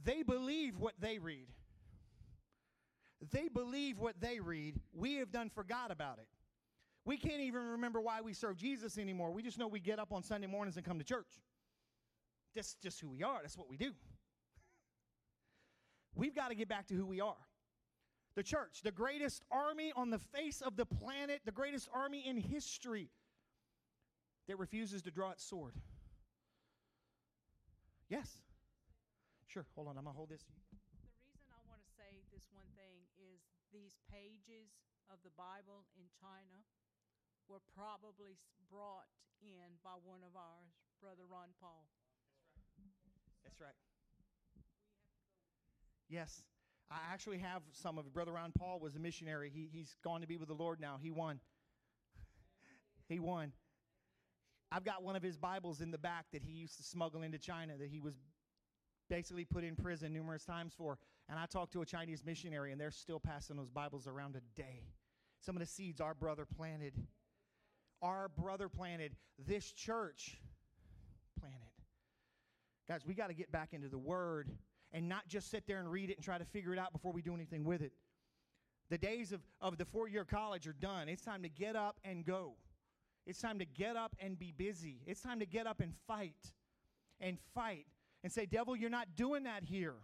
They 0.03 0.23
believe 0.23 0.79
what 0.79 0.93
they 0.99 1.19
read. 1.19 1.47
They 3.31 3.47
believe 3.47 3.99
what 3.99 4.19
they 4.19 4.39
read. 4.39 4.79
We 4.93 5.15
have 5.15 5.31
done 5.31 5.49
forgot 5.49 5.91
about 5.91 6.19
it. 6.19 6.27
We 7.05 7.17
can't 7.17 7.41
even 7.41 7.61
remember 7.61 7.99
why 7.99 8.21
we 8.21 8.33
serve 8.33 8.57
Jesus 8.57 8.97
anymore. 8.97 9.31
We 9.31 9.43
just 9.43 9.57
know 9.57 9.67
we 9.67 9.79
get 9.79 9.99
up 9.99 10.13
on 10.13 10.23
Sunday 10.23 10.47
mornings 10.47 10.77
and 10.77 10.85
come 10.85 10.97
to 10.99 11.05
church. 11.05 11.41
That's 12.55 12.75
just 12.81 12.99
who 12.99 13.09
we 13.09 13.23
are. 13.23 13.39
That's 13.41 13.57
what 13.57 13.69
we 13.69 13.77
do. 13.77 13.91
We've 16.15 16.35
got 16.35 16.49
to 16.49 16.55
get 16.55 16.69
back 16.69 16.87
to 16.87 16.93
who 16.93 17.05
we 17.05 17.21
are. 17.21 17.35
The 18.35 18.43
church, 18.43 18.81
the 18.83 18.91
greatest 18.91 19.43
army 19.51 19.93
on 19.95 20.09
the 20.09 20.17
face 20.17 20.61
of 20.61 20.75
the 20.75 20.85
planet, 20.85 21.41
the 21.45 21.51
greatest 21.51 21.87
army 21.93 22.25
in 22.25 22.37
history 22.37 23.09
that 24.47 24.57
refuses 24.57 25.03
to 25.03 25.11
draw 25.11 25.31
its 25.31 25.45
sword. 25.45 25.73
Yes? 28.09 28.41
Sure, 29.45 29.65
hold 29.75 29.87
on, 29.87 29.97
I'm 29.97 30.05
gonna 30.05 30.17
hold 30.17 30.29
this. 30.29 30.41
The 30.49 31.29
reason 31.29 31.53
I 31.53 31.61
want 31.69 31.85
to 31.85 31.91
say 31.93 32.25
this 32.33 32.49
one 32.49 32.65
thing 32.73 33.05
is 33.21 33.45
these 33.69 34.01
pages 34.09 34.81
of 35.13 35.21
the 35.21 35.33
Bible 35.37 35.85
in 35.93 36.09
China 36.17 36.65
were 37.45 37.61
probably 37.77 38.41
brought 38.65 39.13
in 39.45 39.77
by 39.85 39.93
one 40.01 40.25
of 40.25 40.33
our 40.33 40.73
Brother 40.97 41.29
Ron 41.29 41.53
Paul. 41.61 41.85
That's 43.43 43.59
right. 43.59 43.75
Yes. 46.09 46.43
I 46.91 46.97
actually 47.11 47.39
have 47.39 47.61
some 47.71 47.97
of. 47.97 48.13
Brother 48.13 48.33
Ron 48.33 48.51
Paul 48.57 48.79
was 48.79 48.95
a 48.95 48.99
missionary. 48.99 49.51
He, 49.53 49.69
he's 49.71 49.95
gone 50.03 50.21
to 50.21 50.27
be 50.27 50.37
with 50.37 50.47
the 50.47 50.53
Lord 50.53 50.79
now. 50.79 50.97
He 51.01 51.09
won. 51.09 51.39
he 53.07 53.19
won. 53.19 53.51
I've 54.71 54.83
got 54.83 55.03
one 55.03 55.15
of 55.15 55.23
his 55.23 55.37
Bibles 55.37 55.81
in 55.81 55.91
the 55.91 55.97
back 55.97 56.25
that 56.33 56.43
he 56.43 56.51
used 56.51 56.77
to 56.77 56.83
smuggle 56.83 57.21
into 57.21 57.37
China 57.37 57.73
that 57.77 57.89
he 57.89 57.99
was 57.99 58.15
basically 59.09 59.45
put 59.45 59.63
in 59.63 59.75
prison 59.75 60.13
numerous 60.13 60.45
times 60.45 60.73
for. 60.77 60.97
And 61.29 61.39
I 61.39 61.45
talked 61.45 61.73
to 61.73 61.81
a 61.81 61.85
Chinese 61.85 62.23
missionary, 62.25 62.71
and 62.71 62.81
they're 62.81 62.91
still 62.91 63.19
passing 63.19 63.55
those 63.55 63.69
Bibles 63.69 64.07
around 64.07 64.33
today. 64.33 64.83
Some 65.41 65.55
of 65.55 65.59
the 65.59 65.65
seeds 65.65 66.01
our 66.01 66.13
brother 66.13 66.45
planted. 66.45 66.93
Our 68.01 68.29
brother 68.29 68.69
planted. 68.69 69.15
This 69.37 69.71
church. 69.71 70.37
Guys, 72.87 73.01
we 73.05 73.13
got 73.13 73.27
to 73.27 73.33
get 73.33 73.51
back 73.51 73.69
into 73.73 73.87
the 73.87 73.97
Word 73.97 74.49
and 74.91 75.07
not 75.07 75.27
just 75.27 75.49
sit 75.49 75.65
there 75.67 75.79
and 75.79 75.89
read 75.89 76.09
it 76.09 76.17
and 76.17 76.23
try 76.23 76.37
to 76.37 76.45
figure 76.45 76.73
it 76.73 76.79
out 76.79 76.91
before 76.91 77.11
we 77.11 77.21
do 77.21 77.33
anything 77.33 77.63
with 77.63 77.81
it. 77.81 77.93
The 78.89 78.97
days 78.97 79.31
of, 79.31 79.41
of 79.61 79.77
the 79.77 79.85
four 79.85 80.07
year 80.07 80.25
college 80.25 80.67
are 80.67 80.73
done. 80.73 81.09
It's 81.09 81.23
time 81.23 81.43
to 81.43 81.49
get 81.49 81.75
up 81.75 81.99
and 82.03 82.25
go. 82.25 82.55
It's 83.25 83.39
time 83.39 83.59
to 83.59 83.65
get 83.65 83.95
up 83.95 84.15
and 84.19 84.37
be 84.37 84.51
busy. 84.51 85.01
It's 85.07 85.21
time 85.21 85.39
to 85.39 85.45
get 85.45 85.65
up 85.65 85.79
and 85.79 85.93
fight 86.07 86.35
and 87.19 87.37
fight 87.55 87.85
and 88.23 88.31
say, 88.31 88.45
Devil, 88.45 88.75
you're 88.75 88.89
not 88.89 89.15
doing 89.15 89.43
that 89.43 89.63
here. 89.63 89.95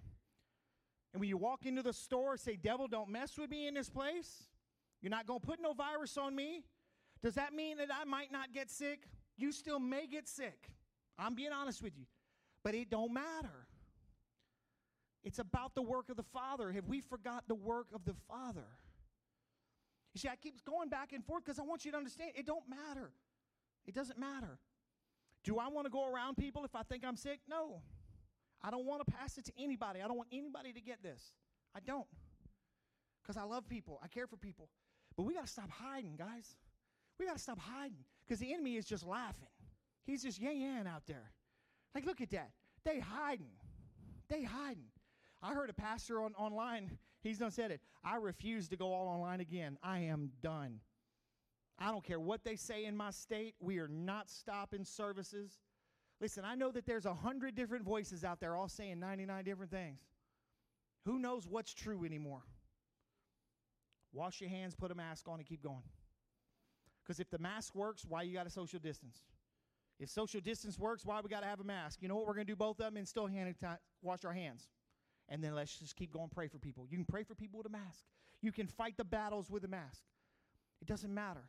And 1.14 1.20
when 1.20 1.28
you 1.28 1.38
walk 1.38 1.66
into 1.66 1.84
the 1.84 1.94
store, 1.94 2.38
say, 2.38 2.56
Devil, 2.56 2.88
don't 2.88 3.10
mess 3.10 3.38
with 3.38 3.50
me 3.50 3.68
in 3.68 3.74
this 3.74 3.90
place. 3.90 4.48
You're 5.02 5.10
not 5.10 5.28
going 5.28 5.40
to 5.40 5.46
put 5.46 5.62
no 5.62 5.74
virus 5.74 6.18
on 6.18 6.36
me. 6.36 6.64
Does 7.22 7.36
that 7.36 7.54
mean 7.54 7.78
that 7.78 7.90
I 7.94 8.06
might 8.06 8.32
not 8.32 8.54
get 8.54 8.70
sick? 8.70 9.04
You 9.38 9.52
still 9.52 9.80
may 9.80 10.08
get 10.08 10.28
sick. 10.28 10.72
I'm 11.18 11.36
being 11.36 11.52
honest 11.52 11.84
with 11.84 11.98
you. 11.98 12.06
But 12.70 12.76
it 12.76 12.92
don't 12.92 13.12
matter. 13.12 13.66
It's 15.24 15.40
about 15.40 15.74
the 15.74 15.82
work 15.82 16.12
of 16.12 16.18
the 16.18 16.24
Father. 16.32 16.72
Have 16.72 16.86
we 16.86 17.02
forgot 17.02 17.46
the 17.48 17.56
work 17.56 17.88
of 17.96 18.06
the 18.06 18.14
Father? 18.28 18.68
You 20.14 20.20
see, 20.20 20.28
I 20.28 20.36
keep 20.36 20.64
going 20.66 20.88
back 20.88 21.12
and 21.12 21.26
forth 21.26 21.44
because 21.44 21.58
I 21.58 21.64
want 21.64 21.84
you 21.84 21.90
to 21.90 21.98
understand 21.98 22.34
it 22.36 22.46
don't 22.46 22.70
matter. 22.70 23.10
It 23.88 23.96
doesn't 23.96 24.20
matter. 24.20 24.60
Do 25.44 25.58
I 25.58 25.68
want 25.70 25.88
to 25.88 25.90
go 25.90 26.14
around 26.14 26.38
people 26.38 26.64
if 26.64 26.76
I 26.76 26.84
think 26.84 27.04
I'm 27.04 27.16
sick? 27.16 27.40
No. 27.50 27.82
I 28.62 28.70
don't 28.70 28.86
want 28.86 29.04
to 29.04 29.12
pass 29.12 29.40
it 29.40 29.46
to 29.46 29.52
anybody. 29.58 30.04
I 30.04 30.08
don't 30.08 30.18
want 30.18 30.30
anybody 30.32 30.72
to 30.72 30.80
get 30.80 31.02
this. 31.02 31.34
I 31.74 31.80
don't. 31.80 32.06
Because 33.24 33.36
I 33.36 33.46
love 33.46 33.68
people, 33.68 34.00
I 34.04 34.10
care 34.10 34.28
for 34.28 34.38
people. 34.38 34.70
But 35.18 35.24
we 35.24 35.34
got 35.34 35.48
to 35.48 35.52
stop 35.52 35.72
hiding, 35.72 36.18
guys. 36.18 36.56
We 37.20 37.26
got 37.26 37.38
to 37.38 37.42
stop 37.42 37.58
hiding 37.58 38.06
because 38.28 38.40
the 38.40 38.54
enemy 38.54 38.76
is 38.76 38.86
just 38.86 39.08
laughing. 39.08 39.50
He's 40.06 40.22
just 40.22 40.40
yeah 40.40 40.52
yeah 40.52 40.84
out 40.88 41.08
there. 41.08 41.32
Like, 41.96 42.06
look 42.06 42.22
at 42.22 42.30
that. 42.30 42.52
They 42.86 43.00
hiding. 43.00 43.52
They 44.30 44.44
hiding. 44.44 44.90
I 45.42 45.54
heard 45.54 45.70
a 45.70 45.74
pastor 45.74 46.22
on, 46.22 46.34
online, 46.36 46.98
he's 47.24 47.40
done 47.40 47.52
said 47.52 47.72
it. 47.72 47.82
I 48.04 48.18
refuse 48.18 48.68
to 48.70 48.78
go 48.78 48.94
all 48.94 49.08
online 49.08 49.40
again. 49.40 49.78
I 49.82 50.00
am 50.00 50.32
done. 50.42 50.80
I 51.78 51.92
don't 51.92 52.04
care 52.04 52.20
what 52.20 52.44
they 52.44 52.56
say 52.56 52.86
in 52.86 52.98
my 52.98 53.12
state. 53.12 53.56
We 53.62 53.80
are 53.80 53.88
not 53.88 54.30
stopping 54.30 54.84
services. 54.84 55.60
Listen, 56.20 56.44
I 56.44 56.56
know 56.56 56.72
that 56.72 56.86
there's 56.86 57.06
a 57.06 57.14
hundred 57.14 57.56
different 57.56 57.86
voices 57.86 58.26
out 58.26 58.42
there 58.42 58.56
all 58.56 58.68
saying 58.68 59.00
99 59.00 59.46
different 59.46 59.72
things. 59.72 60.02
Who 61.06 61.20
knows 61.20 61.48
what's 61.48 61.74
true 61.74 62.04
anymore? 62.04 62.42
Wash 64.12 64.42
your 64.42 64.50
hands, 64.50 64.76
put 64.76 64.92
a 64.92 64.96
mask 64.96 65.28
on, 65.30 65.40
and 65.40 65.48
keep 65.48 65.64
going. 65.64 65.84
Because 67.04 67.20
if 67.20 67.30
the 67.30 67.40
mask 67.40 67.74
works, 67.76 68.06
why 68.08 68.24
you 68.24 68.34
got 68.34 68.44
to 68.44 68.50
social 68.50 68.80
distance? 68.80 69.22
If 70.00 70.10
social 70.10 70.40
distance 70.40 70.80
works, 70.80 71.06
why 71.06 71.20
we 71.22 71.30
got 71.30 71.42
to 71.42 71.48
have 71.48 71.60
a 71.60 71.66
mask? 71.66 72.02
You 72.02 72.08
know 72.08 72.16
what? 72.16 72.26
We're 72.26 72.34
going 72.34 72.48
to 72.48 72.52
do 72.52 72.56
both 72.56 72.80
of 72.80 72.86
them 72.86 72.98
and 72.98 73.08
still 73.08 73.28
hand 73.28 73.54
wash 74.02 74.24
our 74.24 74.34
hands 74.34 74.68
and 75.30 75.44
then 75.44 75.56
let's 75.56 75.78
just 75.78 75.96
keep 75.96 76.12
going 76.12 76.30
pray 76.30 76.48
for 76.48 76.58
people. 76.58 76.86
You 76.90 76.98
can 76.98 77.06
pray 77.06 77.24
for 77.24 77.36
people 77.36 77.60
with 77.60 77.68
a 77.68 77.72
mask. 77.72 78.04
You 78.42 78.52
can 78.52 78.68
fight 78.68 78.98
the 78.98 79.04
battles 79.04 79.50
with 79.50 79.64
a 79.64 79.68
mask. 79.68 80.02
It 80.82 80.88
doesn't 80.88 81.14
matter. 81.14 81.44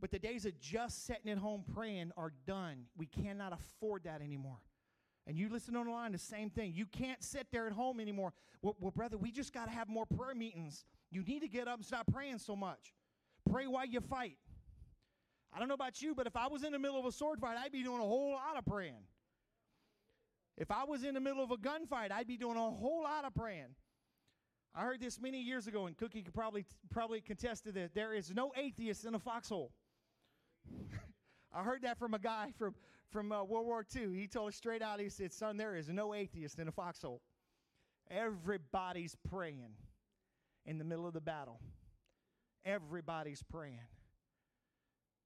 But 0.00 0.10
the 0.10 0.18
days 0.18 0.44
of 0.44 0.58
just 0.60 1.06
sitting 1.06 1.30
at 1.30 1.38
home 1.38 1.64
praying 1.74 2.12
are 2.16 2.32
done. 2.46 2.84
We 2.96 3.06
cannot 3.06 3.52
afford 3.52 4.04
that 4.04 4.20
anymore. 4.20 4.58
And 5.26 5.36
you 5.36 5.48
listen 5.48 5.76
online, 5.76 5.86
the 5.86 5.92
line, 5.92 6.12
the 6.12 6.18
same 6.18 6.50
thing. 6.50 6.72
You 6.74 6.86
can't 6.86 7.22
sit 7.22 7.48
there 7.50 7.66
at 7.66 7.72
home 7.72 8.00
anymore. 8.00 8.32
Well, 8.62 8.76
well 8.80 8.90
brother, 8.90 9.16
we 9.16 9.30
just 9.30 9.52
got 9.52 9.66
to 9.66 9.70
have 9.70 9.88
more 9.88 10.06
prayer 10.06 10.34
meetings. 10.34 10.84
You 11.10 11.22
need 11.22 11.40
to 11.40 11.48
get 11.48 11.68
up 11.68 11.76
and 11.76 11.84
stop 11.84 12.06
praying 12.12 12.38
so 12.38 12.54
much. 12.54 12.94
Pray 13.50 13.66
while 13.66 13.86
you 13.86 14.00
fight. 14.00 14.36
I 15.52 15.58
don't 15.58 15.68
know 15.68 15.74
about 15.74 16.00
you, 16.02 16.14
but 16.14 16.26
if 16.26 16.36
I 16.36 16.46
was 16.48 16.62
in 16.62 16.72
the 16.72 16.78
middle 16.78 16.98
of 16.98 17.06
a 17.06 17.12
sword 17.12 17.40
fight, 17.40 17.56
I'd 17.56 17.72
be 17.72 17.82
doing 17.82 18.00
a 18.00 18.04
whole 18.04 18.32
lot 18.32 18.56
of 18.56 18.66
praying. 18.66 19.02
If 20.56 20.70
I 20.70 20.84
was 20.84 21.04
in 21.04 21.14
the 21.14 21.20
middle 21.20 21.42
of 21.42 21.50
a 21.52 21.56
gunfight, 21.56 22.10
I'd 22.10 22.26
be 22.26 22.36
doing 22.36 22.56
a 22.56 22.70
whole 22.70 23.02
lot 23.04 23.24
of 23.24 23.34
praying. 23.34 23.74
I 24.74 24.82
heard 24.82 25.00
this 25.00 25.20
many 25.20 25.40
years 25.40 25.66
ago, 25.66 25.86
and 25.86 25.96
Cookie 25.96 26.22
could 26.22 26.34
probably 26.34 26.66
probably 26.90 27.20
contest 27.20 27.64
to 27.64 27.72
this. 27.72 27.90
There 27.92 28.12
is 28.12 28.32
no 28.34 28.52
atheist 28.56 29.04
in 29.04 29.14
a 29.14 29.18
foxhole. 29.18 29.72
I 31.52 31.62
heard 31.62 31.82
that 31.82 31.98
from 31.98 32.12
a 32.12 32.18
guy 32.18 32.52
from 32.58 32.74
from 33.10 33.32
uh, 33.32 33.44
World 33.44 33.66
War 33.66 33.86
II. 33.94 34.14
He 34.14 34.26
told 34.26 34.48
us 34.48 34.56
straight 34.56 34.82
out. 34.82 35.00
He 35.00 35.08
said, 35.08 35.32
"Son, 35.32 35.56
there 35.56 35.76
is 35.76 35.88
no 35.88 36.12
atheist 36.12 36.58
in 36.58 36.68
a 36.68 36.72
foxhole. 36.72 37.22
Everybody's 38.10 39.16
praying 39.30 39.74
in 40.66 40.78
the 40.78 40.84
middle 40.84 41.06
of 41.06 41.14
the 41.14 41.20
battle. 41.20 41.60
Everybody's 42.64 43.42
praying." 43.44 43.78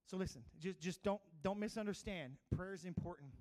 So 0.06 0.16
listen, 0.16 0.42
just 0.60 0.80
just 0.80 1.02
don't 1.02 1.20
don't 1.42 1.58
misunderstand. 1.58 2.34
Prayer 2.54 2.74
is 2.74 2.84
important. 2.84 3.32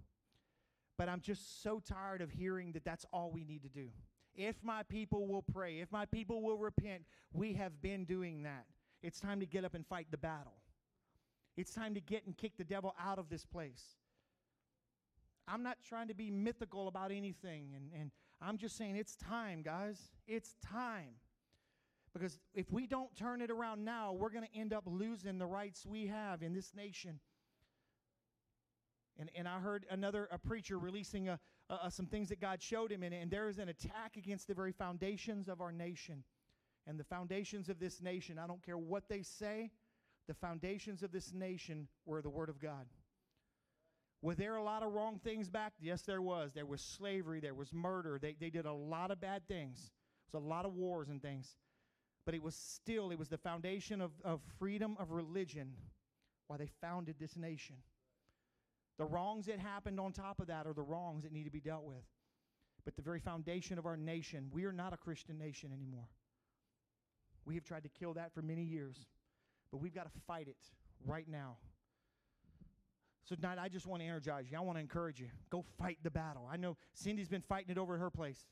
But 0.97 1.09
I'm 1.09 1.21
just 1.21 1.63
so 1.63 1.79
tired 1.79 2.21
of 2.21 2.29
hearing 2.29 2.73
that 2.73 2.85
that's 2.85 3.05
all 3.11 3.31
we 3.31 3.43
need 3.43 3.63
to 3.63 3.69
do. 3.69 3.89
If 4.35 4.63
my 4.63 4.83
people 4.83 5.27
will 5.27 5.41
pray, 5.41 5.79
if 5.79 5.91
my 5.91 6.05
people 6.05 6.41
will 6.41 6.57
repent, 6.57 7.03
we 7.33 7.53
have 7.53 7.81
been 7.81 8.05
doing 8.05 8.43
that. 8.43 8.65
It's 9.01 9.19
time 9.19 9.39
to 9.39 9.45
get 9.45 9.65
up 9.65 9.73
and 9.73 9.85
fight 9.85 10.07
the 10.11 10.17
battle. 10.17 10.53
It's 11.57 11.73
time 11.73 11.95
to 11.95 12.01
get 12.01 12.25
and 12.25 12.37
kick 12.37 12.57
the 12.57 12.63
devil 12.63 12.95
out 13.03 13.19
of 13.19 13.29
this 13.29 13.45
place. 13.45 13.83
I'm 15.47 15.63
not 15.63 15.77
trying 15.83 16.07
to 16.07 16.13
be 16.13 16.31
mythical 16.31 16.87
about 16.87 17.11
anything, 17.11 17.73
and, 17.75 17.89
and 17.99 18.11
I'm 18.41 18.57
just 18.57 18.77
saying 18.77 18.95
it's 18.95 19.15
time, 19.15 19.63
guys. 19.63 19.99
It's 20.27 20.55
time. 20.65 21.15
Because 22.13 22.39
if 22.53 22.71
we 22.71 22.87
don't 22.87 23.15
turn 23.15 23.41
it 23.41 23.49
around 23.49 23.85
now, 23.85 24.11
we're 24.11 24.29
going 24.29 24.45
to 24.45 24.59
end 24.59 24.73
up 24.73 24.83
losing 24.85 25.37
the 25.37 25.45
rights 25.45 25.85
we 25.85 26.07
have 26.07 26.41
in 26.41 26.53
this 26.53 26.73
nation. 26.75 27.19
And, 29.17 29.29
and 29.35 29.47
I 29.47 29.59
heard 29.59 29.85
another 29.89 30.27
a 30.31 30.37
preacher 30.37 30.77
releasing 30.77 31.29
a, 31.29 31.39
a, 31.69 31.89
some 31.89 32.07
things 32.07 32.29
that 32.29 32.41
God 32.41 32.61
showed 32.61 32.91
him, 32.91 33.03
and, 33.03 33.13
and 33.13 33.31
there 33.31 33.47
is 33.47 33.59
an 33.59 33.69
attack 33.69 34.17
against 34.17 34.47
the 34.47 34.53
very 34.53 34.71
foundations 34.71 35.47
of 35.47 35.61
our 35.61 35.71
nation. 35.71 36.23
And 36.87 36.99
the 36.99 37.03
foundations 37.03 37.69
of 37.69 37.79
this 37.79 38.01
nation, 38.01 38.39
I 38.39 38.47
don't 38.47 38.63
care 38.63 38.77
what 38.77 39.03
they 39.07 39.21
say, 39.21 39.71
the 40.27 40.33
foundations 40.33 41.03
of 41.03 41.11
this 41.11 41.33
nation 41.33 41.87
were 42.05 42.21
the 42.21 42.29
Word 42.29 42.49
of 42.49 42.59
God. 42.59 42.87
Were 44.21 44.35
there 44.35 44.55
a 44.55 44.63
lot 44.63 44.83
of 44.83 44.93
wrong 44.93 45.19
things 45.23 45.49
back? 45.49 45.73
Yes, 45.79 46.03
there 46.03 46.21
was. 46.21 46.53
There 46.53 46.65
was 46.65 46.81
slavery, 46.81 47.39
there 47.39 47.53
was 47.53 47.73
murder. 47.73 48.19
They, 48.21 48.35
they 48.39 48.49
did 48.49 48.65
a 48.65 48.73
lot 48.73 49.11
of 49.11 49.19
bad 49.19 49.47
things. 49.47 49.91
There 50.31 50.39
was 50.39 50.45
a 50.45 50.49
lot 50.49 50.65
of 50.65 50.73
wars 50.73 51.09
and 51.09 51.21
things. 51.21 51.55
But 52.25 52.35
it 52.35 52.43
was 52.43 52.55
still, 52.55 53.11
it 53.11 53.19
was 53.19 53.29
the 53.29 53.37
foundation 53.37 54.01
of, 54.01 54.11
of 54.23 54.41
freedom 54.59 54.95
of 54.99 55.11
religion 55.11 55.73
why 56.47 56.57
they 56.57 56.69
founded 56.81 57.15
this 57.19 57.35
nation. 57.35 57.77
The 58.97 59.05
wrongs 59.05 59.47
that 59.47 59.57
happened 59.57 59.99
on 59.99 60.11
top 60.11 60.39
of 60.39 60.47
that 60.47 60.67
are 60.67 60.73
the 60.73 60.83
wrongs 60.83 61.23
that 61.23 61.31
need 61.31 61.45
to 61.45 61.49
be 61.51 61.59
dealt 61.59 61.83
with. 61.83 62.03
But 62.83 62.95
the 62.95 63.01
very 63.01 63.19
foundation 63.19 63.77
of 63.77 63.85
our 63.85 63.97
nation, 63.97 64.49
we 64.51 64.65
are 64.65 64.73
not 64.73 64.93
a 64.93 64.97
Christian 64.97 65.37
nation 65.37 65.71
anymore. 65.73 66.09
We 67.45 67.55
have 67.55 67.63
tried 67.63 67.83
to 67.83 67.89
kill 67.89 68.13
that 68.13 68.33
for 68.33 68.41
many 68.41 68.63
years, 68.63 68.97
but 69.71 69.79
we've 69.79 69.95
got 69.95 70.03
to 70.03 70.19
fight 70.27 70.47
it 70.47 70.57
right 71.05 71.27
now. 71.27 71.57
So 73.23 73.35
tonight, 73.35 73.57
I 73.59 73.69
just 73.69 73.87
want 73.87 74.01
to 74.01 74.07
energize 74.07 74.51
you. 74.51 74.57
I 74.57 74.61
want 74.61 74.77
to 74.77 74.81
encourage 74.81 75.19
you. 75.19 75.27
Go 75.49 75.63
fight 75.77 75.99
the 76.03 76.11
battle. 76.11 76.47
I 76.51 76.57
know 76.57 76.75
Cindy's 76.93 77.29
been 77.29 77.41
fighting 77.41 77.71
it 77.71 77.77
over 77.77 77.95
at 77.95 77.99
her 77.99 78.09
place. 78.09 78.45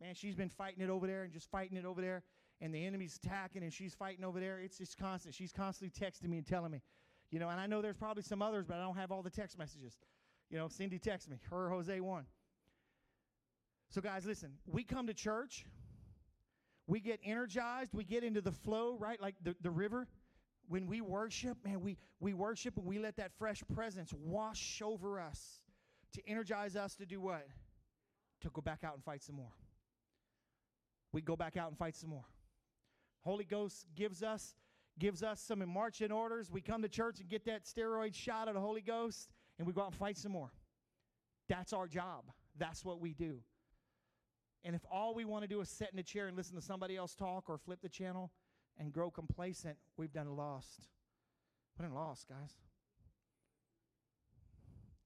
Man, 0.00 0.14
she's 0.14 0.34
been 0.34 0.50
fighting 0.50 0.82
it 0.82 0.90
over 0.90 1.06
there 1.06 1.22
and 1.22 1.32
just 1.32 1.50
fighting 1.50 1.76
it 1.76 1.84
over 1.84 2.00
there, 2.00 2.22
and 2.60 2.74
the 2.74 2.84
enemy's 2.84 3.18
attacking 3.22 3.62
and 3.62 3.72
she's 3.72 3.94
fighting 3.94 4.24
over 4.24 4.40
there. 4.40 4.58
It's 4.58 4.78
just 4.78 4.96
constant. 4.98 5.34
She's 5.34 5.52
constantly 5.52 5.92
texting 5.98 6.28
me 6.28 6.38
and 6.38 6.46
telling 6.46 6.72
me, 6.72 6.82
you 7.30 7.38
know, 7.38 7.48
and 7.48 7.60
I 7.60 7.66
know 7.66 7.82
there's 7.82 7.96
probably 7.96 8.22
some 8.22 8.42
others, 8.42 8.64
but 8.66 8.76
I 8.76 8.80
don't 8.80 8.96
have 8.96 9.12
all 9.12 9.22
the 9.22 9.30
text 9.30 9.58
messages. 9.58 9.98
You 10.50 10.58
know, 10.58 10.68
Cindy 10.68 10.98
texts 10.98 11.28
me, 11.28 11.38
her 11.50 11.70
Jose 11.70 12.00
one. 12.00 12.24
So, 13.90 14.00
guys, 14.00 14.26
listen, 14.26 14.52
we 14.66 14.84
come 14.84 15.06
to 15.06 15.14
church, 15.14 15.66
we 16.86 17.00
get 17.00 17.20
energized, 17.24 17.92
we 17.94 18.04
get 18.04 18.24
into 18.24 18.40
the 18.40 18.52
flow, 18.52 18.96
right? 18.98 19.20
Like 19.20 19.34
the, 19.42 19.54
the 19.60 19.70
river. 19.70 20.08
When 20.68 20.88
we 20.88 21.00
worship, 21.00 21.58
man, 21.64 21.80
we, 21.80 21.96
we 22.18 22.34
worship 22.34 22.76
and 22.76 22.84
we 22.84 22.98
let 22.98 23.16
that 23.18 23.30
fresh 23.38 23.62
presence 23.72 24.12
wash 24.12 24.82
over 24.82 25.20
us 25.20 25.60
to 26.14 26.28
energize 26.28 26.74
us 26.74 26.96
to 26.96 27.06
do 27.06 27.20
what? 27.20 27.46
To 28.40 28.50
go 28.50 28.60
back 28.60 28.82
out 28.82 28.94
and 28.94 29.04
fight 29.04 29.22
some 29.22 29.36
more. 29.36 29.52
We 31.12 31.22
go 31.22 31.36
back 31.36 31.56
out 31.56 31.68
and 31.68 31.78
fight 31.78 31.94
some 31.94 32.10
more. 32.10 32.24
Holy 33.26 33.44
Ghost 33.44 33.86
gives 33.96 34.22
us 34.22 34.54
gives 35.00 35.22
us 35.22 35.40
some 35.40 35.68
marching 35.68 36.12
orders. 36.12 36.50
We 36.50 36.60
come 36.60 36.80
to 36.82 36.88
church 36.88 37.18
and 37.18 37.28
get 37.28 37.44
that 37.46 37.64
steroid 37.64 38.14
shot 38.14 38.46
of 38.48 38.54
the 38.54 38.60
Holy 38.60 38.80
Ghost, 38.80 39.28
and 39.58 39.66
we 39.66 39.74
go 39.74 39.82
out 39.82 39.88
and 39.88 39.96
fight 39.96 40.16
some 40.16 40.32
more. 40.32 40.52
That's 41.48 41.72
our 41.72 41.88
job. 41.88 42.24
That's 42.56 42.84
what 42.84 43.00
we 43.00 43.12
do. 43.12 43.40
And 44.64 44.74
if 44.74 44.80
all 44.90 45.14
we 45.14 45.24
want 45.24 45.42
to 45.42 45.48
do 45.48 45.60
is 45.60 45.68
sit 45.68 45.90
in 45.92 45.98
a 45.98 46.02
chair 46.04 46.28
and 46.28 46.36
listen 46.36 46.54
to 46.54 46.62
somebody 46.62 46.96
else 46.96 47.14
talk 47.14 47.50
or 47.50 47.58
flip 47.58 47.80
the 47.82 47.88
channel 47.88 48.30
and 48.78 48.92
grow 48.92 49.10
complacent, 49.10 49.76
we've 49.96 50.12
done 50.12 50.34
lost. 50.36 50.88
We've 51.76 51.88
done 51.88 51.94
lost, 51.94 52.28
guys. 52.28 52.54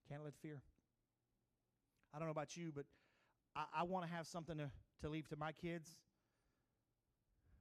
Can't 0.08 0.22
let 0.22 0.34
fear. 0.42 0.62
I 2.14 2.18
don't 2.18 2.28
know 2.28 2.32
about 2.32 2.56
you, 2.56 2.70
but 2.74 2.84
I, 3.56 3.64
I 3.80 3.82
want 3.84 4.06
to 4.06 4.12
have 4.12 4.26
something 4.26 4.58
to, 4.58 4.70
to 5.02 5.08
leave 5.08 5.26
to 5.28 5.36
my 5.36 5.52
kids. 5.52 5.96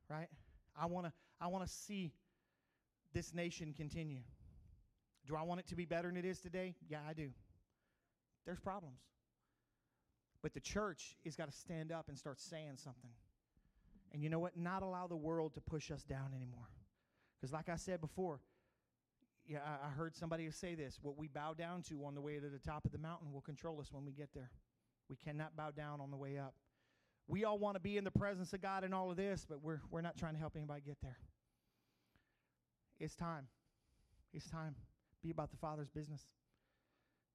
Right? 0.10 0.28
I 0.80 0.86
want 0.86 1.08
to 1.08 1.14
I 1.42 1.48
want 1.48 1.66
to 1.66 1.72
see 1.72 2.14
this 3.14 3.34
nation 3.34 3.74
continue. 3.76 4.22
Do 5.28 5.36
I 5.36 5.44
want 5.44 5.60
it 5.60 5.68
to 5.68 5.76
be 5.76 5.86
better 5.86 6.08
than 6.08 6.18
it 6.18 6.26
is 6.26 6.40
today? 6.40 6.76
Yeah, 6.88 7.00
I 7.08 7.14
do. 7.14 7.30
There's 8.46 8.60
problems. 8.60 9.00
But 10.42 10.54
the 10.54 10.60
church 10.60 11.18
has 11.26 11.36
got 11.36 11.52
to 11.52 11.58
stand 11.58 11.92
up 11.92 12.08
and 12.08 12.18
start 12.18 12.40
saying 12.40 12.78
something. 12.78 13.12
And 14.14 14.24
you 14.24 14.30
know 14.30 14.40
what? 14.40 14.58
Not 14.58 14.82
allow 14.82 15.08
the 15.08 15.16
world 15.16 15.54
to 15.56 15.62
push 15.62 15.92
us 15.92 16.04
down 16.04 16.34
anymore. 16.36 16.68
Because, 17.36 17.54
like 17.54 17.70
I 17.70 17.76
said 17.76 18.02
before, 18.02 18.40
yeah, 19.46 19.60
I, 19.66 19.88
I 19.88 19.90
heard 19.90 20.16
somebody 20.16 20.50
say 20.52 20.76
this 20.76 21.00
what 21.02 21.18
we 21.18 21.28
bow 21.28 21.54
down 21.54 21.82
to 21.84 22.06
on 22.06 22.16
the 22.16 22.22
way 22.22 22.40
to 22.40 22.50
the 22.50 22.60
top 22.60 22.86
of 22.86 22.92
the 22.92 22.98
mountain 22.98 23.32
will 23.32 23.42
control 23.42 23.80
us 23.80 23.92
when 23.92 24.06
we 24.06 24.14
get 24.14 24.30
there. 24.34 24.52
We 25.10 25.16
cannot 25.16 25.56
bow 25.56 25.72
down 25.72 26.02
on 26.02 26.12
the 26.12 26.18
way 26.18 26.38
up. 26.38 26.54
We 27.30 27.46
all 27.46 27.60
want 27.60 27.76
to 27.76 27.80
be 27.80 27.96
in 27.96 28.04
the 28.04 28.12
presence 28.12 28.54
of 28.54 28.62
God 28.62 28.84
and 28.84 28.94
all 28.94 29.12
of 29.12 29.16
this, 29.16 29.46
but 29.48 29.62
we're, 29.62 29.80
we're 29.92 30.02
not 30.02 30.18
trying 30.18 30.34
to 30.34 30.40
help 30.40 30.54
anybody 30.58 30.82
get 30.84 30.98
there. 31.04 31.18
It's 33.00 33.16
time. 33.16 33.48
It's 34.34 34.50
time. 34.50 34.76
Be 35.22 35.30
about 35.30 35.52
the 35.52 35.58
Father's 35.58 35.92
business. 35.92 36.24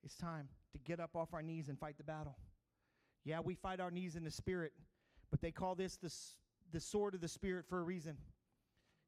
It's 0.03 0.17
time 0.17 0.49
to 0.73 0.79
get 0.79 0.99
up 0.99 1.15
off 1.15 1.33
our 1.33 1.43
knees 1.43 1.69
and 1.69 1.79
fight 1.79 1.97
the 1.97 2.05
battle. 2.05 2.37
Yeah, 3.25 3.39
we 3.39 3.55
fight 3.55 3.79
our 3.79 3.93
knees 3.93 4.17
in 4.17 4.25
the 4.25 4.33
Spirit, 4.33 4.73
but 5.31 5.41
they 5.41 5.53
call 5.53 5.77
this 5.77 5.97
the, 5.97 6.13
the 6.73 6.81
sword 6.81 7.15
of 7.15 7.21
the 7.21 7.29
Spirit 7.29 7.65
for 7.69 7.79
a 7.79 7.85
reason. 7.85 8.17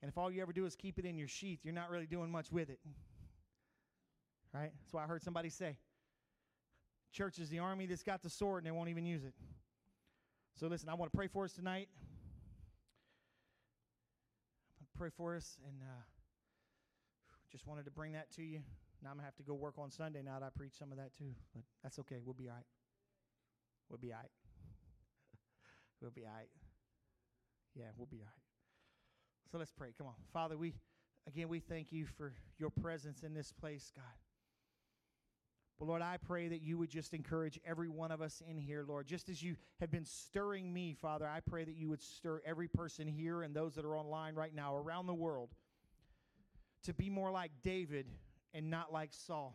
And 0.03 0.09
if 0.09 0.17
all 0.17 0.31
you 0.31 0.41
ever 0.41 0.53
do 0.53 0.67
is 0.67 0.77
keep 0.77 1.01
it 1.01 1.05
in 1.05 1.19
your 1.19 1.29
sheath, 1.29 1.59
you're 1.65 1.75
not 1.75 1.91
really 1.91 2.07
doing 2.07 2.31
much 2.31 2.53
with 2.53 2.71
it. 2.71 2.79
Right? 4.55 4.71
That's 4.81 4.93
why 4.93 5.03
I 5.03 5.07
heard 5.07 5.23
somebody 5.23 5.51
say 5.51 5.79
church 7.13 7.39
is 7.39 7.49
the 7.49 7.59
army 7.59 7.87
that's 7.87 8.03
got 8.03 8.23
the 8.23 8.31
sword 8.31 8.59
and 8.59 8.67
they 8.67 8.77
won't 8.77 8.91
even 8.91 9.05
use 9.05 9.25
it. 9.25 9.33
So 10.59 10.69
listen, 10.69 10.89
I 10.89 10.95
want 10.95 11.13
to 11.13 11.17
pray 11.17 11.27
for 11.27 11.45
us 11.45 11.53
tonight. 11.53 11.89
I'm 14.73 14.87
going 14.87 14.89
to 14.91 14.99
pray 14.99 15.11
for 15.15 15.37
us 15.37 15.59
and 15.69 15.83
uh, 15.83 16.03
just 17.53 17.67
wanted 17.67 17.85
to 17.85 17.91
bring 17.91 18.13
that 18.13 18.31
to 18.37 18.43
you. 18.43 18.61
Now 19.03 19.11
I'm 19.11 19.17
going 19.17 19.25
to 19.25 19.27
have 19.27 19.37
to 19.37 19.43
go 19.43 19.53
work 19.53 19.75
on 19.77 19.91
Sunday 19.91 20.23
now 20.25 20.39
that 20.41 20.47
I 20.47 20.49
preach 20.57 20.73
some 20.73 20.93
of 20.93 20.97
that 20.97 21.15
too. 21.15 21.35
But 21.55 21.63
that's 21.83 21.99
okay. 21.99 22.17
We'll 22.25 22.33
be 22.33 22.49
all 22.49 22.55
right. 22.55 22.65
We'll 23.91 23.99
be 23.99 24.15
all 24.15 24.21
right. 24.21 24.31
we'll 26.01 26.11
be 26.11 26.25
all 26.25 26.33
right. 26.35 26.49
Yeah, 27.75 27.93
we'll 27.99 28.07
be 28.07 28.21
all 28.21 28.33
right. 28.33 29.53
So 29.53 29.59
let's 29.59 29.73
pray. 29.73 29.93
Come 29.99 30.07
on. 30.07 30.15
Father, 30.33 30.57
we 30.57 30.73
again 31.29 31.51
we 31.51 31.61
thank 31.61 31.93
you 31.93 32.07
for 32.07 32.33
your 32.59 32.71
presence 32.71 33.25
in 33.25 33.35
this 33.35 33.53
place, 33.53 33.93
God. 33.95 34.05
But 35.79 35.89
Lord, 35.89 36.01
I 36.01 36.17
pray 36.17 36.49
that 36.49 36.63
you 36.63 36.79
would 36.79 36.89
just 36.89 37.13
encourage 37.13 37.61
every 37.67 37.89
one 37.89 38.11
of 38.11 38.23
us 38.23 38.43
in 38.49 38.57
here, 38.57 38.85
Lord. 38.87 39.07
Just 39.07 39.29
as 39.29 39.43
you 39.43 39.57
have 39.79 39.91
been 39.91 40.07
stirring 40.07 40.73
me, 40.73 40.95
Father, 40.95 41.27
I 41.27 41.41
pray 41.41 41.65
that 41.65 41.77
you 41.77 41.91
would 41.91 42.03
stir 42.03 42.41
every 42.47 42.69
person 42.69 43.07
here 43.07 43.43
and 43.43 43.55
those 43.55 43.75
that 43.75 43.85
are 43.85 43.97
online 43.97 44.35
right 44.35 44.55
now 44.55 44.75
around 44.75 45.07
the 45.07 45.15
world 45.15 45.51
to 46.85 46.95
be 46.95 47.11
more 47.11 47.31
like 47.31 47.51
David 47.63 48.07
and 48.55 48.71
not 48.71 48.93
like 48.93 49.11
Saul. 49.13 49.55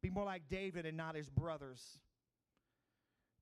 Be 0.00 0.08
more 0.08 0.24
like 0.24 0.48
David 0.48 0.86
and 0.86 0.96
not 0.96 1.14
his 1.14 1.28
brothers. 1.28 1.98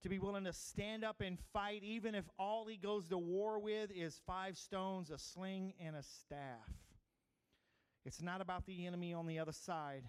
To 0.03 0.09
be 0.09 0.19
willing 0.19 0.45
to 0.45 0.53
stand 0.53 1.05
up 1.05 1.21
and 1.21 1.39
fight, 1.53 1.83
even 1.85 2.17
if 2.17 2.25
all 2.39 2.67
he 2.67 2.77
goes 2.77 3.09
to 3.11 3.19
war 3.19 3.61
with 3.61 3.91
is 3.95 4.21
five 4.27 4.57
stones, 4.57 5.11
a 5.11 5.19
sling, 5.19 5.75
and 5.81 5.95
a 5.95 6.03
staff. 6.03 6.69
It's 8.05 8.21
not 8.21 8.41
about 8.41 8.67
the 8.67 8.87
enemy 8.87 9.15
on 9.15 9.27
the 9.27 9.39
other 9.39 9.53
side. 9.53 10.03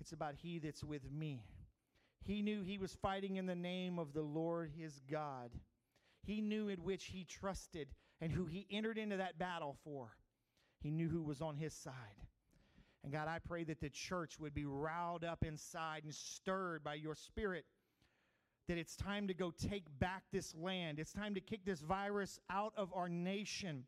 It's 0.00 0.12
about 0.12 0.34
he 0.36 0.58
that's 0.58 0.82
with 0.82 1.10
me. 1.10 1.42
He 2.22 2.42
knew 2.42 2.62
he 2.62 2.78
was 2.78 2.96
fighting 3.00 3.36
in 3.36 3.46
the 3.46 3.54
name 3.54 3.98
of 3.98 4.12
the 4.12 4.22
Lord 4.22 4.70
his 4.76 5.00
God. 5.10 5.50
He 6.22 6.40
knew 6.40 6.68
in 6.68 6.82
which 6.82 7.06
he 7.06 7.24
trusted 7.24 7.88
and 8.20 8.32
who 8.32 8.46
he 8.46 8.66
entered 8.70 8.98
into 8.98 9.16
that 9.16 9.38
battle 9.38 9.76
for. 9.84 10.10
He 10.80 10.90
knew 10.90 11.08
who 11.08 11.22
was 11.22 11.40
on 11.40 11.56
his 11.56 11.74
side. 11.74 11.94
And 13.02 13.12
God, 13.12 13.28
I 13.28 13.38
pray 13.38 13.64
that 13.64 13.80
the 13.80 13.88
church 13.88 14.38
would 14.38 14.54
be 14.54 14.66
riled 14.66 15.24
up 15.24 15.42
inside 15.42 16.04
and 16.04 16.14
stirred 16.14 16.84
by 16.84 16.94
your 16.94 17.14
spirit. 17.14 17.64
That 18.68 18.78
it's 18.78 18.94
time 18.94 19.28
to 19.28 19.34
go 19.34 19.50
take 19.50 19.86
back 19.98 20.24
this 20.30 20.54
land. 20.54 20.98
It's 20.98 21.12
time 21.12 21.34
to 21.34 21.40
kick 21.40 21.64
this 21.64 21.80
virus 21.80 22.38
out 22.50 22.72
of 22.76 22.92
our 22.94 23.08
nation. 23.08 23.84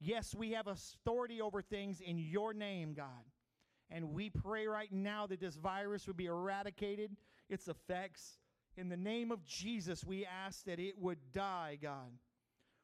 Yes, 0.00 0.34
we 0.34 0.52
have 0.52 0.68
authority 0.68 1.40
over 1.40 1.60
things 1.62 2.00
in 2.00 2.18
your 2.18 2.54
name, 2.54 2.94
God. 2.94 3.24
And 3.90 4.12
we 4.12 4.30
pray 4.30 4.66
right 4.66 4.92
now 4.92 5.26
that 5.26 5.40
this 5.40 5.56
virus 5.56 6.06
would 6.06 6.16
be 6.16 6.26
eradicated, 6.26 7.16
its 7.48 7.68
effects. 7.68 8.38
In 8.76 8.88
the 8.88 8.96
name 8.96 9.30
of 9.30 9.44
Jesus, 9.44 10.04
we 10.04 10.26
ask 10.26 10.64
that 10.64 10.78
it 10.78 10.98
would 10.98 11.18
die, 11.32 11.78
God. 11.80 12.12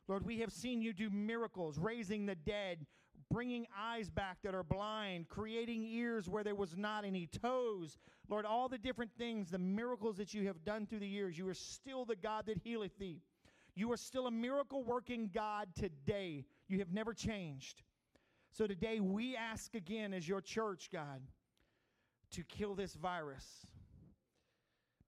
Lord, 0.09 0.24
we 0.24 0.38
have 0.38 0.53
seen 0.53 0.82
you 0.82 0.92
do 0.92 1.11
miracles, 1.11 1.78
raising 1.78 2.26
the 2.26 2.34
dead, 2.34 2.86
bringing 3.30 3.66
eyes 3.78 4.11
back 4.11 4.38
that 4.42 4.55
are 4.55 4.62
blind, 4.62 5.28
creating 5.28 5.84
ears 5.84 6.28
where 6.28 6.44
there 6.44 6.55
was 6.55 6.76
not 6.76 7.05
any, 7.05 7.26
toes. 7.26 7.98
Lord, 8.28 8.44
all 8.44 8.68
the 8.68 8.78
different 8.78 9.12
things, 9.16 9.50
the 9.50 9.59
miracles 9.59 10.16
that 10.18 10.34
you 10.34 10.46
have 10.46 10.64
done 10.64 10.86
through 10.86 11.00
the 11.00 11.09
years, 11.09 11.38
you 11.38 11.48
are 11.48 11.55
still 11.55 12.05
the 12.05 12.16
God 12.16 12.46
that 12.46 12.59
healeth 12.59 12.98
thee. 12.98 13.20
You 13.74 13.90
are 13.92 13.96
still 13.96 14.26
a 14.26 14.30
miracle 14.30 14.84
working 14.84 15.30
God 15.32 15.68
today. 15.74 16.44
You 16.68 16.78
have 16.80 16.92
never 16.92 17.14
changed. 17.14 17.82
So 18.53 18.66
today 18.66 19.00
we 19.00 19.34
ask 19.34 19.74
again 19.74 20.12
as 20.12 20.28
your 20.28 20.42
church, 20.42 20.90
God, 20.92 21.22
to 22.32 22.42
kill 22.44 22.74
this 22.74 22.94
virus. 22.94 23.66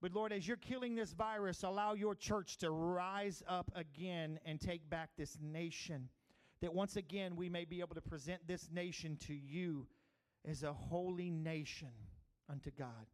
But 0.01 0.13
Lord, 0.13 0.33
as 0.33 0.47
you're 0.47 0.57
killing 0.57 0.95
this 0.95 1.13
virus, 1.13 1.61
allow 1.61 1.93
your 1.93 2.15
church 2.15 2.57
to 2.57 2.71
rise 2.71 3.43
up 3.47 3.71
again 3.75 4.39
and 4.45 4.59
take 4.59 4.89
back 4.89 5.11
this 5.15 5.37
nation. 5.39 6.09
That 6.61 6.73
once 6.73 6.95
again 6.95 7.35
we 7.35 7.49
may 7.49 7.65
be 7.65 7.81
able 7.81 7.95
to 7.95 8.01
present 8.01 8.41
this 8.47 8.67
nation 8.71 9.17
to 9.27 9.33
you 9.35 9.85
as 10.47 10.63
a 10.63 10.73
holy 10.73 11.29
nation 11.29 11.91
unto 12.49 12.71
God. 12.71 13.05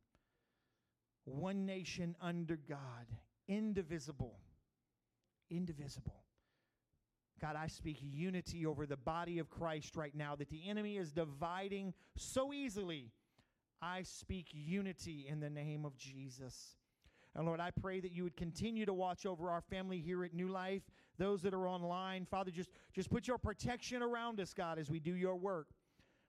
One 1.25 1.65
nation 1.65 2.15
under 2.21 2.55
God, 2.55 3.05
indivisible. 3.49 4.39
Indivisible. 5.49 6.20
God, 7.41 7.55
I 7.55 7.67
speak 7.67 7.97
unity 8.01 8.65
over 8.65 8.85
the 8.85 8.97
body 8.97 9.39
of 9.39 9.49
Christ 9.49 9.95
right 9.95 10.13
now 10.13 10.35
that 10.35 10.49
the 10.49 10.69
enemy 10.69 10.97
is 10.97 11.11
dividing 11.11 11.93
so 12.15 12.53
easily. 12.53 13.11
I 13.81 14.03
speak 14.03 14.47
unity 14.51 15.25
in 15.27 15.39
the 15.39 15.49
name 15.49 15.83
of 15.83 15.97
Jesus. 15.97 16.75
And 17.35 17.47
Lord, 17.47 17.59
I 17.59 17.71
pray 17.71 17.99
that 17.99 18.11
you 18.11 18.23
would 18.23 18.37
continue 18.37 18.85
to 18.85 18.93
watch 18.93 19.25
over 19.25 19.49
our 19.49 19.61
family 19.61 19.99
here 19.99 20.23
at 20.23 20.33
New 20.33 20.49
Life, 20.49 20.83
those 21.17 21.41
that 21.41 21.53
are 21.53 21.67
online. 21.67 22.25
Father, 22.25 22.51
just, 22.51 22.69
just 22.93 23.09
put 23.09 23.27
your 23.27 23.37
protection 23.37 24.03
around 24.03 24.39
us, 24.39 24.53
God, 24.53 24.77
as 24.77 24.89
we 24.91 24.99
do 24.99 25.15
your 25.15 25.35
work. 25.35 25.67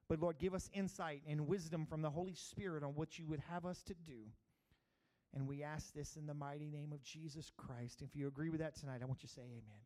But 0.09 0.21
Lord, 0.21 0.39
give 0.39 0.55
us 0.55 0.71
insight 0.73 1.23
and 1.29 1.47
wisdom 1.47 1.87
from 1.87 2.03
the 2.03 2.11
Holy 2.11 2.35
Spirit 2.35 2.83
on 2.83 2.95
what 2.95 3.19
you 3.19 3.27
would 3.27 3.43
have 3.51 3.67
us 3.67 3.83
to 3.83 3.95
do. 3.95 4.29
And 5.35 5.49
we 5.49 5.63
ask 5.63 5.93
this 5.93 6.17
in 6.17 6.27
the 6.27 6.35
mighty 6.35 6.69
name 6.69 6.93
of 6.93 7.03
Jesus 7.03 7.51
Christ. 7.57 8.03
If 8.03 8.15
you 8.15 8.29
agree 8.29 8.51
with 8.51 8.61
that 8.61 8.77
tonight, 8.77 9.01
I 9.03 9.07
want 9.07 9.23
you 9.23 9.29
to 9.29 9.35
say 9.35 9.43
amen. 9.43 9.81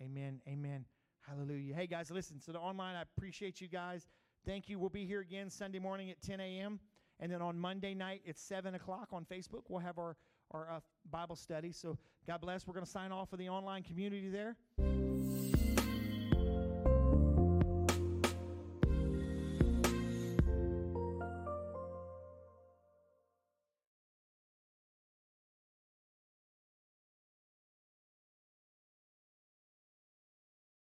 Amen. 0.00 0.40
Amen. 0.48 0.84
Hallelujah. 1.28 1.74
Hey, 1.74 1.86
guys, 1.86 2.10
listen. 2.10 2.40
So, 2.40 2.52
the 2.52 2.58
online, 2.58 2.96
I 2.96 3.02
appreciate 3.02 3.60
you 3.60 3.68
guys. 3.68 4.08
Thank 4.46 4.68
you. 4.68 4.78
We'll 4.78 4.88
be 4.88 5.04
here 5.04 5.20
again 5.20 5.50
Sunday 5.50 5.78
morning 5.78 6.10
at 6.10 6.22
10 6.22 6.40
a.m. 6.40 6.80
And 7.20 7.30
then 7.32 7.42
on 7.42 7.58
Monday 7.58 7.94
night 7.94 8.22
at 8.28 8.38
7 8.38 8.74
o'clock 8.74 9.08
on 9.12 9.24
Facebook, 9.24 9.62
we'll 9.68 9.80
have 9.80 9.98
our, 9.98 10.16
our 10.52 10.70
uh, 10.70 10.80
Bible 11.10 11.36
study. 11.36 11.72
So, 11.72 11.98
God 12.26 12.40
bless. 12.40 12.66
We're 12.66 12.74
going 12.74 12.86
to 12.86 12.90
sign 12.90 13.12
off 13.12 13.30
for 13.30 13.36
the 13.36 13.48
online 13.48 13.82
community 13.82 14.30
there. 14.30 14.56